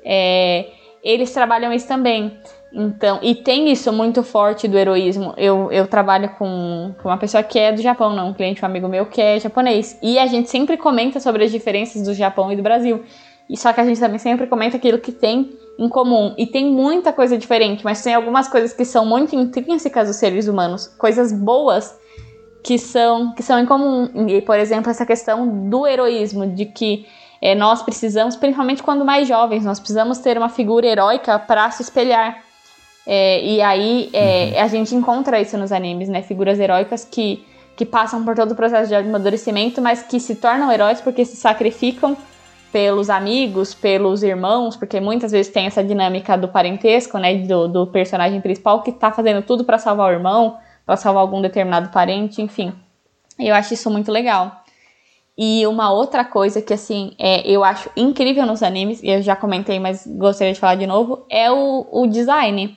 É, 0.03 0.67
eles 1.03 1.31
trabalham 1.31 1.71
isso 1.71 1.87
também. 1.87 2.37
Então, 2.73 3.19
e 3.21 3.33
tem 3.33 3.71
isso 3.71 3.93
muito 3.93 4.23
forte 4.23 4.67
do 4.67 4.77
heroísmo. 4.77 5.33
Eu, 5.37 5.71
eu 5.71 5.87
trabalho 5.87 6.29
com, 6.37 6.93
com 7.01 7.07
uma 7.07 7.17
pessoa 7.17 7.41
que 7.41 7.57
é 7.57 7.71
do 7.71 7.81
Japão, 7.81 8.13
não, 8.13 8.29
um 8.29 8.33
cliente, 8.33 8.61
um 8.61 8.65
amigo 8.65 8.89
meu 8.89 9.05
que 9.05 9.21
é 9.21 9.39
japonês. 9.39 9.97
E 10.03 10.19
a 10.19 10.27
gente 10.27 10.49
sempre 10.49 10.75
comenta 10.75 11.19
sobre 11.19 11.45
as 11.45 11.51
diferenças 11.51 12.03
do 12.03 12.13
Japão 12.13 12.51
e 12.51 12.57
do 12.57 12.61
Brasil. 12.61 13.03
E 13.49 13.55
só 13.55 13.71
que 13.71 13.79
a 13.79 13.85
gente 13.85 13.99
também 13.99 14.19
sempre 14.19 14.47
comenta 14.47 14.75
aquilo 14.75 14.99
que 14.99 15.13
tem 15.13 15.57
em 15.79 15.87
comum. 15.87 16.35
E 16.37 16.45
tem 16.45 16.65
muita 16.65 17.13
coisa 17.13 17.37
diferente, 17.37 17.85
mas 17.85 18.03
tem 18.03 18.13
algumas 18.13 18.49
coisas 18.49 18.73
que 18.73 18.83
são 18.83 19.05
muito 19.05 19.33
intrínsecas 19.33 20.09
dos 20.09 20.17
seres 20.17 20.47
humanos, 20.47 20.87
coisas 20.97 21.31
boas 21.31 21.97
que 22.67 22.77
são, 22.77 23.31
que 23.31 23.41
são 23.41 23.57
em 23.57 23.65
comum. 23.65 24.27
E, 24.27 24.41
por 24.41 24.59
exemplo, 24.59 24.91
essa 24.91 25.05
questão 25.05 25.69
do 25.69 25.87
heroísmo, 25.87 26.45
de 26.45 26.65
que 26.65 27.07
é, 27.41 27.55
nós 27.55 27.81
precisamos, 27.81 28.35
principalmente 28.35 28.83
quando 28.83 29.05
mais 29.05 29.25
jovens, 29.25 29.63
nós 29.63 29.79
precisamos 29.79 30.17
ter 30.17 30.37
uma 30.37 30.49
figura 30.49 30.85
heróica 30.85 31.39
para 31.39 31.71
se 31.71 31.81
espelhar. 31.81 32.43
É, 33.05 33.41
e 33.41 33.61
aí 33.61 34.09
é, 34.11 34.61
a 34.61 34.67
gente 34.67 34.93
encontra 34.93 35.39
isso 35.39 35.57
nos 35.57 35.71
animes, 35.71 36.09
né? 36.09 36.21
Figuras 36.21 36.59
heróicas 36.59 37.05
que, 37.05 37.41
que 37.73 37.85
passam 37.85 38.25
por 38.25 38.35
todo 38.35 38.51
o 38.51 38.55
processo 38.55 38.89
de 38.89 38.95
amadurecimento, 38.95 39.81
mas 39.81 40.03
que 40.03 40.19
se 40.19 40.35
tornam 40.35 40.69
heróis 40.69 40.99
porque 40.99 41.23
se 41.23 41.37
sacrificam 41.37 42.17
pelos 42.69 43.09
amigos, 43.09 43.73
pelos 43.73 44.23
irmãos, 44.23 44.75
porque 44.75 44.99
muitas 44.99 45.31
vezes 45.31 45.49
tem 45.53 45.67
essa 45.67 45.81
dinâmica 45.81 46.37
do 46.37 46.49
parentesco, 46.49 47.17
né? 47.17 47.33
Do, 47.33 47.69
do 47.69 47.87
personagem 47.87 48.41
principal 48.41 48.83
que 48.83 48.91
tá 48.91 49.09
fazendo 49.09 49.41
tudo 49.41 49.63
para 49.63 49.77
salvar 49.77 50.09
o 50.09 50.13
irmão, 50.13 50.57
para 50.87 50.95
salvar 50.95 51.21
algum 51.21 51.41
determinado 51.41 51.89
parente, 51.89 52.41
enfim. 52.41 52.73
Eu 53.37 53.53
acho 53.53 53.73
isso 53.73 53.91
muito 53.91 54.09
legal. 54.09 54.63
E 55.37 55.67
uma 55.67 55.91
outra 55.91 56.23
coisa 56.23 56.61
que, 56.61 56.73
assim, 56.73 57.13
é, 57.19 57.47
eu 57.47 57.63
acho 57.63 57.91
incrível 57.95 58.45
nos 58.45 58.63
animes, 58.63 59.03
e 59.03 59.09
eu 59.09 59.21
já 59.21 59.35
comentei, 59.35 59.79
mas 59.79 60.07
gostaria 60.07 60.53
de 60.53 60.59
falar 60.59 60.75
de 60.75 60.87
novo, 60.87 61.25
é 61.29 61.51
o, 61.51 61.85
o 61.91 62.07
design. 62.07 62.75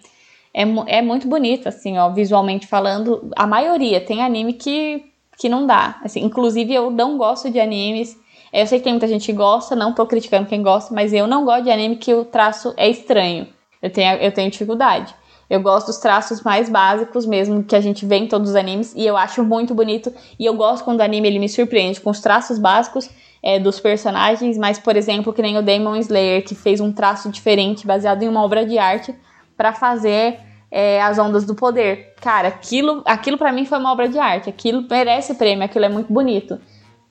É, 0.52 0.62
é 0.88 1.00
muito 1.00 1.28
bonito, 1.28 1.68
assim, 1.68 1.96
ó, 1.96 2.10
visualmente 2.10 2.66
falando. 2.66 3.30
A 3.36 3.46
maioria 3.46 4.00
tem 4.00 4.22
anime 4.22 4.54
que, 4.54 5.04
que 5.38 5.48
não 5.48 5.64
dá. 5.64 6.00
Assim, 6.04 6.22
inclusive, 6.22 6.74
eu 6.74 6.90
não 6.90 7.16
gosto 7.16 7.48
de 7.48 7.60
animes. 7.60 8.18
Eu 8.52 8.66
sei 8.66 8.78
que 8.78 8.84
tem 8.84 8.92
muita 8.92 9.06
gente 9.06 9.24
que 9.24 9.32
gosta, 9.32 9.76
não 9.76 9.94
tô 9.94 10.04
criticando 10.04 10.48
quem 10.48 10.62
gosta, 10.62 10.92
mas 10.92 11.12
eu 11.12 11.28
não 11.28 11.44
gosto 11.44 11.62
de 11.62 11.70
anime 11.70 11.96
que 11.96 12.12
o 12.12 12.24
traço 12.24 12.74
é 12.76 12.90
estranho. 12.90 13.46
Eu 13.80 13.90
tenho, 13.90 14.16
eu 14.16 14.32
tenho 14.32 14.50
dificuldade. 14.50 15.14
Eu 15.50 15.60
gosto 15.60 15.88
dos 15.88 15.98
traços 15.98 16.42
mais 16.42 16.70
básicos 16.70 17.26
mesmo 17.26 17.64
que 17.64 17.74
a 17.74 17.80
gente 17.80 18.06
vê 18.06 18.18
em 18.18 18.28
todos 18.28 18.50
os 18.50 18.56
animes 18.56 18.94
e 18.96 19.04
eu 19.04 19.16
acho 19.16 19.42
muito 19.42 19.74
bonito. 19.74 20.14
E 20.38 20.46
eu 20.46 20.54
gosto 20.54 20.84
quando 20.84 21.00
o 21.00 21.02
anime 21.02 21.26
ele 21.26 21.40
me 21.40 21.48
surpreende 21.48 22.00
com 22.00 22.10
os 22.10 22.20
traços 22.20 22.56
básicos 22.56 23.10
é, 23.42 23.58
dos 23.58 23.80
personagens, 23.80 24.56
mas 24.56 24.78
por 24.78 24.96
exemplo, 24.96 25.32
que 25.32 25.42
nem 25.42 25.58
o 25.58 25.62
Demon 25.62 25.96
Slayer 25.96 26.44
que 26.44 26.54
fez 26.54 26.80
um 26.80 26.92
traço 26.92 27.28
diferente 27.30 27.84
baseado 27.84 28.22
em 28.22 28.28
uma 28.28 28.44
obra 28.44 28.64
de 28.64 28.78
arte 28.78 29.12
para 29.56 29.72
fazer 29.72 30.38
é, 30.70 31.02
as 31.02 31.18
ondas 31.18 31.44
do 31.44 31.54
poder. 31.54 32.14
Cara, 32.20 32.48
aquilo, 32.48 33.02
aquilo 33.04 33.36
para 33.36 33.52
mim 33.52 33.64
foi 33.64 33.78
uma 33.78 33.90
obra 33.90 34.08
de 34.08 34.18
arte. 34.18 34.48
Aquilo 34.48 34.86
merece 34.88 35.34
prêmio, 35.34 35.64
aquilo 35.64 35.84
é 35.84 35.88
muito 35.88 36.12
bonito. 36.12 36.60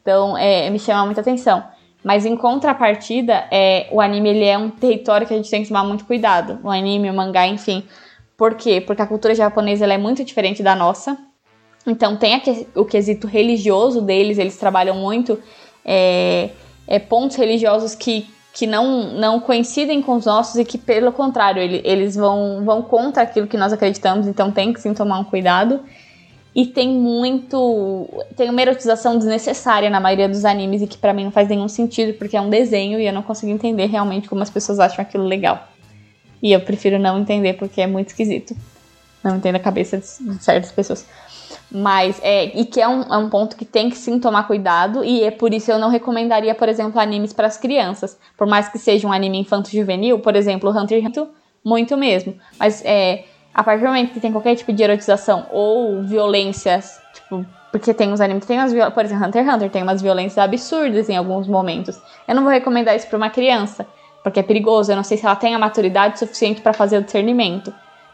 Então, 0.02 0.38
é, 0.38 0.70
me 0.70 0.80
chama 0.80 1.06
muita 1.06 1.22
atenção. 1.22 1.64
Mas 2.04 2.26
em 2.26 2.38
contrapartida, 2.38 3.46
é, 3.52 3.90
o 3.92 4.00
anime 4.00 4.30
ele 4.30 4.46
é 4.46 4.58
um 4.58 4.70
território 4.70 5.28
que 5.28 5.34
a 5.34 5.38
gente 5.38 5.50
tem 5.50 5.62
que 5.62 5.68
tomar 5.68 5.84
muito 5.84 6.06
cuidado. 6.06 6.58
O 6.64 6.70
anime, 6.70 7.10
o 7.10 7.14
mangá, 7.14 7.46
enfim. 7.46 7.84
Por 8.40 8.56
quê? 8.56 8.80
Porque 8.80 9.02
a 9.02 9.06
cultura 9.06 9.36
japonesa 9.36 9.86
é 9.86 9.98
muito 9.98 10.24
diferente 10.24 10.64
da 10.64 10.74
nossa. 10.74 11.18
Então 11.86 12.16
tem 12.16 12.42
o 12.74 12.86
quesito 12.86 13.28
religioso 13.28 14.02
deles, 14.02 14.38
eles 14.38 14.56
trabalham 14.56 14.96
muito 14.96 15.38
é, 15.84 16.52
é, 16.88 17.00
pontos 17.00 17.36
religiosos 17.36 17.94
que, 17.96 18.30
que 18.54 18.66
não, 18.66 19.12
não 19.12 19.42
coincidem 19.42 20.02
com 20.02 20.16
os 20.16 20.26
nossos 20.26 20.56
e 20.56 20.64
que, 20.64 20.78
pelo 20.78 21.12
contrário, 21.12 21.62
ele, 21.62 21.82
eles 21.84 22.16
vão, 22.16 22.64
vão 22.64 22.82
contra 22.82 23.24
aquilo 23.24 23.46
que 23.46 23.58
nós 23.58 23.74
acreditamos, 23.74 24.26
então 24.26 24.54
tem 24.54 24.72
que 24.72 24.80
sim 24.80 24.94
tomar 24.94 25.20
um 25.20 25.26
cuidado. 25.26 25.82
E 26.56 26.66
tem 26.66 26.88
muito. 26.88 28.08
Tem 28.38 28.50
uma 28.50 28.62
erotização 28.62 29.18
desnecessária 29.18 29.90
na 29.90 30.00
maioria 30.00 30.30
dos 30.30 30.46
animes 30.46 30.82
e 30.82 30.88
que 30.88 30.98
para 30.98 31.14
mim 31.14 31.26
não 31.26 31.32
faz 31.32 31.50
nenhum 31.50 31.68
sentido, 31.68 32.18
porque 32.18 32.38
é 32.38 32.42
um 32.42 32.50
desenho 32.50 33.00
e 33.00 33.06
eu 33.06 33.14
não 33.14 33.22
consigo 33.22 33.52
entender 33.52 33.88
realmente 33.88 34.30
como 34.30 34.42
as 34.42 34.50
pessoas 34.50 34.80
acham 34.80 35.02
aquilo 35.02 35.26
legal. 35.26 35.68
E 36.42 36.52
eu 36.52 36.62
prefiro 36.62 36.98
não 36.98 37.20
entender 37.20 37.54
porque 37.54 37.82
é 37.82 37.88
muito 37.88 38.10
esquisito. 38.10 38.56
Não 39.24 39.36
entendo 39.36 39.56
a 39.56 39.60
cabeça 39.60 39.98
de 39.98 40.06
certas 40.42 40.72
pessoas. 40.72 41.06
Mas, 41.72 42.20
é, 42.24 42.46
e 42.46 42.66
que 42.66 42.82
é 42.82 42.88
um, 42.88 43.02
é 43.02 43.18
um 43.18 43.30
ponto 43.30 43.56
que 43.56 43.66
tem 43.66 43.90
que 43.90 43.98
sim 43.98 44.20
tomar 44.20 44.48
cuidado, 44.48 45.04
e 45.04 45.24
é 45.24 45.30
por 45.30 45.54
isso 45.54 45.72
eu 45.72 45.78
não 45.78 45.90
recomendaria, 45.90 46.56
por 46.56 46.68
exemplo, 46.68 47.00
animes 47.00 47.34
para 47.34 47.48
as 47.48 47.58
crianças. 47.58 48.18
Por 48.38 48.48
mais 48.48 48.70
que 48.70 48.80
seja 48.80 49.08
um 49.08 49.12
anime 49.12 49.40
infanto-juvenil, 49.40 50.20
por 50.20 50.36
exemplo, 50.36 50.70
Hunter 50.70 51.00
x 51.00 51.08
Hunter, 51.08 51.28
muito 51.64 51.96
mesmo. 51.98 52.36
Mas, 52.58 52.84
é, 52.86 53.26
a 53.54 53.64
partir 53.64 53.82
do 53.82 53.88
momento 53.88 54.14
que 54.14 54.20
tem 54.20 54.32
qualquer 54.32 54.56
tipo 54.56 54.74
de 54.74 54.82
erotização 54.82 55.46
ou 55.52 56.02
violências, 56.02 57.00
tipo, 57.14 57.46
porque 57.72 57.94
tem 57.94 58.12
uns 58.12 58.22
animes 58.22 58.46
tem 58.46 58.58
umas 58.58 58.74
por 58.94 59.06
exemplo, 59.06 59.28
Hunter 59.28 59.46
x 59.46 59.54
Hunter 59.54 59.70
tem 59.70 59.84
umas 59.84 60.02
violências 60.02 60.38
absurdas 60.38 61.10
em 61.10 61.18
alguns 61.18 61.48
momentos. 61.48 62.00
Eu 62.28 62.36
não 62.36 62.44
vou 62.44 62.52
recomendar 62.52 62.96
isso 62.96 63.08
para 63.08 63.18
uma 63.18 63.30
criança 63.30 63.86
porque 64.24 64.40
é 64.40 64.44
perigoso. 64.44 64.92
Eu 64.92 64.96
não 64.96 65.04
sei 65.04 65.18
se 65.18 65.26
ela 65.26 65.36
tem 65.36 65.56
a 65.56 65.60
maturidade 65.60 66.20
suficiente 66.20 66.62
para 66.62 66.74
fazer 66.74 66.98
o 66.98 67.04
discernimento. 67.04 67.74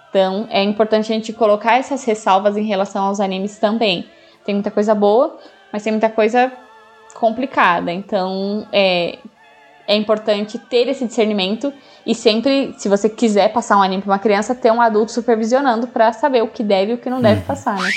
Então, 0.09 0.47
é 0.49 0.63
importante 0.63 1.11
a 1.11 1.15
gente 1.15 1.33
colocar 1.33 1.77
essas 1.77 2.03
ressalvas 2.05 2.55
em 2.55 2.63
relação 2.63 3.05
aos 3.05 3.19
animes 3.19 3.57
também. 3.59 4.07
Tem 4.45 4.55
muita 4.55 4.71
coisa 4.71 4.95
boa, 4.95 5.37
mas 5.73 5.83
tem 5.83 5.91
muita 5.91 6.09
coisa 6.09 6.51
complicada. 7.15 7.91
Então, 7.91 8.65
é, 8.71 9.19
é 9.87 9.95
importante 9.95 10.57
ter 10.57 10.87
esse 10.87 11.05
discernimento 11.05 11.73
e 12.05 12.15
sempre, 12.15 12.73
se 12.77 12.87
você 12.87 13.09
quiser 13.09 13.51
passar 13.51 13.77
um 13.77 13.81
anime 13.81 14.03
para 14.03 14.11
uma 14.11 14.19
criança, 14.19 14.55
ter 14.55 14.71
um 14.71 14.81
adulto 14.81 15.11
supervisionando 15.11 15.87
para 15.87 16.13
saber 16.13 16.43
o 16.43 16.47
que 16.47 16.63
deve 16.63 16.91
e 16.91 16.95
o 16.95 16.97
que 16.97 17.09
não 17.09 17.21
deve 17.21 17.41
passar, 17.41 17.77
né? 17.77 17.89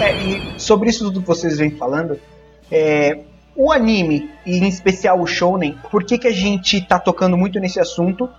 É, 0.00 0.16
e 0.16 0.60
sobre 0.60 0.90
isso 0.90 1.04
tudo 1.04 1.20
que 1.20 1.26
vocês 1.26 1.58
vêm 1.58 1.72
falando, 1.72 2.18
é, 2.70 3.24
o 3.60 3.72
anime, 3.72 4.30
e 4.46 4.56
em 4.56 4.68
especial 4.68 5.20
o 5.20 5.26
shounen, 5.26 5.76
por 5.90 6.04
que, 6.04 6.16
que 6.16 6.28
a 6.28 6.32
gente 6.32 6.80
tá 6.80 6.96
tocando 6.96 7.36
muito 7.36 7.58
nesse 7.58 7.80
assunto 7.80 8.30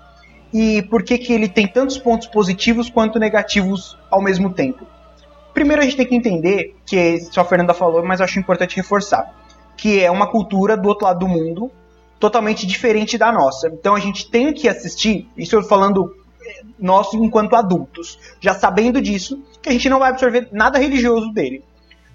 e 0.53 0.81
por 0.83 1.03
que, 1.03 1.17
que 1.17 1.33
ele 1.33 1.49
tem 1.49 1.67
tantos 1.67 1.97
pontos 1.97 2.25
positivos 2.25 2.89
quanto 2.89 3.19
negativos 3.19 3.97
ao 4.09 4.21
mesmo 4.23 4.53
tempo? 4.53 4.87
Primeiro 5.53 5.81
a 5.81 5.85
gente 5.85 5.97
tem 5.97 6.05
que 6.05 6.15
entender, 6.15 6.73
que 6.85 7.19
só 7.19 7.41
a 7.41 7.43
Fernanda 7.43 7.73
falou, 7.73 8.01
mas 8.01 8.21
acho 8.21 8.39
importante 8.39 8.77
reforçar, 8.77 9.29
que 9.75 10.01
é 10.01 10.09
uma 10.09 10.25
cultura 10.25 10.77
do 10.77 10.87
outro 10.87 11.05
lado 11.05 11.19
do 11.19 11.27
mundo, 11.27 11.69
totalmente 12.17 12.65
diferente 12.65 13.17
da 13.17 13.29
nossa. 13.29 13.67
Então 13.67 13.95
a 13.95 13.99
gente 13.99 14.31
tem 14.31 14.53
que 14.53 14.69
assistir, 14.69 15.27
isso 15.35 15.53
eu 15.53 15.61
falando 15.63 16.15
eh, 16.41 16.63
nós 16.79 17.13
enquanto 17.13 17.57
adultos, 17.57 18.17
já 18.39 18.53
sabendo 18.53 19.01
disso, 19.01 19.43
que 19.61 19.67
a 19.67 19.73
gente 19.73 19.89
não 19.89 19.99
vai 19.99 20.11
absorver 20.11 20.47
nada 20.53 20.79
religioso 20.79 21.29
dele. 21.33 21.61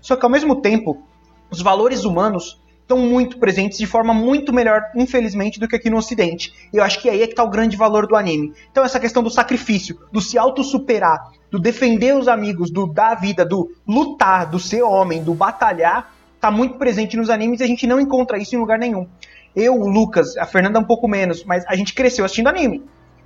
Só 0.01 0.17
que 0.17 0.25
ao 0.25 0.31
mesmo 0.31 0.63
tempo, 0.63 1.03
os 1.51 1.61
valores 1.61 2.05
humanos 2.05 2.64
estão 2.85 2.99
muito 2.99 3.39
presentes 3.39 3.79
de 3.79 3.87
forma 3.87 4.13
muito 4.13 4.53
melhor, 4.53 4.83
infelizmente, 4.95 5.59
do 5.59 5.67
que 5.67 5.75
aqui 5.75 5.89
no 5.89 5.97
Ocidente. 5.97 6.53
E 6.73 6.77
eu 6.77 6.85
acho 6.85 7.01
que 7.01 7.09
aí 7.09 7.23
é 7.23 7.27
que 7.27 7.33
está 7.33 7.43
o 7.43 7.49
grande 7.49 7.77
valor 7.77 8.07
do 8.07 8.15
anime. 8.15 8.53
Então 8.71 8.85
essa 8.85 9.01
questão 9.01 9.23
do 9.23 9.31
sacrifício, 9.31 9.99
do 10.13 10.21
se 10.21 10.39
auto-superar, 10.39 11.33
do 11.51 11.59
defender 11.59 12.15
os 12.15 12.29
amigos, 12.29 12.71
do 12.71 12.87
dar 12.87 13.13
a 13.13 13.15
vida, 13.15 13.45
do 13.45 13.71
lutar, 13.89 14.47
do 14.47 14.59
ser 14.59 14.83
homem, 14.83 15.23
do 15.23 15.35
batalhar, 15.35 16.13
tá 16.39 16.51
muito 16.51 16.77
presente 16.77 17.17
nos 17.17 17.31
animes 17.31 17.61
e 17.61 17.65
a 17.65 17.67
gente 17.67 17.87
não 17.87 17.99
encontra 17.99 18.37
isso 18.39 18.55
em 18.55 18.59
lugar 18.59 18.79
nenhum. 18.79 19.09
Eu, 19.57 19.81
o 19.81 19.89
Lucas, 19.89 20.37
a 20.37 20.45
Fernanda 20.45 20.79
um 20.79 20.85
pouco 20.85 21.09
menos, 21.09 21.43
mas 21.45 21.65
a 21.67 21.75
gente 21.75 21.95
cresceu 21.95 22.25
assistindo 22.25 22.49
anime. 22.49 22.83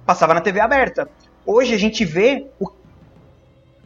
Passava 0.06 0.34
na 0.34 0.40
TV 0.40 0.61
aberta. 0.61 1.09
Hoje 1.44 1.74
a 1.74 1.78
gente 1.78 2.04
vê 2.04 2.46
o 2.61 2.70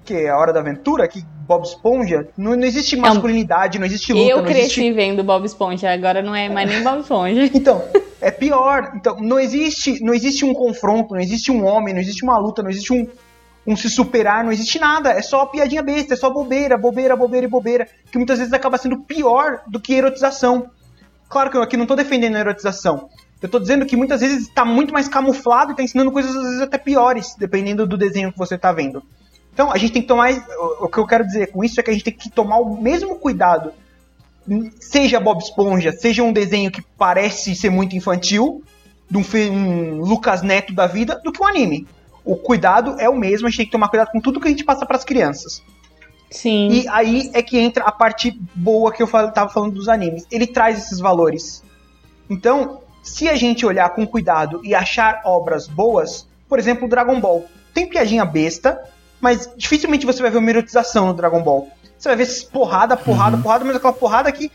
que 0.05 0.27
a 0.27 0.37
Hora 0.37 0.53
da 0.53 0.61
Aventura, 0.61 1.09
que 1.09 1.25
Bob 1.53 1.67
Esponja, 1.67 2.29
não, 2.35 2.57
não 2.57 2.65
existe 2.65 2.97
masculinidade, 2.97 3.79
não 3.79 3.85
existe 3.85 4.11
luta. 4.11 4.31
Eu 4.31 4.43
cresci 4.43 4.61
existe... 4.61 4.93
vendo 4.93 5.23
Bob 5.23 5.45
Esponja, 5.45 5.93
agora 5.93 6.23
não 6.23 6.35
é 6.35 6.49
mais 6.49 6.67
nem 6.67 6.83
Bob 6.83 7.01
Esponja. 7.01 7.45
então, 7.53 7.85
é 8.23 8.31
pior. 8.31 8.93
Então, 8.97 9.21
não 9.21 9.39
existe, 9.39 10.03
não 10.03 10.15
existe 10.15 10.47
um 10.47 10.55
confronto, 10.55 11.13
não 11.13 11.21
existe 11.21 11.53
um 11.53 11.63
homem, 11.67 11.93
não 11.93 12.01
existe 12.01 12.25
uma 12.25 12.39
luta, 12.39 12.63
não 12.63 12.71
existe 12.71 12.91
um, 12.91 13.07
um 13.67 13.77
se 13.77 13.91
superar, 13.91 14.43
não 14.43 14.51
existe 14.51 14.79
nada. 14.79 15.11
É 15.11 15.21
só 15.21 15.45
piadinha 15.45 15.83
besta, 15.83 16.15
é 16.15 16.17
só 16.17 16.31
bobeira, 16.31 16.79
bobeira, 16.79 17.15
bobeira 17.15 17.47
e 17.47 17.51
bobeira, 17.51 17.87
que 18.11 18.17
muitas 18.17 18.39
vezes 18.39 18.55
acaba 18.55 18.79
sendo 18.79 19.01
pior 19.01 19.61
do 19.67 19.79
que 19.79 19.93
erotização. 19.93 20.71
Claro 21.29 21.51
que 21.51 21.57
eu 21.59 21.63
aqui 21.63 21.77
não 21.77 21.85
tô 21.85 21.95
defendendo 21.95 22.37
a 22.37 22.41
erotização. 22.41 23.11
Eu 23.43 23.49
tô 23.49 23.59
dizendo 23.59 23.85
que 23.85 23.97
muitas 23.97 24.23
vezes 24.23 24.49
está 24.49 24.65
muito 24.65 24.95
mais 24.95 25.07
camuflado 25.07 25.73
e 25.73 25.77
tá 25.77 25.83
ensinando 25.83 26.13
coisas 26.13 26.35
às 26.35 26.43
vezes 26.45 26.61
até 26.63 26.79
piores, 26.79 27.35
dependendo 27.39 27.87
do 27.87 27.99
desenho 27.99 28.33
que 28.33 28.39
você 28.39 28.57
tá 28.57 28.73
vendo. 28.73 29.03
Então, 29.53 29.71
a 29.71 29.79
gente 29.79 29.93
tem 29.93 30.03
que 30.03 30.09
tomar. 30.09 30.31
O 30.81 30.89
que 30.89 30.99
eu 30.99 31.07
quero 31.07 31.27
dizer 31.27 31.53
com 31.53 31.63
isso 31.63 31.79
é 31.79 31.83
que 31.83 31.91
a 31.91 31.93
gente 31.93 32.05
tem 32.05 32.13
que 32.13 32.31
tomar 32.31 32.59
o 32.59 32.81
mesmo 32.81 33.17
cuidado. 33.17 33.73
Seja 34.81 35.21
Bob 35.21 35.41
Esponja, 35.41 35.93
seja 35.93 36.23
um 36.23 36.33
desenho 36.33 36.71
que 36.71 36.83
parece 36.99 37.55
ser 37.55 37.71
muito 37.71 37.95
infantil, 37.95 38.63
de 39.11 39.19
um, 39.19 39.25
um 39.53 40.01
Lucas 40.01 40.43
Neto 40.43 40.73
da 40.75 40.87
vida, 40.87 41.21
do 41.23 41.31
que 41.31 41.43
um 41.43 41.47
anime. 41.47 41.87
O 42.25 42.37
cuidado 42.37 42.97
é 42.99 43.09
o 43.09 43.17
mesmo, 43.17 43.47
a 43.47 43.51
gente 43.51 43.59
tem 43.59 43.67
que 43.67 43.73
tomar 43.73 43.89
cuidado 43.89 44.11
com 44.11 44.21
tudo 44.21 44.41
que 44.41 44.49
a 44.49 44.51
gente 44.51 44.65
passa 44.65 44.87
para 44.87 44.97
as 44.97 45.05
crianças. 45.05 45.63
Sim. 46.31 46.69
E 46.71 46.89
aí 46.89 47.31
é 47.35 47.43
que 47.43 47.59
entra 47.59 47.85
a 47.85 47.93
parte 47.93 48.41
boa 48.55 48.91
que 48.91 49.03
eu 49.03 49.07
tava 49.07 49.51
falando 49.51 49.75
dos 49.75 49.89
animes. 49.89 50.27
Ele 50.31 50.47
traz 50.47 50.79
esses 50.79 50.99
valores. 50.99 51.63
Então, 52.29 52.81
se 53.03 53.29
a 53.29 53.37
gente 53.37 53.67
olhar 53.67 53.91
com 53.91 54.07
cuidado 54.07 54.61
e 54.65 54.75
achar 54.75 55.21
obras 55.25 55.69
boas, 55.69 56.27
por 56.49 56.59
exemplo, 56.59 56.89
Dragon 56.89 57.21
Ball. 57.21 57.45
Tem 57.75 57.89
piadinha 57.89 58.25
besta, 58.25 58.83
mas 59.23 59.49
dificilmente 59.57 60.05
você 60.05 60.21
vai 60.21 60.33
ver 60.33 60.39
uma 60.39 60.51
erotização 60.51 61.07
no 61.07 61.15
Dragon 61.15 61.41
Ball. 61.41 61.71
Você 61.97 62.09
vai 62.09 62.17
ver 62.17 62.29
porrada, 62.53 62.97
porrada, 62.97 63.37
uhum. 63.37 63.43
porrada, 63.43 63.65
mas 63.65 63.77
aquela 63.77 63.93
porrada 63.93 64.33
que 64.33 64.51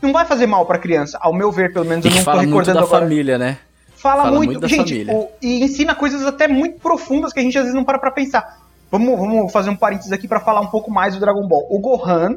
não 0.00 0.14
vai 0.14 0.24
fazer 0.24 0.46
mal 0.46 0.64
pra 0.64 0.78
criança. 0.78 1.18
Ao 1.20 1.34
meu 1.34 1.52
ver, 1.52 1.74
pelo 1.74 1.84
menos, 1.84 2.06
eu 2.06 2.10
não 2.10 2.22
fala 2.22 2.38
tô 2.38 2.46
recordando 2.46 2.78
muito 2.78 2.88
da 2.88 2.96
agora. 2.96 3.04
família, 3.04 3.36
né? 3.36 3.58
Fala, 3.94 4.22
fala 4.22 4.36
muito, 4.36 4.52
muito 4.52 4.68
gente, 4.68 5.06
o, 5.10 5.28
e 5.42 5.62
ensina 5.62 5.94
coisas 5.94 6.24
até 6.24 6.48
muito 6.48 6.80
profundas 6.80 7.32
que 7.32 7.40
a 7.40 7.42
gente 7.42 7.58
às 7.58 7.64
vezes 7.64 7.76
não 7.76 7.84
para 7.84 7.98
pra 7.98 8.10
pensar. 8.10 8.60
Vamos, 8.90 9.18
vamos 9.18 9.52
fazer 9.52 9.68
um 9.68 9.76
parênteses 9.76 10.12
aqui 10.12 10.26
para 10.26 10.40
falar 10.40 10.60
um 10.62 10.68
pouco 10.68 10.90
mais 10.90 11.14
do 11.14 11.20
Dragon 11.20 11.46
Ball. 11.46 11.66
O 11.68 11.78
Gohan, 11.78 12.36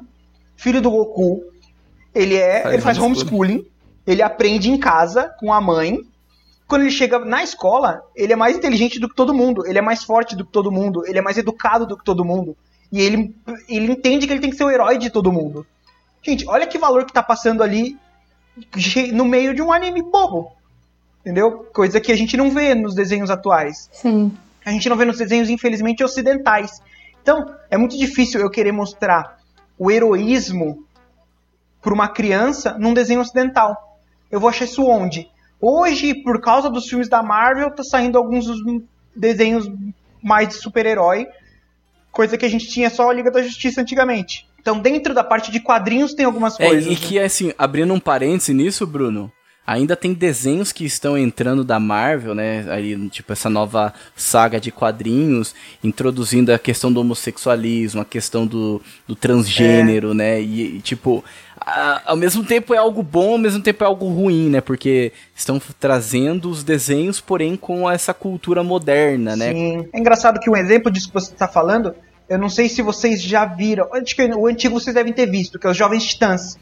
filho 0.57 0.81
do 0.81 0.91
Goku, 0.91 1.41
ele 2.13 2.35
é, 2.35 2.63
faz 2.63 2.73
ele 2.73 2.81
faz 2.81 2.97
homeschooling, 2.97 3.65
ele 4.05 4.21
aprende 4.21 4.69
em 4.69 4.77
casa 4.77 5.33
com 5.39 5.53
a 5.53 5.61
mãe, 5.61 5.99
quando 6.71 6.83
ele 6.83 6.91
chega 6.91 7.19
na 7.19 7.43
escola, 7.43 8.01
ele 8.15 8.31
é 8.31 8.35
mais 8.37 8.55
inteligente 8.55 8.97
do 8.97 9.09
que 9.09 9.13
todo 9.13 9.33
mundo, 9.33 9.67
ele 9.67 9.77
é 9.77 9.81
mais 9.81 10.05
forte 10.05 10.37
do 10.37 10.45
que 10.45 10.53
todo 10.53 10.71
mundo, 10.71 11.05
ele 11.05 11.19
é 11.19 11.21
mais 11.21 11.37
educado 11.37 11.85
do 11.85 11.97
que 11.97 12.05
todo 12.05 12.23
mundo. 12.23 12.55
E 12.89 13.01
ele, 13.01 13.35
ele 13.67 13.91
entende 13.91 14.25
que 14.25 14.31
ele 14.31 14.39
tem 14.39 14.49
que 14.49 14.55
ser 14.55 14.63
o 14.63 14.71
herói 14.71 14.97
de 14.97 15.09
todo 15.09 15.33
mundo. 15.33 15.67
Gente, 16.21 16.47
olha 16.47 16.65
que 16.65 16.77
valor 16.77 17.03
que 17.03 17.11
tá 17.11 17.21
passando 17.21 17.61
ali 17.61 17.97
no 19.11 19.25
meio 19.25 19.53
de 19.53 19.61
um 19.61 19.69
anime 19.73 20.01
bobo. 20.01 20.53
Entendeu? 21.19 21.67
Coisa 21.73 21.99
que 21.99 22.09
a 22.09 22.15
gente 22.15 22.37
não 22.37 22.49
vê 22.51 22.73
nos 22.73 22.95
desenhos 22.95 23.29
atuais. 23.29 23.89
Sim. 23.91 24.31
A 24.65 24.71
gente 24.71 24.87
não 24.87 24.95
vê 24.95 25.03
nos 25.03 25.17
desenhos, 25.17 25.49
infelizmente, 25.49 26.01
ocidentais. 26.05 26.81
Então, 27.21 27.53
é 27.69 27.77
muito 27.77 27.97
difícil 27.97 28.39
eu 28.39 28.49
querer 28.49 28.71
mostrar 28.71 29.39
o 29.77 29.91
heroísmo 29.91 30.85
para 31.81 31.93
uma 31.93 32.07
criança 32.07 32.77
num 32.79 32.93
desenho 32.93 33.19
ocidental. 33.19 33.97
Eu 34.31 34.39
vou 34.39 34.49
achar 34.49 34.63
isso 34.63 34.85
onde? 34.85 35.29
Hoje, 35.61 36.15
por 36.15 36.41
causa 36.41 36.69
dos 36.69 36.87
filmes 36.87 37.07
da 37.07 37.21
Marvel, 37.21 37.69
tá 37.69 37.83
saindo 37.83 38.17
alguns 38.17 38.45
dos 38.45 38.59
desenhos 39.15 39.69
mais 40.21 40.49
de 40.49 40.55
super-herói, 40.55 41.27
coisa 42.11 42.37
que 42.37 42.45
a 42.45 42.49
gente 42.49 42.67
tinha 42.67 42.89
só 42.89 43.09
a 43.09 43.13
Liga 43.13 43.29
da 43.29 43.43
Justiça 43.43 43.79
antigamente. 43.79 44.47
Então, 44.59 44.79
dentro 44.79 45.13
da 45.13 45.23
parte 45.23 45.51
de 45.51 45.59
quadrinhos 45.59 46.13
tem 46.13 46.25
algumas 46.25 46.59
é, 46.59 46.67
coisas. 46.67 46.91
E 46.91 46.95
que, 46.95 47.19
assim, 47.19 47.53
abrindo 47.57 47.93
um 47.93 47.99
parêntese 47.99 48.53
nisso, 48.53 48.85
Bruno, 48.85 49.31
ainda 49.71 49.95
tem 49.95 50.13
desenhos 50.13 50.71
que 50.71 50.85
estão 50.85 51.17
entrando 51.17 51.63
da 51.63 51.79
Marvel, 51.79 52.35
né? 52.35 52.65
Aí, 52.69 53.09
tipo, 53.09 53.31
essa 53.31 53.49
nova 53.49 53.93
saga 54.15 54.59
de 54.59 54.71
quadrinhos, 54.71 55.55
introduzindo 55.83 56.53
a 56.53 56.59
questão 56.59 56.91
do 56.91 56.99
homossexualismo, 56.99 58.01
a 58.01 58.05
questão 58.05 58.45
do, 58.45 58.81
do 59.07 59.15
transgênero, 59.15 60.11
é. 60.11 60.13
né? 60.13 60.41
E, 60.41 60.77
e, 60.77 60.81
tipo, 60.81 61.23
ao 62.05 62.17
mesmo 62.17 62.43
tempo 62.43 62.73
é 62.73 62.77
algo 62.77 63.01
bom, 63.01 63.33
ao 63.33 63.37
mesmo 63.37 63.61
tempo 63.61 63.83
é 63.83 63.87
algo 63.87 64.09
ruim, 64.09 64.49
né? 64.49 64.61
Porque 64.61 65.13
estão 65.35 65.61
trazendo 65.79 66.49
os 66.49 66.63
desenhos, 66.63 67.21
porém 67.21 67.55
com 67.55 67.89
essa 67.89 68.13
cultura 68.13 68.63
moderna, 68.63 69.35
né? 69.35 69.53
Sim. 69.53 69.87
É 69.93 69.99
engraçado 69.99 70.39
que 70.39 70.49
um 70.49 70.55
exemplo 70.55 70.91
disso 70.91 71.07
que 71.07 71.13
você 71.13 71.31
está 71.31 71.47
falando, 71.47 71.95
eu 72.27 72.37
não 72.37 72.49
sei 72.49 72.67
se 72.67 72.81
vocês 72.81 73.21
já 73.21 73.45
viram, 73.45 73.87
acho 73.93 74.15
que 74.15 74.23
o 74.23 74.47
antigo 74.47 74.79
vocês 74.79 74.93
devem 74.93 75.13
ter 75.13 75.27
visto, 75.27 75.57
que 75.57 75.65
é 75.65 75.69
os 75.69 75.77
Jovens 75.77 76.05
Titãs. 76.05 76.57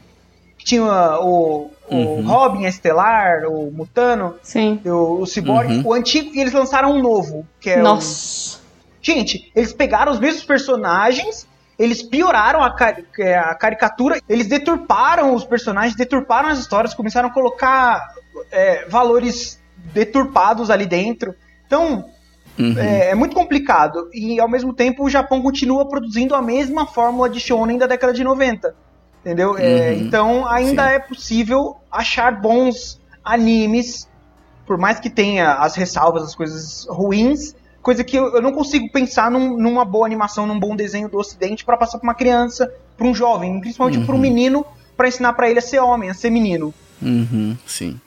Que 0.60 0.64
tinha 0.64 1.18
o, 1.20 1.70
o 1.88 1.96
uhum. 1.96 2.26
Robin, 2.26 2.66
a 2.66 2.68
Estelar, 2.68 3.46
o 3.46 3.70
Mutano, 3.72 4.34
Sim. 4.42 4.78
o, 4.84 5.22
o 5.22 5.26
Cyborg, 5.26 5.72
uhum. 5.72 5.82
o 5.86 5.94
antigo, 5.94 6.30
e 6.34 6.40
eles 6.40 6.52
lançaram 6.52 6.92
um 6.92 7.00
novo, 7.00 7.46
que 7.58 7.70
é 7.70 7.80
Nossa. 7.80 8.58
O... 8.58 8.60
Gente, 9.00 9.50
eles 9.56 9.72
pegaram 9.72 10.12
os 10.12 10.20
mesmos 10.20 10.44
personagens 10.44 11.48
eles 11.80 12.02
pioraram 12.02 12.62
a, 12.62 12.70
car 12.74 13.02
é, 13.18 13.38
a, 13.38 13.54
caricatura, 13.54 14.20
eles 14.28 14.46
deturparam 14.46 15.34
os 15.34 15.46
personagens, 15.46 15.96
deturparam 15.96 16.50
as 16.50 16.58
histórias, 16.58 16.92
começaram 16.92 17.30
a 17.30 17.32
colocar 17.32 18.06
é, 18.52 18.84
valores 18.86 19.58
deturpados 19.94 20.68
ali 20.68 20.84
dentro. 20.84 21.34
Então, 21.66 22.04
uhum. 22.58 22.78
é, 22.78 23.08
é, 23.08 23.14
muito 23.14 23.34
complicado. 23.34 24.10
E, 24.12 24.38
ao 24.38 24.46
mesmo 24.46 24.74
tempo, 24.74 25.04
o 25.04 25.08
Japão 25.08 25.40
continua 25.40 25.88
produzindo 25.88 26.34
a 26.34 26.42
mesma 26.42 26.86
fórmula 26.86 27.30
de 27.30 27.40
shonen 27.40 27.78
da 27.78 27.86
década 27.86 28.12
de 28.12 28.22
90. 28.22 28.74
Entendeu? 29.20 29.56
É, 29.56 29.62
uhum. 29.62 29.66
É, 29.66 29.94
então, 29.94 30.48
ainda 30.48 30.88
Sim. 30.88 30.94
é 30.94 30.98
possível 30.98 31.76
achar 31.90 32.40
bons 32.40 33.00
animes, 33.24 34.08
por 34.66 34.78
mais 34.78 34.98
que 34.98 35.10
tenha 35.10 35.54
as 35.54 35.74
ressalvas, 35.74 36.22
as 36.22 36.34
coisas 36.34 36.86
ruins, 36.88 37.54
Coisa 37.82 38.04
que 38.04 38.16
eu, 38.16 38.34
eu 38.34 38.42
não 38.42 38.52
consigo 38.52 38.90
pensar 38.90 39.30
num, 39.30 39.56
numa 39.56 39.84
boa 39.84 40.04
animação, 40.04 40.46
num 40.46 40.58
bom 40.58 40.76
desenho 40.76 41.08
do 41.08 41.18
Ocidente 41.18 41.64
para 41.64 41.78
passar 41.78 41.98
pra 41.98 42.06
uma 42.06 42.14
criança, 42.14 42.70
pra 42.96 43.06
um 43.06 43.14
jovem, 43.14 43.58
principalmente 43.60 43.98
uhum. 43.98 44.06
pra 44.06 44.14
um 44.14 44.18
menino, 44.18 44.66
para 44.96 45.08
ensinar 45.08 45.32
para 45.32 45.48
ele 45.48 45.58
a 45.58 45.62
ser 45.62 45.78
homem, 45.78 46.10
a 46.10 46.14
ser 46.14 46.28
menino. 46.28 46.74
Uhum, 47.00 47.56
sim. 47.66 47.98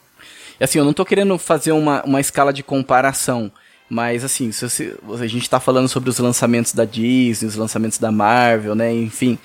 E 0.60 0.62
assim, 0.62 0.78
eu 0.78 0.84
não 0.84 0.92
tô 0.92 1.04
querendo 1.04 1.36
fazer 1.38 1.72
uma, 1.72 2.04
uma 2.04 2.20
escala 2.20 2.52
de 2.52 2.62
comparação, 2.62 3.50
mas 3.90 4.22
assim, 4.22 4.52
se 4.52 4.68
você, 4.68 4.96
a 5.20 5.26
gente 5.26 5.50
tá 5.50 5.58
falando 5.58 5.88
sobre 5.88 6.08
os 6.08 6.20
lançamentos 6.20 6.72
da 6.72 6.84
Disney, 6.84 7.48
os 7.48 7.56
lançamentos 7.56 7.98
da 7.98 8.12
Marvel, 8.12 8.76
né, 8.76 8.92
enfim. 8.94 9.36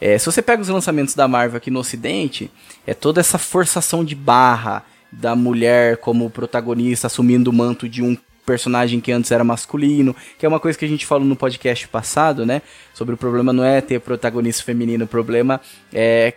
É, 0.00 0.18
se 0.18 0.26
você 0.26 0.42
pega 0.42 0.62
os 0.62 0.68
lançamentos 0.68 1.14
da 1.14 1.26
Marvel 1.26 1.56
aqui 1.56 1.70
no 1.70 1.80
Ocidente, 1.80 2.50
é 2.86 2.94
toda 2.94 3.20
essa 3.20 3.38
forçação 3.38 4.04
de 4.04 4.14
barra 4.14 4.84
da 5.10 5.34
mulher 5.34 5.96
como 5.98 6.28
protagonista 6.30 7.06
assumindo 7.06 7.50
o 7.50 7.52
manto 7.52 7.88
de 7.88 8.02
um 8.02 8.16
personagem 8.44 9.00
que 9.00 9.10
antes 9.10 9.30
era 9.32 9.42
masculino, 9.42 10.14
que 10.38 10.46
é 10.46 10.48
uma 10.48 10.60
coisa 10.60 10.78
que 10.78 10.84
a 10.84 10.88
gente 10.88 11.04
falou 11.04 11.26
no 11.26 11.34
podcast 11.34 11.88
passado, 11.88 12.46
né? 12.46 12.62
Sobre 12.94 13.14
o 13.14 13.18
problema 13.18 13.52
não 13.52 13.64
é 13.64 13.80
ter 13.80 14.00
protagonista 14.00 14.62
feminino, 14.62 15.04
o 15.04 15.08
problema 15.08 15.60
é 15.92 16.34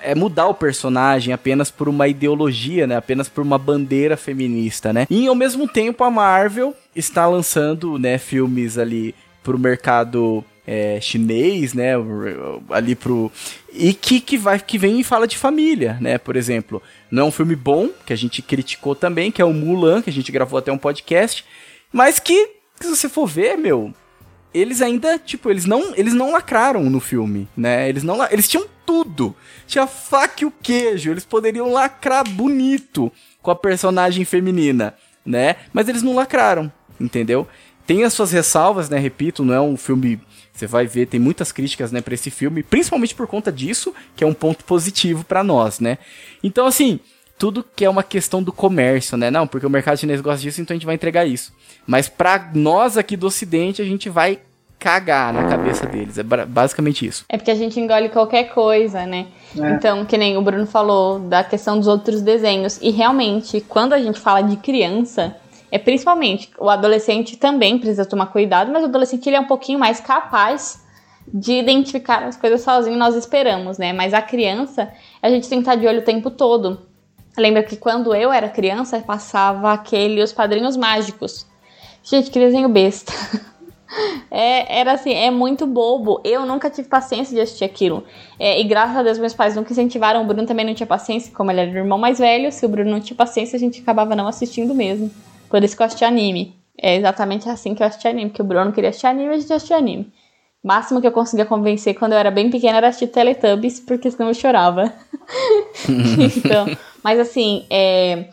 é 0.00 0.14
mudar 0.14 0.46
o 0.46 0.54
personagem 0.54 1.34
apenas 1.34 1.68
por 1.68 1.88
uma 1.88 2.06
ideologia, 2.06 2.86
né? 2.86 2.96
Apenas 2.96 3.28
por 3.28 3.42
uma 3.42 3.58
bandeira 3.58 4.16
feminista, 4.16 4.92
né? 4.92 5.08
E 5.10 5.26
ao 5.26 5.34
mesmo 5.34 5.66
tempo 5.66 6.04
a 6.04 6.10
Marvel 6.10 6.72
está 6.94 7.26
lançando, 7.26 7.98
né, 7.98 8.16
filmes 8.16 8.78
ali 8.78 9.12
pro 9.42 9.58
mercado 9.58 10.44
é, 10.66 11.00
chinês, 11.00 11.74
né, 11.74 11.92
ali 12.70 12.94
pro 12.94 13.30
e 13.72 13.92
que, 13.92 14.20
que 14.20 14.36
vai 14.36 14.58
que 14.60 14.78
vem 14.78 15.00
e 15.00 15.04
fala 15.04 15.26
de 15.26 15.36
família, 15.36 15.96
né? 16.00 16.18
Por 16.18 16.36
exemplo, 16.36 16.82
não 17.10 17.24
é 17.24 17.26
um 17.26 17.32
filme 17.32 17.56
bom 17.56 17.88
que 18.06 18.12
a 18.12 18.16
gente 18.16 18.42
criticou 18.42 18.94
também, 18.94 19.30
que 19.30 19.42
é 19.42 19.44
o 19.44 19.52
Mulan, 19.52 20.02
que 20.02 20.10
a 20.10 20.12
gente 20.12 20.30
gravou 20.30 20.58
até 20.58 20.70
um 20.70 20.78
podcast, 20.78 21.44
mas 21.92 22.18
que 22.18 22.50
se 22.80 22.88
você 22.88 23.08
for 23.08 23.26
ver, 23.26 23.56
meu, 23.56 23.92
eles 24.52 24.82
ainda, 24.82 25.18
tipo, 25.18 25.50
eles 25.50 25.64
não, 25.64 25.94
eles 25.96 26.12
não 26.12 26.32
lacraram 26.32 26.84
no 26.84 27.00
filme, 27.00 27.48
né? 27.56 27.88
Eles 27.88 28.02
não, 28.02 28.22
eles 28.30 28.48
tinham 28.48 28.66
tudo. 28.84 29.34
Tinha 29.66 29.86
faca 29.86 30.42
e 30.42 30.46
o 30.46 30.50
queijo, 30.50 31.10
eles 31.10 31.24
poderiam 31.24 31.72
lacrar 31.72 32.28
bonito 32.28 33.10
com 33.40 33.50
a 33.50 33.56
personagem 33.56 34.24
feminina, 34.24 34.94
né? 35.24 35.56
Mas 35.72 35.88
eles 35.88 36.02
não 36.02 36.14
lacraram, 36.14 36.70
entendeu? 37.00 37.48
Tem 37.86 38.04
as 38.04 38.12
suas 38.12 38.30
ressalvas, 38.30 38.88
né? 38.88 38.98
Repito, 38.98 39.44
não 39.44 39.54
é 39.54 39.60
um 39.60 39.76
filme 39.76 40.20
você 40.62 40.66
vai 40.66 40.86
ver, 40.86 41.06
tem 41.06 41.18
muitas 41.18 41.50
críticas, 41.50 41.90
né, 41.90 42.00
para 42.00 42.14
esse 42.14 42.30
filme, 42.30 42.62
principalmente 42.62 43.14
por 43.14 43.26
conta 43.26 43.50
disso, 43.50 43.92
que 44.14 44.22
é 44.22 44.26
um 44.26 44.34
ponto 44.34 44.64
positivo 44.64 45.24
para 45.24 45.42
nós, 45.42 45.80
né? 45.80 45.98
Então, 46.42 46.66
assim, 46.66 47.00
tudo 47.38 47.64
que 47.74 47.84
é 47.84 47.90
uma 47.90 48.02
questão 48.02 48.42
do 48.42 48.52
comércio, 48.52 49.16
né? 49.16 49.30
Não, 49.30 49.46
porque 49.46 49.66
o 49.66 49.70
mercado 49.70 49.98
chinês 49.98 50.20
gosta 50.20 50.40
disso, 50.40 50.60
então 50.60 50.74
a 50.74 50.76
gente 50.76 50.86
vai 50.86 50.94
entregar 50.94 51.26
isso. 51.26 51.52
Mas 51.86 52.08
para 52.08 52.50
nós 52.54 52.96
aqui 52.96 53.16
do 53.16 53.26
Ocidente, 53.26 53.82
a 53.82 53.84
gente 53.84 54.08
vai 54.08 54.38
cagar 54.78 55.32
na 55.32 55.48
cabeça 55.48 55.86
deles. 55.86 56.18
É 56.18 56.22
basicamente 56.22 57.06
isso. 57.06 57.24
É 57.28 57.36
porque 57.36 57.50
a 57.50 57.54
gente 57.56 57.78
engole 57.78 58.08
qualquer 58.08 58.52
coisa, 58.52 59.06
né? 59.06 59.26
É. 59.56 59.70
Então, 59.70 60.04
que 60.04 60.18
nem 60.18 60.36
o 60.36 60.42
Bruno 60.42 60.66
falou 60.66 61.20
da 61.20 61.42
questão 61.42 61.78
dos 61.78 61.86
outros 61.86 62.20
desenhos. 62.20 62.78
E 62.82 62.90
realmente, 62.90 63.60
quando 63.60 63.92
a 63.92 64.00
gente 64.00 64.20
fala 64.20 64.42
de 64.42 64.56
criança, 64.56 65.36
é 65.72 65.78
principalmente 65.78 66.50
o 66.58 66.68
adolescente 66.68 67.38
também 67.38 67.78
precisa 67.78 68.04
tomar 68.04 68.26
cuidado, 68.26 68.70
mas 68.70 68.82
o 68.82 68.86
adolescente 68.86 69.26
ele 69.26 69.36
é 69.36 69.40
um 69.40 69.46
pouquinho 69.46 69.78
mais 69.78 70.00
capaz 70.00 70.84
de 71.26 71.54
identificar 71.54 72.24
as 72.24 72.36
coisas 72.36 72.60
sozinho, 72.60 72.98
nós 72.98 73.16
esperamos, 73.16 73.78
né? 73.78 73.90
Mas 73.90 74.12
a 74.12 74.20
criança, 74.20 74.92
a 75.22 75.30
gente 75.30 75.48
tem 75.48 75.58
que 75.58 75.62
estar 75.62 75.76
de 75.76 75.86
olho 75.86 76.00
o 76.00 76.04
tempo 76.04 76.30
todo. 76.30 76.78
Lembra 77.38 77.62
que 77.62 77.76
quando 77.76 78.14
eu 78.14 78.30
era 78.30 78.50
criança, 78.50 79.00
passava 79.00 79.72
aquele 79.72 80.22
Os 80.22 80.30
Padrinhos 80.30 80.76
Mágicos. 80.76 81.46
Gente, 82.02 82.30
que 82.30 82.38
desenho 82.38 82.68
besta. 82.68 83.12
É, 84.30 84.80
era 84.80 84.92
assim, 84.92 85.12
é 85.12 85.30
muito 85.30 85.66
bobo. 85.66 86.18
Eu 86.24 86.46
nunca 86.46 86.70
tive 86.70 86.88
paciência 86.88 87.34
de 87.34 87.42
assistir 87.42 87.64
aquilo. 87.64 88.02
É, 88.38 88.58
e 88.58 88.64
graças 88.64 88.96
a 88.96 89.02
Deus 89.02 89.18
meus 89.18 89.34
pais 89.34 89.54
nunca 89.54 89.70
incentivaram. 89.70 90.22
O 90.22 90.24
Bruno 90.24 90.46
também 90.46 90.64
não 90.64 90.72
tinha 90.72 90.86
paciência, 90.86 91.30
como 91.34 91.50
ele 91.50 91.60
era 91.60 91.70
o 91.70 91.76
irmão 91.76 91.98
mais 91.98 92.18
velho. 92.18 92.50
Se 92.50 92.64
o 92.64 92.70
Bruno 92.70 92.90
não 92.90 93.00
tinha 93.00 93.14
paciência, 93.14 93.54
a 93.54 93.60
gente 93.60 93.82
acabava 93.82 94.16
não 94.16 94.26
assistindo 94.26 94.74
mesmo. 94.74 95.10
Por 95.52 95.62
isso 95.62 95.76
que 95.76 95.82
eu 95.82 95.86
assisti 95.86 96.02
anime. 96.02 96.56
É 96.80 96.96
exatamente 96.96 97.46
assim 97.46 97.74
que 97.74 97.82
eu 97.82 97.86
assisti 97.86 98.08
anime. 98.08 98.30
Que 98.30 98.40
o 98.40 98.44
Bruno 98.44 98.72
queria 98.72 98.88
assistir 98.88 99.06
anime, 99.06 99.34
a 99.34 99.38
gente 99.38 99.52
assistia 99.52 99.76
anime. 99.76 100.10
O 100.64 100.66
máximo 100.66 100.98
que 100.98 101.06
eu 101.06 101.12
conseguia 101.12 101.44
convencer 101.44 101.94
quando 101.94 102.12
eu 102.12 102.18
era 102.18 102.30
bem 102.30 102.48
pequena 102.48 102.78
era 102.78 102.88
assistir 102.88 103.08
Teletubbies, 103.08 103.78
porque 103.78 104.10
senão 104.10 104.28
eu 104.28 104.34
chorava. 104.34 104.90
então, 106.38 106.74
mas 107.04 107.20
assim, 107.20 107.66
é, 107.68 108.30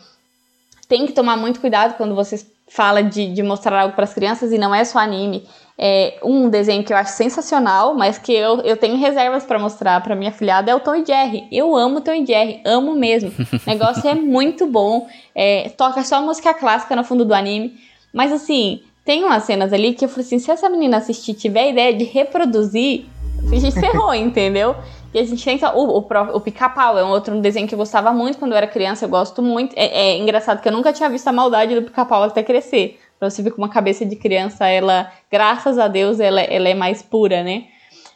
tem 0.88 1.06
que 1.06 1.12
tomar 1.12 1.36
muito 1.36 1.60
cuidado 1.60 1.94
quando 1.98 2.14
você 2.14 2.42
fala 2.66 3.02
de, 3.02 3.34
de 3.34 3.42
mostrar 3.42 3.82
algo 3.82 3.94
para 3.94 4.04
as 4.04 4.14
crianças 4.14 4.50
e 4.50 4.56
não 4.56 4.74
é 4.74 4.82
só 4.82 4.98
anime. 4.98 5.46
É 5.82 6.18
um 6.22 6.50
desenho 6.50 6.84
que 6.84 6.92
eu 6.92 6.96
acho 6.98 7.12
sensacional, 7.12 7.94
mas 7.94 8.18
que 8.18 8.34
eu, 8.34 8.60
eu 8.60 8.76
tenho 8.76 8.98
reservas 8.98 9.44
para 9.44 9.58
mostrar 9.58 10.02
para 10.02 10.14
minha 10.14 10.30
filhada 10.30 10.70
é 10.70 10.74
o 10.74 10.80
Tom 10.80 10.94
e 10.94 11.06
Jerry. 11.06 11.48
Eu 11.50 11.74
amo 11.74 12.02
Tom 12.02 12.12
e 12.12 12.26
Jerry, 12.26 12.60
amo 12.66 12.94
mesmo. 12.94 13.32
O 13.66 13.70
negócio 13.70 14.06
é 14.06 14.14
muito 14.14 14.66
bom. 14.66 15.08
É, 15.34 15.70
toca 15.70 16.04
só 16.04 16.20
música 16.20 16.52
clássica 16.52 16.94
no 16.94 17.02
fundo 17.02 17.24
do 17.24 17.32
anime. 17.32 17.78
Mas 18.12 18.30
assim, 18.30 18.82
tem 19.06 19.24
umas 19.24 19.44
cenas 19.44 19.72
ali 19.72 19.94
que 19.94 20.04
eu 20.04 20.08
falei 20.10 20.26
assim: 20.26 20.38
se 20.38 20.50
essa 20.50 20.68
menina 20.68 20.98
assistir 20.98 21.32
tiver 21.32 21.62
a 21.62 21.68
ideia 21.68 21.94
de 21.94 22.04
reproduzir, 22.04 23.06
a 23.50 23.56
gente 23.56 23.72
ferrou, 23.80 24.14
entendeu? 24.14 24.76
E 25.14 25.18
a 25.18 25.24
gente 25.24 25.42
tenta. 25.42 25.74
O, 25.74 25.98
o, 25.98 26.06
o 26.34 26.40
pica-pau 26.40 26.98
é 26.98 27.02
um 27.02 27.08
outro 27.08 27.40
desenho 27.40 27.66
que 27.66 27.74
eu 27.74 27.78
gostava 27.78 28.12
muito 28.12 28.38
quando 28.38 28.52
eu 28.52 28.58
era 28.58 28.66
criança, 28.66 29.06
eu 29.06 29.08
gosto 29.08 29.40
muito. 29.40 29.74
É, 29.76 30.10
é 30.10 30.18
engraçado 30.18 30.60
que 30.60 30.68
eu 30.68 30.72
nunca 30.72 30.92
tinha 30.92 31.08
visto 31.08 31.26
a 31.26 31.32
maldade 31.32 31.74
do 31.74 31.82
pica-pau 31.82 32.22
até 32.22 32.42
crescer. 32.42 33.00
Pra 33.20 33.28
você 33.28 33.42
ver 33.42 33.50
com 33.50 33.58
uma 33.58 33.68
cabeça 33.68 34.04
de 34.06 34.16
criança, 34.16 34.66
ela, 34.66 35.12
graças 35.30 35.78
a 35.78 35.86
Deus, 35.86 36.18
ela, 36.18 36.40
ela 36.40 36.70
é 36.70 36.74
mais 36.74 37.02
pura, 37.02 37.44
né? 37.44 37.66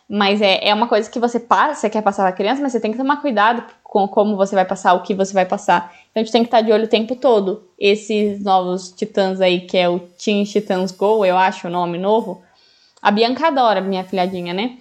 Mas 0.08 0.40
é, 0.40 0.66
é 0.66 0.72
uma 0.72 0.88
coisa 0.88 1.10
que 1.10 1.18
você 1.18 1.38
passa, 1.38 1.82
você 1.82 1.90
quer 1.90 2.02
passar 2.02 2.22
pra 2.22 2.32
criança, 2.32 2.62
mas 2.62 2.72
você 2.72 2.80
tem 2.80 2.90
que 2.90 2.96
tomar 2.96 3.20
cuidado 3.20 3.62
com 3.82 4.08
como 4.08 4.34
você 4.34 4.54
vai 4.54 4.64
passar, 4.64 4.94
o 4.94 5.02
que 5.02 5.14
você 5.14 5.34
vai 5.34 5.44
passar. 5.44 5.94
Então 6.10 6.22
a 6.22 6.24
gente 6.24 6.32
tem 6.32 6.42
que 6.42 6.48
estar 6.48 6.62
de 6.62 6.72
olho 6.72 6.84
o 6.84 6.88
tempo 6.88 7.14
todo. 7.16 7.64
Esses 7.78 8.42
novos 8.42 8.92
titãs 8.92 9.42
aí, 9.42 9.60
que 9.60 9.76
é 9.76 9.88
o 9.88 9.98
Teen 10.00 10.42
Titans 10.44 10.90
Go, 10.90 11.22
eu 11.24 11.36
acho 11.36 11.68
o 11.68 11.70
nome 11.70 11.98
novo. 11.98 12.42
A 13.02 13.10
Bianca 13.10 13.48
adora, 13.48 13.82
minha 13.82 14.04
filhadinha, 14.04 14.54
né? 14.54 14.78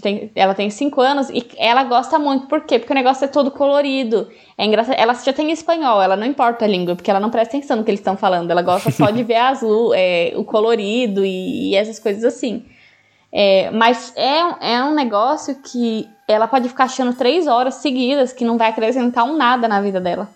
Tem, 0.00 0.30
ela 0.34 0.54
tem 0.54 0.70
5 0.70 1.00
anos 1.00 1.28
e 1.30 1.46
ela 1.56 1.84
gosta 1.84 2.18
muito. 2.18 2.46
Por 2.46 2.62
quê? 2.62 2.78
Porque 2.78 2.92
o 2.92 2.96
negócio 2.96 3.24
é 3.24 3.28
todo 3.28 3.50
colorido. 3.50 4.28
É 4.56 4.64
engraçado. 4.64 4.96
Ela 4.98 5.14
já 5.14 5.32
tem 5.32 5.50
espanhol, 5.50 6.00
ela 6.00 6.16
não 6.16 6.26
importa 6.26 6.64
a 6.64 6.68
língua, 6.68 6.96
porque 6.96 7.10
ela 7.10 7.20
não 7.20 7.30
presta 7.30 7.56
atenção 7.56 7.76
no 7.76 7.84
que 7.84 7.90
eles 7.90 8.00
estão 8.00 8.16
falando. 8.16 8.50
Ela 8.50 8.62
gosta 8.62 8.90
só 8.90 9.10
de 9.10 9.22
ver 9.22 9.36
azul, 9.36 9.92
é, 9.94 10.32
o 10.36 10.44
colorido 10.44 11.24
e, 11.24 11.70
e, 11.70 11.76
essas 11.76 11.98
coisas 11.98 12.24
assim. 12.24 12.64
É, 13.30 13.70
mas 13.70 14.12
é, 14.16 14.74
é 14.74 14.84
um 14.84 14.94
negócio 14.94 15.56
que 15.62 16.08
ela 16.26 16.48
pode 16.48 16.68
ficar 16.68 16.84
achando 16.84 17.12
três 17.14 17.46
horas 17.46 17.74
seguidas 17.76 18.32
que 18.32 18.44
não 18.44 18.56
vai 18.56 18.70
acrescentar 18.70 19.24
um 19.24 19.36
nada 19.36 19.68
na 19.68 19.80
vida 19.80 20.00
dela. 20.00 20.28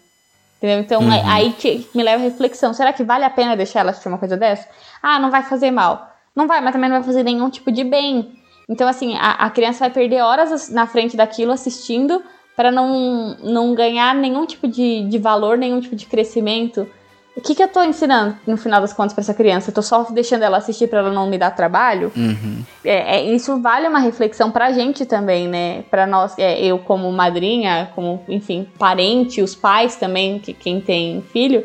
Entendeu? 0.58 0.80
Então, 0.80 1.02
uhum. 1.02 1.30
aí 1.30 1.52
que 1.52 1.88
me 1.94 2.02
leva 2.02 2.22
a 2.22 2.26
reflexão: 2.26 2.74
será 2.74 2.92
que 2.92 3.04
vale 3.04 3.24
a 3.24 3.30
pena 3.30 3.56
deixar 3.56 3.80
ela 3.80 3.90
assistir 3.90 4.08
uma 4.08 4.18
coisa 4.18 4.36
dessa? 4.36 4.68
Ah, 5.02 5.18
não 5.18 5.30
vai 5.30 5.42
fazer 5.42 5.70
mal. 5.70 6.12
Não 6.34 6.46
vai, 6.46 6.60
mas 6.60 6.72
também 6.72 6.90
não 6.90 6.98
vai 6.98 7.06
fazer 7.06 7.22
nenhum 7.22 7.48
tipo 7.48 7.72
de 7.72 7.84
bem. 7.84 8.37
Então, 8.68 8.86
assim, 8.86 9.16
a, 9.16 9.32
a 9.32 9.50
criança 9.50 9.80
vai 9.80 9.90
perder 9.90 10.20
horas 10.20 10.68
na 10.68 10.86
frente 10.86 11.16
daquilo 11.16 11.52
assistindo 11.52 12.22
para 12.54 12.70
não, 12.70 13.36
não 13.42 13.74
ganhar 13.74 14.14
nenhum 14.14 14.44
tipo 14.44 14.66
de, 14.66 15.04
de 15.04 15.16
valor, 15.18 15.56
nenhum 15.56 15.80
tipo 15.80 15.94
de 15.94 16.06
crescimento. 16.06 16.88
O 17.36 17.40
que, 17.40 17.54
que 17.54 17.62
eu 17.62 17.68
tô 17.68 17.84
ensinando, 17.84 18.36
no 18.44 18.56
final 18.56 18.80
das 18.80 18.92
contas, 18.92 19.12
para 19.12 19.22
essa 19.22 19.32
criança? 19.32 19.70
Eu 19.70 19.74
tô 19.74 19.80
só 19.80 20.02
deixando 20.10 20.42
ela 20.42 20.58
assistir 20.58 20.88
para 20.88 20.98
ela 20.98 21.12
não 21.12 21.30
me 21.30 21.38
dar 21.38 21.52
trabalho? 21.52 22.10
Uhum. 22.16 22.64
É, 22.84 23.18
é, 23.18 23.24
isso 23.32 23.60
vale 23.60 23.86
uma 23.86 24.00
reflexão 24.00 24.50
pra 24.50 24.72
gente 24.72 25.06
também, 25.06 25.46
né? 25.46 25.82
Pra 25.82 26.04
nós, 26.04 26.36
é, 26.36 26.60
eu 26.60 26.80
como 26.80 27.12
madrinha, 27.12 27.92
como, 27.94 28.24
enfim, 28.28 28.66
parente, 28.76 29.40
os 29.40 29.54
pais 29.54 29.94
também, 29.94 30.40
que 30.40 30.52
quem 30.52 30.80
tem 30.80 31.22
filho. 31.32 31.64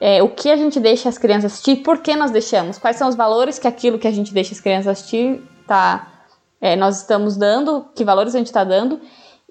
É, 0.00 0.20
o 0.20 0.28
que 0.28 0.50
a 0.50 0.56
gente 0.56 0.80
deixa 0.80 1.08
as 1.08 1.16
crianças 1.16 1.52
assistir, 1.52 1.76
por 1.76 1.98
que 1.98 2.16
nós 2.16 2.32
deixamos? 2.32 2.76
Quais 2.76 2.96
são 2.96 3.08
os 3.08 3.14
valores 3.14 3.56
que 3.56 3.68
aquilo 3.68 4.00
que 4.00 4.08
a 4.08 4.12
gente 4.12 4.34
deixa 4.34 4.52
as 4.52 4.60
crianças 4.60 4.88
assistir 4.88 5.40
tá 5.64 6.17
é, 6.60 6.76
nós 6.76 6.98
estamos 6.98 7.36
dando, 7.36 7.86
que 7.94 8.04
valores 8.04 8.34
a 8.34 8.38
gente 8.38 8.48
está 8.48 8.64
dando, 8.64 9.00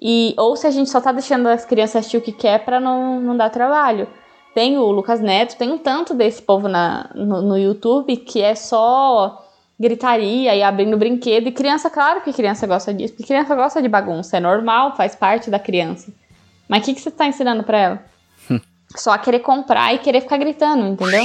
e 0.00 0.34
ou 0.38 0.56
se 0.56 0.66
a 0.66 0.70
gente 0.70 0.90
só 0.90 0.98
está 0.98 1.10
deixando 1.10 1.48
as 1.48 1.64
crianças 1.64 1.96
assistir 1.96 2.18
o 2.18 2.22
que 2.22 2.32
quer 2.32 2.64
para 2.64 2.78
não, 2.78 3.20
não 3.20 3.36
dar 3.36 3.50
trabalho. 3.50 4.08
Tem 4.54 4.78
o 4.78 4.90
Lucas 4.90 5.20
Neto, 5.20 5.56
tem 5.56 5.70
um 5.70 5.78
tanto 5.78 6.14
desse 6.14 6.42
povo 6.42 6.68
na, 6.68 7.10
no, 7.14 7.42
no 7.42 7.58
YouTube 7.58 8.16
que 8.16 8.40
é 8.42 8.54
só 8.54 9.44
gritaria 9.78 10.54
e 10.54 10.62
abrindo 10.62 10.96
brinquedo. 10.96 11.48
E 11.48 11.52
criança, 11.52 11.88
claro 11.88 12.20
que 12.22 12.32
criança 12.32 12.66
gosta 12.66 12.92
disso, 12.92 13.14
porque 13.14 13.28
criança 13.28 13.54
gosta 13.54 13.80
de 13.80 13.88
bagunça, 13.88 14.36
é 14.36 14.40
normal, 14.40 14.96
faz 14.96 15.14
parte 15.14 15.50
da 15.50 15.58
criança. 15.58 16.12
Mas 16.68 16.82
o 16.82 16.84
que, 16.84 16.94
que 16.94 17.00
você 17.00 17.08
está 17.08 17.26
ensinando 17.26 17.62
para 17.62 17.78
ela? 17.78 18.04
Só 18.96 19.16
querer 19.18 19.40
comprar 19.40 19.94
e 19.94 19.98
querer 19.98 20.20
ficar 20.20 20.36
gritando, 20.38 20.86
entendeu? 20.86 21.24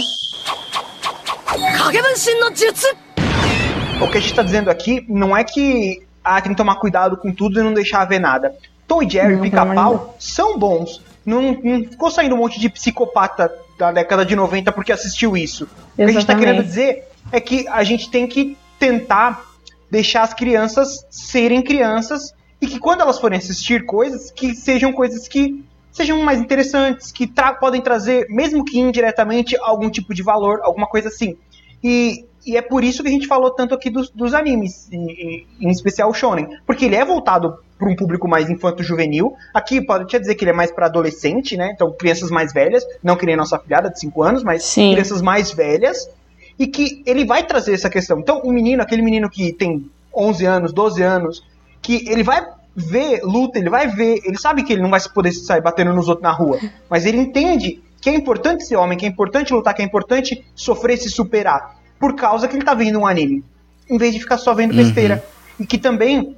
O 4.03 4.11
que 4.11 4.17
a 4.17 4.21
gente 4.21 4.31
está 4.31 4.43
dizendo 4.43 4.69
aqui 4.69 5.05
não 5.07 5.35
é 5.35 5.43
que 5.43 6.01
ah, 6.23 6.41
tem 6.41 6.51
que 6.51 6.57
tomar 6.57 6.75
cuidado 6.75 7.17
com 7.17 7.31
tudo 7.31 7.59
e 7.59 7.63
não 7.63 7.73
deixar 7.73 8.05
ver 8.05 8.19
nada. 8.19 8.55
Tom 8.87 9.01
e 9.01 9.09
Jerry, 9.09 9.39
Pica-Pau, 9.39 10.15
são 10.19 10.57
bons. 10.57 11.01
Não, 11.25 11.41
não, 11.63 11.83
ficou 11.83 12.11
saindo 12.11 12.35
um 12.35 12.39
monte 12.39 12.59
de 12.59 12.69
psicopata 12.69 13.51
da 13.77 13.91
década 13.91 14.25
de 14.25 14.35
90 14.35 14.71
porque 14.71 14.91
assistiu 14.91 15.35
isso. 15.37 15.63
Exatamente. 15.63 15.93
O 15.93 15.95
que 15.95 16.03
a 16.03 16.07
gente 16.07 16.21
está 16.21 16.35
querendo 16.35 16.63
dizer 16.63 17.07
é 17.31 17.39
que 17.39 17.67
a 17.67 17.83
gente 17.83 18.09
tem 18.09 18.27
que 18.27 18.57
tentar 18.77 19.45
deixar 19.89 20.23
as 20.23 20.33
crianças 20.33 21.05
serem 21.09 21.61
crianças 21.61 22.33
e 22.59 22.67
que 22.67 22.79
quando 22.79 23.01
elas 23.01 23.19
forem 23.19 23.37
assistir 23.37 23.85
coisas, 23.85 24.31
que 24.31 24.55
sejam 24.55 24.91
coisas 24.91 25.27
que 25.27 25.63
sejam 25.91 26.21
mais 26.23 26.39
interessantes, 26.39 27.11
que 27.11 27.27
tra 27.27 27.53
podem 27.53 27.79
trazer, 27.79 28.25
mesmo 28.27 28.65
que 28.65 28.79
indiretamente, 28.79 29.55
algum 29.61 29.89
tipo 29.89 30.13
de 30.13 30.23
valor, 30.23 30.59
alguma 30.63 30.87
coisa 30.87 31.07
assim. 31.07 31.37
E 31.83 32.25
e 32.45 32.57
é 32.57 32.61
por 32.61 32.83
isso 32.83 33.01
que 33.01 33.09
a 33.09 33.11
gente 33.11 33.27
falou 33.27 33.51
tanto 33.51 33.73
aqui 33.73 33.89
dos, 33.89 34.09
dos 34.09 34.33
animes, 34.33 34.87
em, 34.91 35.45
em 35.59 35.69
especial 35.69 36.09
o 36.09 36.13
shonen, 36.13 36.47
porque 36.65 36.85
ele 36.85 36.95
é 36.95 37.05
voltado 37.05 37.57
para 37.77 37.89
um 37.89 37.95
público 37.95 38.27
mais 38.27 38.49
infanto-juvenil. 38.49 39.33
Aqui 39.53 39.81
pode 39.81 40.07
te 40.07 40.19
dizer 40.19 40.35
que 40.35 40.43
ele 40.43 40.51
é 40.51 40.53
mais 40.53 40.71
para 40.71 40.85
adolescente, 40.85 41.57
né? 41.57 41.71
Então 41.73 41.91
crianças 41.91 42.29
mais 42.29 42.53
velhas, 42.53 42.85
não 43.03 43.15
que 43.15 43.25
nem 43.25 43.35
nossa 43.35 43.59
filhada 43.59 43.89
de 43.89 43.99
5 43.99 44.23
anos, 44.23 44.43
mas 44.43 44.63
Sim. 44.63 44.91
crianças 44.91 45.21
mais 45.21 45.51
velhas, 45.51 46.09
e 46.57 46.67
que 46.67 47.01
ele 47.05 47.25
vai 47.25 47.45
trazer 47.45 47.73
essa 47.73 47.89
questão. 47.89 48.19
Então 48.19 48.39
o 48.43 48.51
menino, 48.51 48.81
aquele 48.81 49.01
menino 49.01 49.29
que 49.29 49.51
tem 49.53 49.89
11 50.15 50.45
anos, 50.45 50.73
12 50.73 51.01
anos, 51.01 51.43
que 51.81 52.07
ele 52.09 52.23
vai 52.23 52.45
vê 52.75 53.21
luta, 53.23 53.59
ele 53.59 53.69
vai 53.69 53.87
ver, 53.87 54.19
ele 54.25 54.37
sabe 54.37 54.63
que 54.63 54.73
ele 54.73 54.81
não 54.81 54.89
vai 54.89 54.99
poder 55.13 55.31
sair 55.31 55.61
batendo 55.61 55.93
nos 55.93 56.07
outros 56.07 56.23
na 56.23 56.31
rua, 56.31 56.59
mas 56.89 57.05
ele 57.05 57.17
entende 57.17 57.81
que 58.01 58.09
é 58.09 58.15
importante 58.15 58.65
ser 58.65 58.75
homem, 58.75 58.97
que 58.97 59.05
é 59.05 59.09
importante 59.09 59.53
lutar, 59.53 59.73
que 59.73 59.81
é 59.81 59.85
importante 59.85 60.43
sofrer 60.55 60.95
e 60.95 60.97
se 60.97 61.09
superar, 61.09 61.75
por 61.99 62.15
causa 62.15 62.47
que 62.47 62.55
ele 62.55 62.65
tá 62.65 62.73
vendo 62.73 62.99
um 62.99 63.07
anime, 63.07 63.43
em 63.89 63.97
vez 63.97 64.13
de 64.13 64.19
ficar 64.19 64.37
só 64.37 64.53
vendo 64.53 64.75
besteira. 64.75 65.23
E 65.59 65.65
que 65.65 65.77
também, 65.77 66.35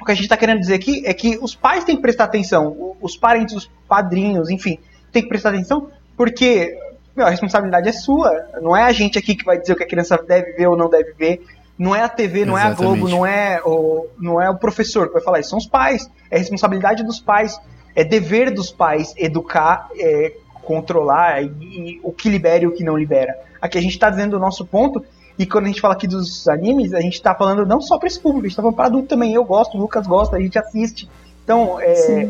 o 0.00 0.04
que 0.04 0.12
a 0.12 0.14
gente 0.14 0.28
tá 0.28 0.36
querendo 0.36 0.60
dizer 0.60 0.74
aqui 0.74 1.02
é 1.06 1.12
que 1.14 1.38
os 1.40 1.54
pais 1.54 1.84
têm 1.84 1.96
que 1.96 2.02
prestar 2.02 2.24
atenção, 2.24 2.96
os 3.00 3.16
parentes, 3.16 3.54
os 3.54 3.70
padrinhos, 3.88 4.50
enfim, 4.50 4.78
tem 5.10 5.22
que 5.22 5.28
prestar 5.28 5.50
atenção, 5.50 5.90
porque 6.16 6.76
meu, 7.18 7.26
a 7.26 7.30
responsabilidade 7.30 7.88
é 7.88 7.92
sua, 7.92 8.30
não 8.62 8.76
é 8.76 8.84
a 8.84 8.92
gente 8.92 9.18
aqui 9.18 9.34
que 9.34 9.44
vai 9.44 9.58
dizer 9.58 9.72
o 9.72 9.76
que 9.76 9.82
a 9.82 9.88
criança 9.88 10.16
deve 10.16 10.52
ver 10.52 10.68
ou 10.68 10.76
não 10.76 10.88
deve 10.88 11.12
ver, 11.14 11.42
não 11.76 11.94
é 11.94 12.02
a 12.02 12.08
TV, 12.08 12.44
não 12.44 12.56
Exatamente. 12.56 12.82
é 12.82 12.84
a 12.84 12.88
Globo, 12.88 13.08
não 13.08 13.26
é, 13.26 13.60
o, 13.64 14.06
não 14.18 14.40
é 14.40 14.50
o 14.50 14.56
professor 14.56 15.08
que 15.08 15.14
vai 15.14 15.22
falar 15.22 15.40
isso, 15.40 15.50
são 15.50 15.58
os 15.58 15.66
pais. 15.66 16.10
É 16.30 16.38
responsabilidade 16.38 17.04
dos 17.04 17.20
pais, 17.20 17.60
é 17.94 18.04
dever 18.04 18.52
dos 18.52 18.70
pais 18.70 19.14
educar, 19.16 19.88
é, 19.96 20.32
controlar 20.62 21.42
e, 21.42 21.46
e 21.46 22.00
o 22.02 22.12
que 22.12 22.28
libera 22.28 22.64
e 22.64 22.66
o 22.66 22.72
que 22.72 22.82
não 22.82 22.96
libera. 22.96 23.34
Aqui 23.60 23.78
a 23.78 23.80
gente 23.80 23.92
está 23.92 24.08
dizendo 24.10 24.36
o 24.36 24.38
nosso 24.40 24.64
ponto, 24.64 25.04
e 25.38 25.46
quando 25.46 25.64
a 25.64 25.68
gente 25.68 25.80
fala 25.80 25.94
aqui 25.94 26.06
dos 26.06 26.48
animes, 26.48 26.92
a 26.94 27.00
gente 27.00 27.14
está 27.14 27.34
falando 27.34 27.64
não 27.66 27.80
só 27.80 27.98
para 27.98 28.08
esse 28.08 28.18
público, 28.20 28.40
a 28.46 28.48
gente 28.48 28.52
está 28.52 28.62
falando 28.62 28.76
para 28.76 28.86
adulto 28.86 29.08
também. 29.08 29.32
Eu 29.34 29.44
gosto, 29.44 29.76
o 29.76 29.80
Lucas 29.80 30.06
gosta, 30.06 30.36
a 30.36 30.40
gente 30.40 30.58
assiste. 30.58 31.08
Então, 31.44 31.78
é, 31.80 32.28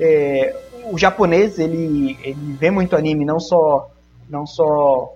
é, 0.00 0.56
o 0.90 0.98
japonês, 0.98 1.58
ele, 1.58 2.18
ele 2.22 2.56
vê 2.58 2.70
muito 2.70 2.96
anime, 2.96 3.24
não 3.24 3.40
só, 3.40 3.90
não 4.28 4.46
só 4.46 5.12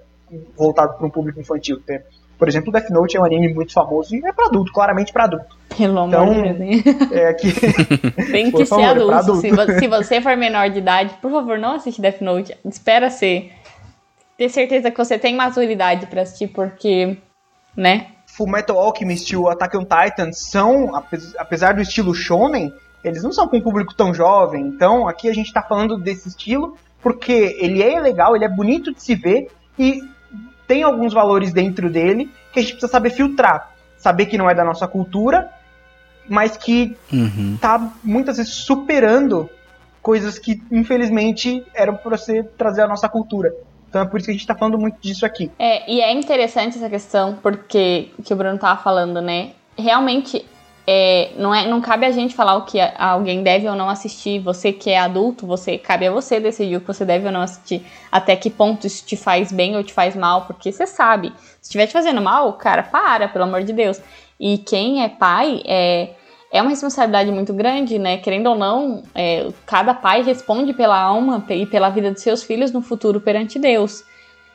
voltado 0.57 0.95
para 0.95 1.07
um 1.07 1.11
público 1.11 1.41
infantil. 1.41 1.81
Tem- 1.87 2.01
Por 2.39 2.49
exemplo, 2.49 2.73
Death 2.73 2.91
Note 2.91 3.17
é 3.17 3.21
um 3.21 3.25
anime 3.25 3.53
muito 3.55 3.73
famoso 3.73 4.15
e 4.17 4.27
é 4.27 4.33
para 4.33 4.47
adulto, 4.47 4.73
claramente 4.73 5.13
para 5.13 5.25
adulto. 5.25 5.57
Pelo 5.77 5.99
amor 5.99 6.09
Então, 6.09 6.33
de 6.33 6.53
Deus. 6.55 6.61
hein? 6.61 6.85
É 7.13 7.29
aqui. 7.29 7.53
Tem 8.33 8.51
que 8.51 8.65
favor, 8.67 8.83
ser 8.85 8.91
é 8.91 8.95
pra 9.07 9.19
adulto. 9.19 9.47
adulto. 9.47 9.73
Se, 9.73 9.79
se 9.81 9.89
você 9.89 10.21
for 10.21 10.37
menor 10.37 10.69
de 10.71 10.79
idade, 10.79 11.15
por 11.23 11.31
favor, 11.31 11.59
não 11.59 11.75
assiste 11.77 12.01
Death 12.01 12.21
Note. 12.21 12.57
Espera 12.65 13.09
ser. 13.11 13.53
Ter 14.37 14.49
certeza 14.49 14.91
que 14.91 14.99
você 14.99 15.19
tem 15.19 15.35
maturidade 15.35 16.07
pra 16.07 16.23
assistir, 16.23 16.49
porque. 16.49 17.17
Né? 17.77 18.09
Full 18.27 18.49
Metal 18.49 18.79
Alchemist 18.79 19.31
e 19.33 19.37
o 19.37 19.49
Attack 19.49 19.77
on 19.77 19.85
Titan 19.85 20.33
são, 20.33 20.95
apes- 20.95 21.35
apesar 21.37 21.75
do 21.75 21.81
estilo 21.83 22.15
shonen, 22.15 22.73
eles 23.05 23.23
não 23.23 23.33
são 23.33 23.47
com 23.49 23.57
um 23.59 23.61
público 23.63 23.95
tão 23.95 24.13
jovem. 24.15 24.63
Então, 24.67 25.09
aqui 25.09 25.29
a 25.29 25.35
gente 25.35 25.53
tá 25.53 25.63
falando 25.63 25.99
desse 25.99 26.29
estilo 26.29 26.77
porque 27.03 27.57
ele 27.59 27.83
é 27.83 27.99
legal, 28.01 28.35
ele 28.37 28.45
é 28.45 28.49
bonito 28.49 28.93
de 28.95 29.03
se 29.03 29.15
ver 29.15 29.49
e 29.79 30.01
tem 30.67 30.83
alguns 30.83 31.13
valores 31.13 31.53
dentro 31.53 31.91
dele 31.91 32.31
que 32.53 32.61
a 32.61 32.63
gente 32.63 32.73
precisa 32.73 32.91
saber 32.93 33.11
filtrar. 33.11 33.71
Saber 33.99 34.27
que 34.27 34.39
não 34.39 34.49
é 34.49 34.55
da 34.55 34.65
nossa 34.65 34.87
cultura, 34.87 35.51
mas 36.29 36.57
que 36.57 36.97
Uhum. 37.13 37.57
tá 37.61 37.93
muitas 38.05 38.37
vezes 38.37 38.53
superando 38.55 39.49
coisas 40.01 40.39
que, 40.39 40.63
infelizmente, 40.71 41.65
eram 41.75 41.97
pra 41.97 42.17
você 42.17 42.43
trazer 42.43 42.83
a 42.83 42.89
nossa 42.89 43.09
cultura. 43.09 43.53
Então 43.93 44.01
é 44.01 44.07
por 44.07 44.19
isso 44.19 44.25
que 44.25 44.31
a 44.31 44.35
gente 44.35 44.47
tá 44.47 44.55
falando 44.55 44.79
muito 44.79 44.97
disso 45.03 45.27
aqui. 45.27 45.51
É, 45.59 45.91
e 45.93 46.01
é 46.01 46.11
interessante 46.15 46.79
essa 46.79 46.89
questão, 46.89 47.37
porque 47.43 48.09
que 48.25 48.33
o 48.33 48.37
Bruno 48.37 48.59
tava 48.59 48.83
falando, 48.83 49.21
né? 49.21 49.51
Realmente, 49.77 50.47
é, 50.87 51.33
não, 51.37 51.55
é, 51.55 51.69
não 51.69 51.79
cabe 51.83 52.07
a 52.07 52.11
gente 52.11 52.35
falar 52.35 52.57
o 52.57 52.65
que 52.65 52.79
alguém 52.97 53.43
deve 53.43 53.69
ou 53.69 53.77
não 53.77 53.91
assistir. 53.91 54.39
Você 54.41 54.73
que 54.73 54.89
é 54.89 54.99
adulto, 54.99 55.47
você 55.47 55.77
cabe 55.77 56.07
a 56.07 56.11
você 56.11 56.41
decidir 56.41 56.77
o 56.77 56.81
que 56.81 56.87
você 56.87 57.05
deve 57.05 57.27
ou 57.27 57.33
não 57.33 57.43
assistir. 57.43 57.85
Até 58.11 58.35
que 58.35 58.49
ponto 58.49 58.87
isso 58.87 59.05
te 59.05 59.15
faz 59.15 59.53
bem 59.53 59.77
ou 59.77 59.85
te 59.85 59.93
faz 59.93 60.17
mal, 60.17 60.47
porque 60.47 60.73
você 60.73 60.87
sabe. 60.87 61.31
Se 61.61 61.65
estiver 61.65 61.87
te 61.87 61.93
fazendo 61.93 62.23
mal, 62.23 62.51
cara, 62.55 62.83
para, 62.83 63.29
pelo 63.29 63.45
amor 63.45 63.63
de 63.63 63.75
Deus. 63.75 64.01
E 64.41 64.57
quem 64.57 65.05
é 65.05 65.11
pai 65.11 65.63
é, 65.67 66.15
é 66.53 66.61
uma 66.61 66.69
responsabilidade 66.69 67.33
muito 67.33 67.55
grande, 67.55 67.99
né? 67.99 68.19
Querendo 68.19 68.49
ou 68.49 68.55
não, 68.55 69.03
é, 69.15 69.49
cada 69.65 69.95
pai 69.95 70.23
responde 70.23 70.75
pela 70.75 71.01
alma 71.01 71.43
e 71.49 71.65
pela 71.65 71.89
vida 71.89 72.11
dos 72.11 72.21
seus 72.21 72.43
filhos 72.43 72.71
no 72.71 72.83
futuro 72.83 73.23
perante 73.23 73.59
Deus. 73.59 74.05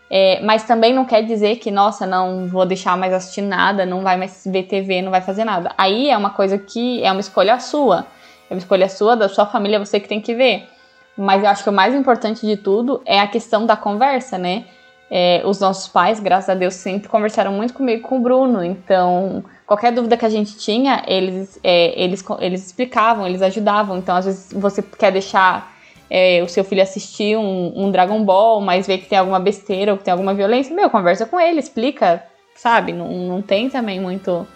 É, 0.09 0.39
mas 0.41 0.63
também 0.63 0.93
não 0.93 1.03
quer 1.03 1.23
dizer 1.23 1.57
que, 1.57 1.71
nossa, 1.71 2.05
não 2.05 2.47
vou 2.47 2.67
deixar 2.67 2.95
mais 2.95 3.11
assistir 3.11 3.41
nada, 3.41 3.83
não 3.83 4.03
vai 4.03 4.15
mais 4.15 4.43
ver 4.45 4.63
TV, 4.63 5.01
não 5.01 5.09
vai 5.09 5.21
fazer 5.21 5.43
nada. 5.43 5.73
Aí 5.75 6.09
é 6.09 6.15
uma 6.15 6.29
coisa 6.29 6.57
que 6.59 7.03
é 7.03 7.11
uma 7.11 7.19
escolha 7.19 7.59
sua. 7.59 8.05
É 8.47 8.53
uma 8.53 8.59
escolha 8.59 8.87
sua, 8.87 9.15
da 9.15 9.27
sua 9.27 9.47
família, 9.47 9.79
você 9.79 9.99
que 9.99 10.07
tem 10.07 10.21
que 10.21 10.35
ver. 10.35 10.69
Mas 11.17 11.43
eu 11.43 11.49
acho 11.49 11.63
que 11.63 11.69
o 11.69 11.73
mais 11.73 11.95
importante 11.95 12.45
de 12.45 12.55
tudo 12.55 13.01
é 13.07 13.19
a 13.19 13.27
questão 13.27 13.65
da 13.65 13.75
conversa, 13.75 14.37
né? 14.37 14.65
É, 15.09 15.41
os 15.43 15.59
nossos 15.59 15.87
pais, 15.87 16.19
graças 16.19 16.49
a 16.49 16.53
Deus, 16.53 16.75
sempre 16.75 17.09
conversaram 17.09 17.51
muito 17.51 17.73
comigo 17.73 17.99
e 17.99 18.03
com 18.03 18.17
o 18.17 18.19
Bruno. 18.19 18.63
Então, 18.63 19.43
qualquer 19.67 19.91
dúvida 19.91 20.15
que 20.15 20.25
a 20.25 20.29
gente 20.29 20.57
tinha, 20.57 21.03
eles, 21.05 21.59
é, 21.61 22.01
eles, 22.01 22.23
eles 22.39 22.65
explicavam, 22.65 23.27
eles 23.27 23.41
ajudavam. 23.41 23.97
Então, 23.97 24.15
às 24.15 24.25
vezes, 24.25 24.53
você 24.53 24.81
quer 24.81 25.11
deixar 25.11 25.75
é, 26.09 26.41
o 26.41 26.47
seu 26.47 26.63
filho 26.63 26.81
assistir 26.81 27.37
um, 27.37 27.73
um 27.75 27.91
Dragon 27.91 28.23
Ball, 28.23 28.61
mas 28.61 28.87
vê 28.87 28.97
que 28.97 29.07
tem 29.07 29.17
alguma 29.17 29.39
besteira 29.41 29.91
ou 29.91 29.97
que 29.97 30.05
tem 30.05 30.11
alguma 30.13 30.33
violência, 30.33 30.73
meu, 30.73 30.89
conversa 30.89 31.25
com 31.25 31.37
ele, 31.37 31.59
explica, 31.59 32.23
sabe? 32.55 32.93
Não, 32.93 33.09
não 33.09 33.41
tem 33.41 33.69
também 33.69 33.99
muito. 33.99 34.47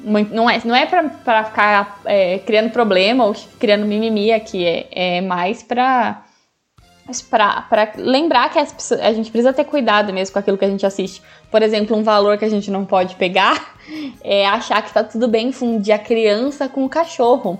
muito- 0.00 0.34
não 0.34 0.50
é, 0.50 0.60
não 0.64 0.74
é 0.74 0.84
pra, 0.84 1.44
ficar 1.44 2.00
é, 2.04 2.38
criando 2.40 2.70
problema 2.70 3.24
ou 3.24 3.36
criando 3.60 3.86
mimimi 3.86 4.32
aqui, 4.32 4.66
é, 4.66 4.88
é 4.90 5.20
mais 5.20 5.62
pra, 5.62 6.23
mas 7.06 7.20
pra, 7.20 7.62
pra 7.62 7.92
lembrar 7.96 8.50
que 8.50 8.58
pessoas- 8.72 9.00
a 9.00 9.12
gente 9.12 9.30
precisa 9.30 9.52
ter 9.52 9.64
cuidado 9.64 10.12
mesmo 10.12 10.32
com 10.32 10.38
aquilo 10.38 10.56
que 10.56 10.64
a 10.64 10.68
gente 10.68 10.86
assiste. 10.86 11.20
Por 11.50 11.62
exemplo, 11.62 11.96
um 11.96 12.02
valor 12.02 12.38
que 12.38 12.44
a 12.44 12.48
gente 12.48 12.70
não 12.70 12.84
pode 12.84 13.14
pegar 13.16 13.74
é 14.24 14.46
achar 14.46 14.82
que 14.82 14.92
tá 14.92 15.04
tudo 15.04 15.28
bem 15.28 15.52
fundir 15.52 15.92
a 15.94 15.98
criança 15.98 16.68
com 16.68 16.84
o 16.84 16.88
cachorro. 16.88 17.56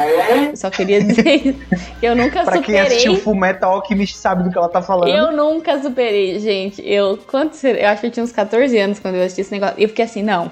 Eu 0.50 0.56
só 0.56 0.70
queria 0.70 1.02
dizer 1.02 1.54
que 2.00 2.06
eu 2.06 2.16
nunca 2.16 2.42
Pra 2.44 2.52
quem 2.54 2.62
superei. 2.62 2.80
assistiu 2.86 3.16
Full 3.16 3.34
Metal 3.36 3.72
Alchemist 3.72 4.16
sabe 4.16 4.44
do 4.44 4.50
que 4.50 4.56
ela 4.58 4.68
tá 4.68 4.80
falando. 4.82 5.08
Eu 5.10 5.30
nunca 5.32 5.80
superei, 5.80 6.38
gente. 6.40 6.82
Eu, 6.84 7.18
quanto, 7.30 7.64
eu 7.66 7.88
acho 7.88 8.00
que 8.00 8.06
eu 8.06 8.10
tinha 8.10 8.24
uns 8.24 8.32
14 8.32 8.76
anos 8.78 8.98
quando 8.98 9.16
eu 9.16 9.22
assisti 9.22 9.42
esse 9.42 9.52
negócio. 9.52 9.74
E 9.78 9.82
eu 9.82 9.88
fiquei 9.88 10.04
assim, 10.06 10.22
não, 10.22 10.50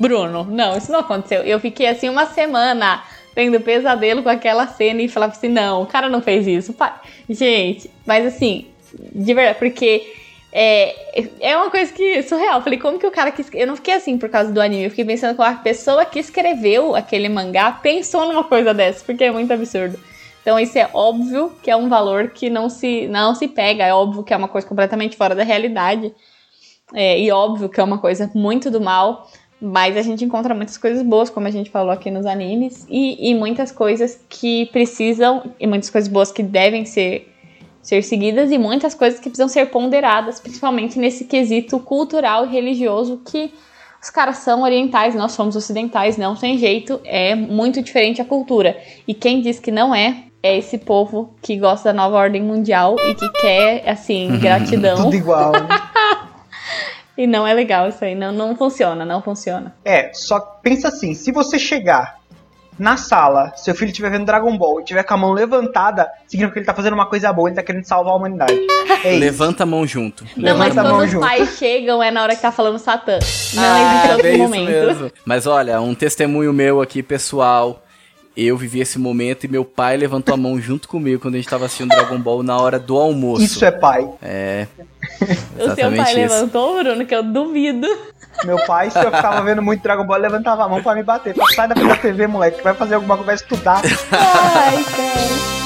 Bruno, 0.00 0.44
não, 0.50 0.76
isso 0.76 0.90
não 0.90 1.00
aconteceu. 1.00 1.42
Eu 1.42 1.60
fiquei 1.60 1.86
assim 1.86 2.08
uma 2.08 2.26
semana 2.26 3.02
tendo 3.34 3.60
pesadelo 3.60 4.22
com 4.22 4.28
aquela 4.28 4.66
cena 4.66 5.02
e 5.02 5.08
falava 5.08 5.32
assim, 5.32 5.48
não, 5.48 5.82
o 5.82 5.86
cara 5.86 6.08
não 6.08 6.20
fez 6.20 6.46
isso. 6.46 6.72
Pa- 6.72 7.00
Gente, 7.28 7.90
mas 8.06 8.26
assim, 8.26 8.66
de 9.14 9.32
verdade, 9.34 9.58
porque 9.58 10.12
é, 10.52 10.94
é 11.40 11.56
uma 11.56 11.70
coisa 11.70 11.92
que 11.92 12.22
surreal. 12.22 12.56
Eu 12.58 12.62
falei, 12.62 12.78
como 12.78 12.98
que 12.98 13.06
o 13.06 13.10
cara 13.10 13.30
que. 13.32 13.44
Eu 13.54 13.66
não 13.66 13.76
fiquei 13.76 13.94
assim 13.94 14.18
por 14.18 14.28
causa 14.28 14.52
do 14.52 14.60
anime, 14.60 14.84
eu 14.84 14.90
fiquei 14.90 15.04
pensando 15.04 15.34
como 15.34 15.48
a 15.48 15.54
pessoa 15.54 16.04
que 16.04 16.18
escreveu 16.18 16.94
aquele 16.94 17.28
mangá 17.28 17.72
pensou 17.72 18.26
numa 18.26 18.44
coisa 18.44 18.74
dessa, 18.74 19.04
porque 19.04 19.24
é 19.24 19.30
muito 19.30 19.52
absurdo. 19.52 19.98
Então 20.42 20.58
isso 20.58 20.76
é 20.76 20.90
óbvio 20.92 21.56
que 21.62 21.70
é 21.70 21.76
um 21.76 21.88
valor 21.88 22.30
que 22.30 22.50
não 22.50 22.68
se, 22.68 23.06
não 23.06 23.34
se 23.34 23.48
pega, 23.48 23.84
é 23.84 23.94
óbvio 23.94 24.24
que 24.24 24.34
é 24.34 24.36
uma 24.36 24.48
coisa 24.48 24.66
completamente 24.66 25.16
fora 25.16 25.34
da 25.34 25.44
realidade. 25.44 26.12
É, 26.94 27.18
e 27.18 27.30
óbvio 27.30 27.70
que 27.70 27.80
é 27.80 27.84
uma 27.84 27.96
coisa 27.96 28.30
muito 28.34 28.70
do 28.70 28.80
mal, 28.80 29.30
mas 29.62 29.96
a 29.96 30.02
gente 30.02 30.24
encontra 30.24 30.52
muitas 30.52 30.76
coisas 30.76 31.04
boas, 31.04 31.30
como 31.30 31.46
a 31.46 31.50
gente 31.50 31.70
falou 31.70 31.92
aqui 31.92 32.10
nos 32.10 32.26
animes, 32.26 32.84
e, 32.90 33.30
e 33.30 33.32
muitas 33.32 33.70
coisas 33.70 34.20
que 34.28 34.66
precisam, 34.66 35.54
e 35.60 35.68
muitas 35.68 35.88
coisas 35.88 36.10
boas 36.10 36.32
que 36.32 36.42
devem 36.42 36.84
ser, 36.84 37.32
ser 37.80 38.02
seguidas, 38.02 38.50
e 38.50 38.58
muitas 38.58 38.92
coisas 38.92 39.20
que 39.20 39.30
precisam 39.30 39.46
ser 39.46 39.66
ponderadas, 39.66 40.40
principalmente 40.40 40.98
nesse 40.98 41.26
quesito 41.26 41.78
cultural 41.78 42.44
e 42.44 42.48
religioso 42.48 43.22
que 43.24 43.52
os 44.02 44.10
caras 44.10 44.38
são 44.38 44.62
orientais, 44.62 45.14
nós 45.14 45.30
somos 45.30 45.54
ocidentais, 45.54 46.16
não 46.16 46.34
tem 46.34 46.58
jeito, 46.58 47.00
é 47.04 47.36
muito 47.36 47.80
diferente 47.80 48.20
a 48.20 48.24
cultura. 48.24 48.76
E 49.06 49.14
quem 49.14 49.40
diz 49.40 49.60
que 49.60 49.70
não 49.70 49.94
é, 49.94 50.24
é 50.42 50.58
esse 50.58 50.76
povo 50.76 51.36
que 51.40 51.56
gosta 51.56 51.90
da 51.90 51.92
nova 51.92 52.16
ordem 52.16 52.42
mundial 52.42 52.96
e 52.98 53.14
que 53.14 53.28
quer, 53.40 53.88
assim, 53.88 54.38
gratidão. 54.42 55.04
Tudo 55.04 55.14
igual. 55.14 55.52
E 57.16 57.26
não 57.26 57.46
é 57.46 57.52
legal 57.52 57.88
isso 57.88 58.04
aí, 58.04 58.14
não, 58.14 58.32
não 58.32 58.56
funciona, 58.56 59.04
não 59.04 59.20
funciona. 59.22 59.74
é, 59.84 60.10
só 60.14 60.40
pensa 60.40 60.88
assim, 60.88 61.12
se 61.14 61.30
você 61.30 61.58
chegar 61.58 62.20
na 62.78 62.96
sala, 62.96 63.52
seu 63.54 63.74
filho 63.74 63.90
estiver 63.90 64.10
vendo 64.10 64.24
Dragon 64.24 64.56
Ball 64.56 64.80
e 64.80 64.84
tiver 64.84 65.02
com 65.02 65.12
a 65.12 65.16
mão 65.16 65.32
levantada, 65.32 66.10
significa 66.26 66.54
que 66.54 66.58
ele 66.60 66.66
tá 66.66 66.72
fazendo 66.74 66.94
uma 66.94 67.04
coisa 67.06 67.30
boa, 67.32 67.48
ele 67.48 67.54
tá 67.56 67.62
querendo 67.62 67.84
salvar 67.84 68.14
a 68.14 68.16
humanidade. 68.16 68.58
É. 69.04 69.12
Levanta 69.18 69.64
a 69.64 69.66
mão 69.66 69.86
junto. 69.86 70.24
Não, 70.36 70.56
mas 70.56 70.74
Levanta 70.74 70.80
a 70.80 70.84
mão 70.84 70.92
quando 70.94 71.04
os 71.04 71.10
junto. 71.10 71.26
pais 71.26 71.56
chegam 71.58 72.02
é 72.02 72.10
na 72.10 72.22
hora 72.22 72.34
que 72.34 72.40
tá 72.40 72.50
falando 72.50 72.78
Satã. 72.78 73.18
Não 73.54 73.62
Ah, 73.62 73.80
existe 73.92 74.12
outro 74.12 74.26
é 74.26 74.36
momento. 74.38 74.68
mesmo. 74.70 75.12
Mas 75.24 75.46
olha, 75.46 75.80
um 75.82 75.94
testemunho 75.94 76.52
meu 76.52 76.80
aqui, 76.80 77.02
pessoal. 77.02 77.82
Eu 78.36 78.56
vivi 78.56 78.80
esse 78.80 78.98
momento 78.98 79.44
e 79.44 79.48
meu 79.48 79.64
pai 79.64 79.96
levantou 79.96 80.34
a 80.34 80.36
mão 80.36 80.58
junto 80.60 80.88
comigo 80.88 81.20
quando 81.20 81.34
a 81.34 81.36
gente 81.36 81.48
tava 81.48 81.66
assistindo 81.66 81.90
Dragon 81.90 82.18
Ball 82.18 82.42
na 82.42 82.56
hora 82.56 82.78
do 82.78 82.96
almoço. 82.96 83.42
Isso 83.42 83.64
é 83.64 83.70
pai. 83.70 84.08
É. 84.22 84.66
O 85.22 85.26
seu 85.26 85.66
Exatamente 85.66 85.96
pai 85.96 86.10
isso. 86.10 86.34
levantou, 86.34 86.78
Bruno, 86.78 87.04
que 87.04 87.14
eu 87.14 87.22
duvido. 87.22 87.86
Meu 88.44 88.56
pai, 88.66 88.90
se 88.90 88.98
eu 88.98 89.10
ficava 89.10 89.42
vendo 89.42 89.60
muito 89.60 89.82
Dragon 89.82 90.06
Ball, 90.06 90.18
levantava 90.18 90.64
a 90.64 90.68
mão 90.68 90.82
pra 90.82 90.94
me 90.94 91.02
bater. 91.02 91.34
Sai 91.54 91.68
da 91.68 91.74
TV, 91.96 92.26
moleque, 92.26 92.62
vai 92.62 92.74
fazer 92.74 92.94
alguma 92.94 93.16
coisa, 93.16 93.26
vai 93.26 93.34
estudar. 93.34 93.82
Ai, 94.12 94.84
cara. 94.84 95.61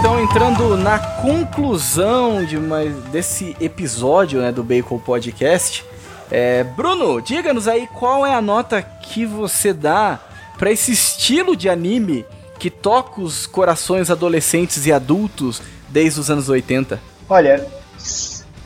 Então, 0.00 0.18
entrando 0.18 0.78
na 0.78 0.98
conclusão 0.98 2.42
de 2.42 2.56
mais 2.56 2.90
desse 3.10 3.54
episódio 3.60 4.40
né, 4.40 4.50
do 4.50 4.64
Bacon 4.64 4.98
Podcast, 4.98 5.84
É, 6.30 6.64
Bruno, 6.64 7.20
diga-nos 7.20 7.68
aí 7.68 7.86
qual 7.86 8.24
é 8.24 8.32
a 8.32 8.40
nota 8.40 8.80
que 8.80 9.26
você 9.26 9.74
dá 9.74 10.18
para 10.58 10.70
esse 10.70 10.90
estilo 10.90 11.54
de 11.54 11.68
anime 11.68 12.24
que 12.58 12.70
toca 12.70 13.20
os 13.20 13.46
corações 13.46 14.10
adolescentes 14.10 14.86
e 14.86 14.92
adultos 14.92 15.60
desde 15.90 16.18
os 16.18 16.30
anos 16.30 16.48
80. 16.48 16.98
Olha, 17.28 17.66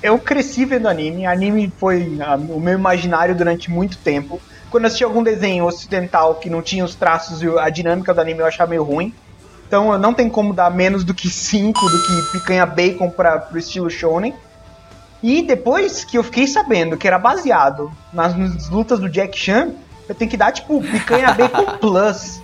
eu 0.01 0.19
cresci 0.21 0.65
vendo 0.65 0.87
anime, 0.87 1.27
anime 1.27 1.73
foi 1.81 2.17
a, 2.21 2.37
o 2.37 2.61
meu 2.61 2.75
imaginário 2.75 3.35
durante 3.35 3.73
muito 3.73 3.99
tempo. 3.99 4.41
Quando 4.71 4.85
eu 4.85 4.89
assisti 4.89 5.03
algum 5.03 5.23
desenho 5.23 5.65
ocidental 5.65 6.37
que 6.37 6.49
não 6.49 6.63
tinha 6.63 6.85
os 6.85 6.95
traços 6.95 7.43
e 7.43 7.49
a 7.59 7.71
dinâmica 7.71 8.15
do 8.15 8.21
anime, 8.21 8.39
eu 8.39 8.47
achava 8.47 8.71
meio 8.71 8.85
ruim. 8.85 9.13
Então 9.67 9.99
não 9.99 10.15
tem 10.15 10.29
como 10.29 10.53
dar 10.53 10.71
menos 10.71 11.05
do 11.05 11.15
que 11.15 11.29
5 11.29 11.81
do 11.81 12.03
que 12.03 12.33
picanha 12.33 12.67
bacon 12.67 13.11
para 13.11 13.39
pro 13.39 13.59
estilo 13.59 13.91
shonen. 13.91 14.35
E 15.23 15.43
depois 15.43 16.05
que 16.05 16.19
eu 16.19 16.23
fiquei 16.23 16.47
sabendo 16.47 16.97
que 16.97 17.07
era 17.07 17.19
baseado 17.19 17.91
nas, 18.13 18.37
nas 18.37 18.69
lutas 18.69 19.01
do 19.01 19.09
Jack 19.09 19.39
Chan, 19.39 19.71
eu 20.09 20.15
tenho 20.15 20.31
que 20.31 20.37
dar 20.37 20.53
tipo 20.53 20.83
picanha 20.83 21.33
bacon 21.33 21.65
plus. 21.81 22.43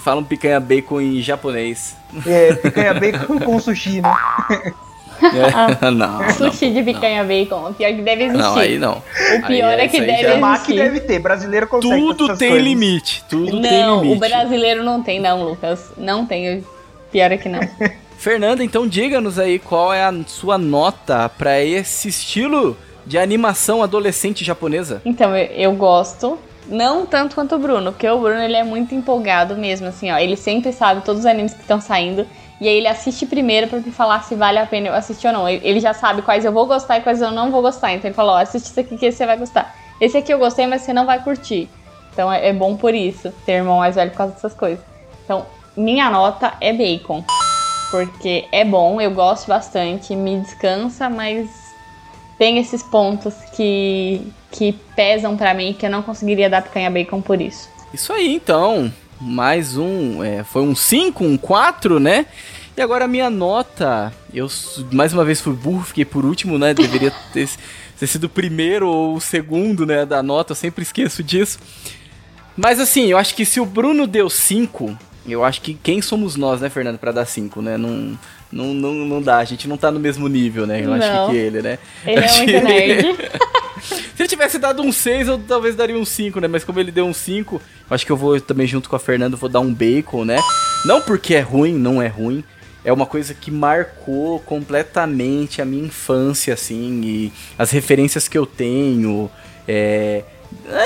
Fala 0.00 0.20
um 0.20 0.24
picanha 0.24 0.60
bacon 0.60 1.00
em 1.00 1.22
japonês. 1.22 1.96
É, 2.26 2.54
picanha 2.54 2.92
bacon 2.94 3.38
com 3.38 3.58
sushi, 3.58 4.02
né? 4.02 4.14
É, 5.22 5.90
não, 5.90 6.30
Sushi 6.30 6.66
não, 6.66 6.74
de 6.74 6.82
picanha 6.82 7.22
não. 7.22 7.28
bacon. 7.28 7.70
O 7.70 7.74
pior 7.74 7.92
que 7.92 8.02
deve 8.02 8.24
existir. 8.24 8.42
Não, 8.42 8.56
aí 8.56 8.78
não. 8.78 9.02
O 9.38 9.46
pior 9.46 9.74
aí, 9.74 9.80
é 9.80 9.88
que 9.88 10.00
deve 10.00 10.26
existir. 10.26 10.64
que 10.64 10.74
deve 10.74 11.00
ter. 11.00 11.18
Brasileiro 11.18 11.66
consegue 11.66 12.00
Tudo 12.00 12.36
tem 12.36 12.48
coisas. 12.50 12.66
limite. 12.66 13.24
Tudo 13.28 13.60
não, 13.60 13.62
tem 13.62 14.00
limite. 14.00 14.16
o 14.16 14.18
brasileiro 14.18 14.82
não 14.82 15.02
tem, 15.02 15.20
não, 15.20 15.44
Lucas. 15.44 15.92
Não 15.96 16.26
tem. 16.26 16.58
O 16.58 16.64
pior 17.10 17.30
é 17.30 17.36
que 17.36 17.48
não. 17.48 17.60
Fernanda, 18.18 18.64
então 18.64 18.86
diga-nos 18.88 19.38
aí 19.38 19.58
qual 19.58 19.92
é 19.92 20.02
a 20.02 20.14
sua 20.26 20.56
nota 20.56 21.28
para 21.28 21.62
esse 21.62 22.08
estilo 22.08 22.76
de 23.06 23.18
animação 23.18 23.82
adolescente 23.82 24.44
japonesa. 24.44 25.02
Então, 25.04 25.36
eu, 25.36 25.46
eu 25.46 25.72
gosto. 25.72 26.38
Não 26.66 27.04
tanto 27.04 27.34
quanto 27.34 27.54
o 27.56 27.58
Bruno, 27.58 27.92
porque 27.92 28.08
o 28.08 28.18
Bruno 28.18 28.40
ele 28.40 28.56
é 28.56 28.64
muito 28.64 28.94
empolgado 28.94 29.54
mesmo, 29.54 29.86
assim, 29.86 30.10
ó. 30.10 30.16
Ele 30.16 30.36
sempre 30.36 30.72
sabe 30.72 31.04
todos 31.04 31.20
os 31.20 31.26
animes 31.26 31.52
que 31.52 31.60
estão 31.60 31.78
saindo. 31.78 32.26
E 32.64 32.68
aí 32.68 32.78
ele 32.78 32.88
assiste 32.88 33.26
primeiro 33.26 33.68
pra 33.68 33.78
me 33.78 33.92
falar 33.92 34.22
se 34.22 34.34
vale 34.34 34.58
a 34.58 34.64
pena 34.64 34.88
eu 34.88 34.94
assistir 34.94 35.26
ou 35.26 35.34
não. 35.34 35.46
Ele 35.46 35.78
já 35.80 35.92
sabe 35.92 36.22
quais 36.22 36.46
eu 36.46 36.50
vou 36.50 36.64
gostar 36.64 36.96
e 36.96 37.02
quais 37.02 37.20
eu 37.20 37.30
não 37.30 37.50
vou 37.50 37.60
gostar. 37.60 37.92
Então 37.92 38.08
ele 38.08 38.14
falou, 38.14 38.32
ó, 38.32 38.38
assiste 38.38 38.64
isso 38.64 38.80
aqui 38.80 38.96
que 38.96 39.12
você 39.12 39.26
vai 39.26 39.36
gostar. 39.36 39.76
Esse 40.00 40.16
aqui 40.16 40.32
eu 40.32 40.38
gostei, 40.38 40.66
mas 40.66 40.80
você 40.80 40.90
não 40.90 41.04
vai 41.04 41.22
curtir. 41.22 41.68
Então 42.10 42.32
é, 42.32 42.48
é 42.48 42.52
bom 42.54 42.74
por 42.74 42.94
isso, 42.94 43.30
ter 43.44 43.52
irmão 43.52 43.80
mais 43.80 43.96
velho 43.96 44.10
por 44.12 44.16
causa 44.16 44.32
dessas 44.32 44.54
coisas. 44.54 44.82
Então, 45.22 45.44
minha 45.76 46.08
nota 46.08 46.54
é 46.58 46.72
bacon. 46.72 47.22
Porque 47.90 48.46
é 48.50 48.64
bom, 48.64 48.98
eu 48.98 49.10
gosto 49.10 49.46
bastante, 49.46 50.16
me 50.16 50.40
descansa, 50.40 51.10
mas 51.10 51.50
tem 52.38 52.56
esses 52.56 52.82
pontos 52.82 53.34
que, 53.54 54.22
que 54.50 54.72
pesam 54.96 55.36
para 55.36 55.52
mim 55.52 55.76
que 55.78 55.84
eu 55.84 55.90
não 55.90 56.00
conseguiria 56.02 56.48
dar 56.48 56.62
picanha 56.62 56.90
bacon 56.90 57.20
por 57.20 57.42
isso. 57.42 57.68
Isso 57.92 58.10
aí, 58.10 58.34
então. 58.36 58.90
Mais 59.20 59.76
um. 59.76 60.22
É, 60.24 60.42
foi 60.42 60.62
um 60.62 60.74
5, 60.74 61.24
um 61.24 61.36
4, 61.36 62.00
né? 62.00 62.26
E 62.76 62.82
agora 62.82 63.04
a 63.04 63.08
minha 63.08 63.30
nota. 63.30 64.12
Eu 64.32 64.48
mais 64.92 65.12
uma 65.12 65.24
vez 65.24 65.40
fui 65.40 65.54
burro, 65.54 65.84
fiquei 65.84 66.04
por 66.04 66.24
último, 66.24 66.58
né? 66.58 66.74
Deveria 66.74 67.12
ter, 67.32 67.48
ter 67.98 68.06
sido 68.06 68.24
o 68.24 68.28
primeiro 68.28 68.88
ou 68.88 69.14
o 69.14 69.20
segundo, 69.20 69.86
né? 69.86 70.04
Da 70.04 70.22
nota, 70.22 70.52
eu 70.52 70.56
sempre 70.56 70.82
esqueço 70.82 71.22
disso. 71.22 71.58
Mas 72.56 72.80
assim, 72.80 73.06
eu 73.06 73.18
acho 73.18 73.34
que 73.34 73.44
se 73.44 73.60
o 73.60 73.66
Bruno 73.66 74.06
deu 74.06 74.28
5, 74.28 74.96
eu 75.26 75.44
acho 75.44 75.60
que 75.60 75.74
quem 75.74 76.02
somos 76.02 76.36
nós, 76.36 76.60
né, 76.60 76.68
Fernando, 76.68 76.98
para 76.98 77.12
dar 77.12 77.24
5, 77.24 77.62
né? 77.62 77.76
Não, 77.76 78.18
não, 78.50 78.74
não, 78.74 78.92
não 78.94 79.22
dá, 79.22 79.38
a 79.38 79.44
gente 79.44 79.66
não 79.66 79.76
tá 79.76 79.90
no 79.90 79.98
mesmo 79.98 80.28
nível, 80.28 80.66
né? 80.66 80.80
Eu 80.80 80.88
não. 80.88 80.94
acho 80.94 81.30
que 81.30 81.36
ele, 81.36 81.62
né? 81.62 81.78
Ele 82.06 82.24
é 82.24 82.32
muito 82.38 82.64
nerd. 82.64 83.16
Se 83.84 84.22
ele 84.22 84.28
tivesse 84.28 84.58
dado 84.58 84.82
um 84.82 84.92
6, 84.92 85.28
eu 85.28 85.38
talvez 85.38 85.74
daria 85.74 85.98
um 85.98 86.04
5, 86.04 86.40
né? 86.40 86.48
Mas 86.48 86.64
como 86.64 86.78
ele 86.78 86.92
deu 86.92 87.04
um 87.04 87.12
5, 87.12 87.60
acho 87.90 88.06
que 88.06 88.12
eu 88.12 88.16
vou 88.16 88.40
também 88.40 88.66
junto 88.66 88.88
com 88.88 88.96
a 88.96 89.00
Fernanda, 89.00 89.36
vou 89.36 89.48
dar 89.48 89.60
um 89.60 89.74
bacon, 89.74 90.24
né? 90.24 90.38
Não 90.84 91.00
porque 91.00 91.34
é 91.34 91.40
ruim, 91.40 91.74
não 91.74 92.00
é 92.00 92.06
ruim. 92.06 92.44
É 92.84 92.92
uma 92.92 93.06
coisa 93.06 93.32
que 93.32 93.50
marcou 93.50 94.40
completamente 94.40 95.62
a 95.62 95.64
minha 95.64 95.86
infância, 95.86 96.52
assim, 96.52 97.00
e 97.02 97.32
as 97.58 97.70
referências 97.70 98.28
que 98.28 98.36
eu 98.36 98.44
tenho. 98.44 99.30
É, 99.66 100.22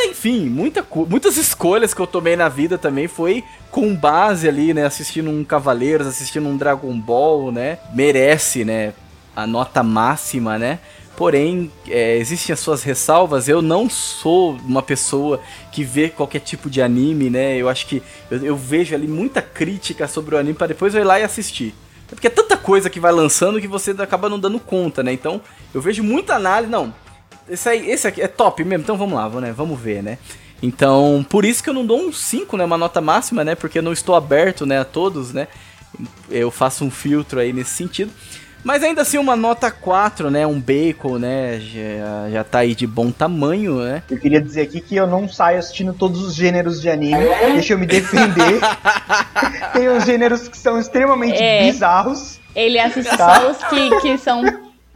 enfim, 0.06 0.48
muita, 0.48 0.86
muitas 1.08 1.36
escolhas 1.36 1.92
que 1.92 2.00
eu 2.00 2.06
tomei 2.06 2.36
na 2.36 2.48
vida 2.48 2.78
também 2.78 3.08
foi 3.08 3.44
com 3.70 3.94
base 3.94 4.48
ali, 4.48 4.72
né? 4.72 4.84
Assistindo 4.84 5.30
um 5.30 5.44
Cavaleiros, 5.44 6.06
assistindo 6.06 6.48
um 6.48 6.56
Dragon 6.56 6.98
Ball, 6.98 7.52
né? 7.52 7.78
Merece, 7.92 8.64
né? 8.64 8.94
A 9.34 9.46
nota 9.46 9.82
máxima, 9.82 10.58
né? 10.58 10.78
Porém, 11.16 11.70
é, 11.88 12.16
existem 12.16 12.52
as 12.52 12.60
suas 12.60 12.84
ressalvas. 12.84 13.48
Eu 13.48 13.60
não 13.60 13.90
sou 13.90 14.56
uma 14.64 14.82
pessoa 14.82 15.40
que 15.72 15.82
vê 15.82 16.08
qualquer 16.08 16.40
tipo 16.40 16.70
de 16.70 16.80
anime, 16.80 17.28
né? 17.28 17.56
Eu 17.56 17.68
acho 17.68 17.86
que 17.86 18.00
eu, 18.30 18.44
eu 18.44 18.56
vejo 18.56 18.94
ali 18.94 19.08
muita 19.08 19.42
crítica 19.42 20.06
sobre 20.06 20.36
o 20.36 20.38
anime 20.38 20.54
para 20.54 20.68
depois 20.68 20.94
eu 20.94 21.00
ir 21.00 21.04
lá 21.04 21.18
e 21.18 21.24
assistir. 21.24 21.74
É 22.10 22.14
porque 22.14 22.26
é 22.26 22.30
tanta 22.30 22.56
coisa 22.56 22.88
que 22.88 22.98
vai 22.98 23.12
lançando 23.12 23.60
que 23.60 23.68
você 23.68 23.90
acaba 23.98 24.28
não 24.28 24.38
dando 24.38 24.58
conta, 24.58 25.02
né? 25.02 25.12
Então, 25.12 25.40
eu 25.74 25.80
vejo 25.80 26.02
muita 26.02 26.34
análise. 26.34 26.70
Não, 26.70 26.94
esse, 27.48 27.68
aí, 27.68 27.90
esse 27.90 28.06
aqui 28.06 28.20
é 28.22 28.28
top 28.28 28.64
mesmo, 28.64 28.82
então 28.82 28.96
vamos 28.96 29.14
lá, 29.14 29.28
né? 29.40 29.52
Vamos 29.52 29.78
ver, 29.78 30.02
né? 30.02 30.18
Então, 30.62 31.24
por 31.28 31.44
isso 31.44 31.62
que 31.62 31.70
eu 31.70 31.74
não 31.74 31.86
dou 31.86 32.00
um 32.00 32.12
5, 32.12 32.56
né? 32.56 32.64
Uma 32.64 32.78
nota 32.78 33.00
máxima, 33.00 33.44
né? 33.44 33.54
Porque 33.54 33.78
eu 33.78 33.82
não 33.82 33.92
estou 33.92 34.14
aberto, 34.14 34.66
né? 34.66 34.80
A 34.80 34.84
todos, 34.84 35.32
né? 35.32 35.48
Eu 36.30 36.50
faço 36.50 36.84
um 36.84 36.90
filtro 36.90 37.40
aí 37.40 37.52
nesse 37.52 37.70
sentido. 37.70 38.12
Mas 38.64 38.82
ainda 38.82 39.02
assim, 39.02 39.18
uma 39.18 39.36
nota 39.36 39.70
4, 39.70 40.30
né? 40.30 40.46
Um 40.46 40.60
bacon, 40.60 41.18
né? 41.18 41.58
Já, 41.60 42.28
já 42.30 42.44
tá 42.44 42.58
aí 42.58 42.74
de 42.74 42.86
bom 42.86 43.10
tamanho, 43.10 43.76
né? 43.80 44.02
Eu 44.10 44.18
queria 44.18 44.40
dizer 44.40 44.62
aqui 44.62 44.80
que 44.80 44.96
eu 44.96 45.06
não 45.06 45.28
saio 45.28 45.58
assistindo 45.58 45.92
todos 45.94 46.20
os 46.22 46.34
gêneros 46.34 46.80
de 46.80 46.90
anime. 46.90 47.24
Deixa 47.52 47.72
eu 47.74 47.78
me 47.78 47.86
defender. 47.86 48.60
Tem 49.72 49.88
uns 49.88 50.04
gêneros 50.04 50.48
que 50.48 50.56
são 50.58 50.78
extremamente 50.78 51.40
É. 51.40 51.64
bizarros. 51.70 52.38
Ele 52.54 52.78
assiste 52.78 53.16
Tá. 53.16 53.40
só 53.40 53.50
os 53.52 53.58
que, 53.64 54.00
que 54.00 54.18
são 54.18 54.42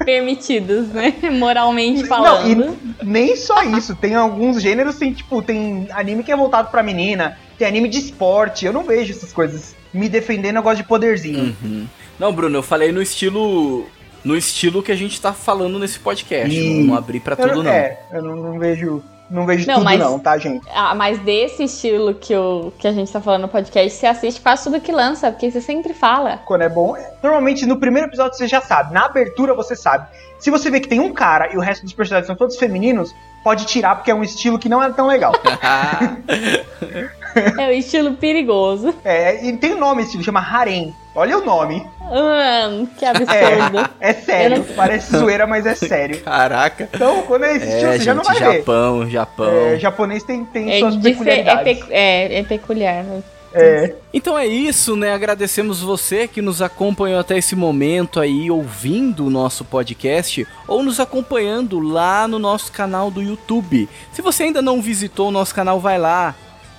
permitidos, 0.04 0.88
né? 0.88 1.14
Moralmente 1.30 2.00
Não, 2.02 2.08
falando. 2.08 2.76
e 3.00 3.04
nem 3.06 3.36
só 3.36 3.62
isso. 3.62 3.94
Tem 3.94 4.14
alguns 4.14 4.60
gêneros, 4.60 4.96
tem, 4.96 5.12
tipo, 5.12 5.40
tem 5.40 5.86
anime 5.92 6.24
que 6.24 6.32
é 6.32 6.36
voltado 6.36 6.68
pra 6.70 6.82
menina, 6.82 7.38
tem 7.56 7.66
anime 7.68 7.88
de 7.88 7.98
esporte. 7.98 8.66
Eu 8.66 8.72
não 8.72 8.82
vejo 8.82 9.12
essas 9.12 9.32
coisas. 9.32 9.74
Me 9.94 10.08
defendendo, 10.08 10.56
eu 10.56 10.62
gosto 10.62 10.78
de 10.78 10.84
poderzinho. 10.84 11.54
Uhum. 11.62 11.86
Não, 12.18 12.32
Bruno, 12.32 12.58
eu 12.58 12.62
falei 12.62 12.92
no 12.92 13.02
estilo. 13.02 13.86
No 14.24 14.36
estilo 14.36 14.82
que 14.82 14.92
a 14.92 14.96
gente 14.96 15.20
tá 15.20 15.32
falando 15.32 15.78
nesse 15.80 15.98
podcast. 15.98 16.54
E- 16.56 16.80
Não, 16.80 16.86
não 16.88 16.94
abri 16.96 17.18
pra 17.18 17.34
Eu- 17.36 17.48
tudo, 17.48 17.62
não. 17.64 17.70
É, 17.72 17.98
eu 18.12 18.22
não, 18.22 18.36
não 18.36 18.58
vejo. 18.58 19.02
Não 19.28 19.46
vejo 19.46 19.66
Não, 19.66 19.76
tudo, 19.76 19.84
mas- 19.84 19.98
não, 19.98 20.18
tá, 20.18 20.36
gente? 20.36 20.64
Ah, 20.74 20.94
mas 20.94 21.18
desse 21.18 21.64
estilo 21.64 22.12
que, 22.14 22.32
eu, 22.34 22.70
que 22.78 22.86
a 22.86 22.92
gente 22.92 23.10
tá 23.10 23.18
falando 23.18 23.42
no 23.42 23.48
podcast, 23.48 23.98
você 23.98 24.06
assiste 24.06 24.40
quase 24.42 24.64
tudo 24.64 24.78
que 24.78 24.92
lança, 24.92 25.30
porque 25.32 25.50
você 25.50 25.58
sempre 25.60 25.94
fala. 25.94 26.36
Quando 26.44 26.60
é 26.62 26.68
bom. 26.68 26.94
Normalmente 27.22 27.64
no 27.64 27.78
primeiro 27.78 28.08
episódio 28.08 28.36
você 28.36 28.46
já 28.46 28.60
sabe. 28.60 28.92
Na 28.92 29.06
abertura 29.06 29.54
você 29.54 29.74
sabe. 29.74 30.06
Se 30.38 30.50
você 30.50 30.70
vê 30.70 30.80
que 30.80 30.88
tem 30.88 31.00
um 31.00 31.14
cara 31.14 31.50
e 31.52 31.56
o 31.56 31.60
resto 31.60 31.82
dos 31.82 31.94
personagens 31.94 32.26
são 32.26 32.36
todos 32.36 32.56
femininos, 32.58 33.14
pode 33.42 33.64
tirar, 33.64 33.94
porque 33.96 34.10
é 34.10 34.14
um 34.14 34.22
estilo 34.22 34.58
que 34.58 34.68
não 34.68 34.82
é 34.82 34.90
tão 34.92 35.06
legal. 35.06 35.32
É 37.59 37.68
o 37.68 37.72
estilo 37.72 38.14
perigoso. 38.14 38.95
é, 39.05 39.45
e 39.47 39.57
tem 39.57 39.74
um 39.74 39.78
nome 39.78 40.01
esse 40.03 40.09
estilo, 40.11 40.24
chama 40.24 40.41
Harem. 40.41 40.95
Olha 41.14 41.37
o 41.39 41.45
nome. 41.45 41.87
Hum, 42.11 42.87
que 42.99 43.05
absurdo. 43.05 43.91
É 44.01 44.12
sério. 44.14 44.57
Eu 44.57 44.64
não- 44.64 44.74
Parece 44.74 45.16
zoeira, 45.16 45.47
mas 45.47 45.66
é 45.66 45.74
sério. 45.74 46.20
Caraca. 46.22 46.89
Então, 46.93 47.22
quando 47.22 47.45
é 47.45 47.57
esse 47.57 47.66
estilo, 47.68 47.93
É, 47.93 47.99
você 47.99 48.05
já 48.05 48.14
não 48.14 48.24
gente, 48.24 48.39
vai 48.41 48.51
ver. 48.53 48.59
Japão, 48.59 49.11
Japão. 49.11 49.47
É, 49.51 49.78
japonês 49.78 50.22
tem, 50.22 50.45
tem 50.45 50.72
É, 50.72 50.78
suas 50.78 50.97
é, 50.97 51.01
peculiaridades. 51.01 51.62
pecu- 51.78 51.89
é, 51.93 52.39
é 52.39 52.43
peculiar. 52.43 53.05
né? 53.05 53.22
É, 53.55 53.95
Então 54.14 54.39
é 54.39 54.47
isso, 54.47 54.97
né? 54.97 55.12
Agradecemos 55.12 55.83
você 55.83 56.26
que 56.26 56.41
nos 56.41 56.62
acompanhou 56.62 57.20
até 57.20 57.37
esse 57.37 57.55
momento 57.55 58.18
aí, 58.18 58.51
ouvindo 58.51 59.26
o 59.26 59.30
nosso 59.30 59.62
podcast 59.62 60.47
ou 60.66 60.83
nos 60.83 60.99
acompanhando 60.99 61.78
lá 61.78 62.26
no 62.26 62.39
nosso 62.39 62.72
canal 62.72 63.11
do 63.11 63.20
YouTube. 63.22 63.87
Se 64.11 64.22
você 64.22 64.45
ainda 64.45 64.62
não 64.62 64.80
visitou 64.80 65.28
o 65.28 65.30
nosso 65.30 65.55
canal, 65.55 65.78
vai 65.78 65.99
lá, 65.99 66.35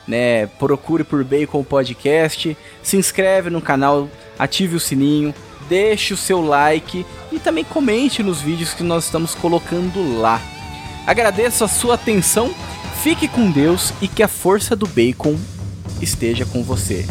né? 0.08 0.48
Procure 0.60 1.04
por 1.04 1.24
Bacon 1.24 1.64
Podcast, 1.64 2.58
se 2.82 2.98
inscreve 2.98 3.50
no 3.50 3.62
canal, 3.62 4.10
ative 4.38 4.76
o 4.76 4.80
sininho, 4.80 5.34
deixe 5.70 6.14
o 6.14 6.18
seu 6.18 6.42
like 6.42 7.06
e 7.32 7.40
também 7.40 7.64
comente 7.64 8.22
nos 8.22 8.42
vídeos 8.42 8.74
que 8.74 8.84
nós 8.84 9.06
estamos 9.06 9.34
colocando 9.34 10.20
lá. 10.20 10.42
Agradeço 11.06 11.64
a 11.64 11.68
sua 11.68 11.96
atenção, 11.96 12.54
fique 13.02 13.28
com 13.28 13.52
Deus 13.52 13.94
e 14.02 14.08
que 14.08 14.24
a 14.24 14.28
força 14.28 14.76
do 14.76 14.88
bacon 14.88 15.38
esteja 16.02 16.46
com 16.46 16.64
você. 16.64 17.06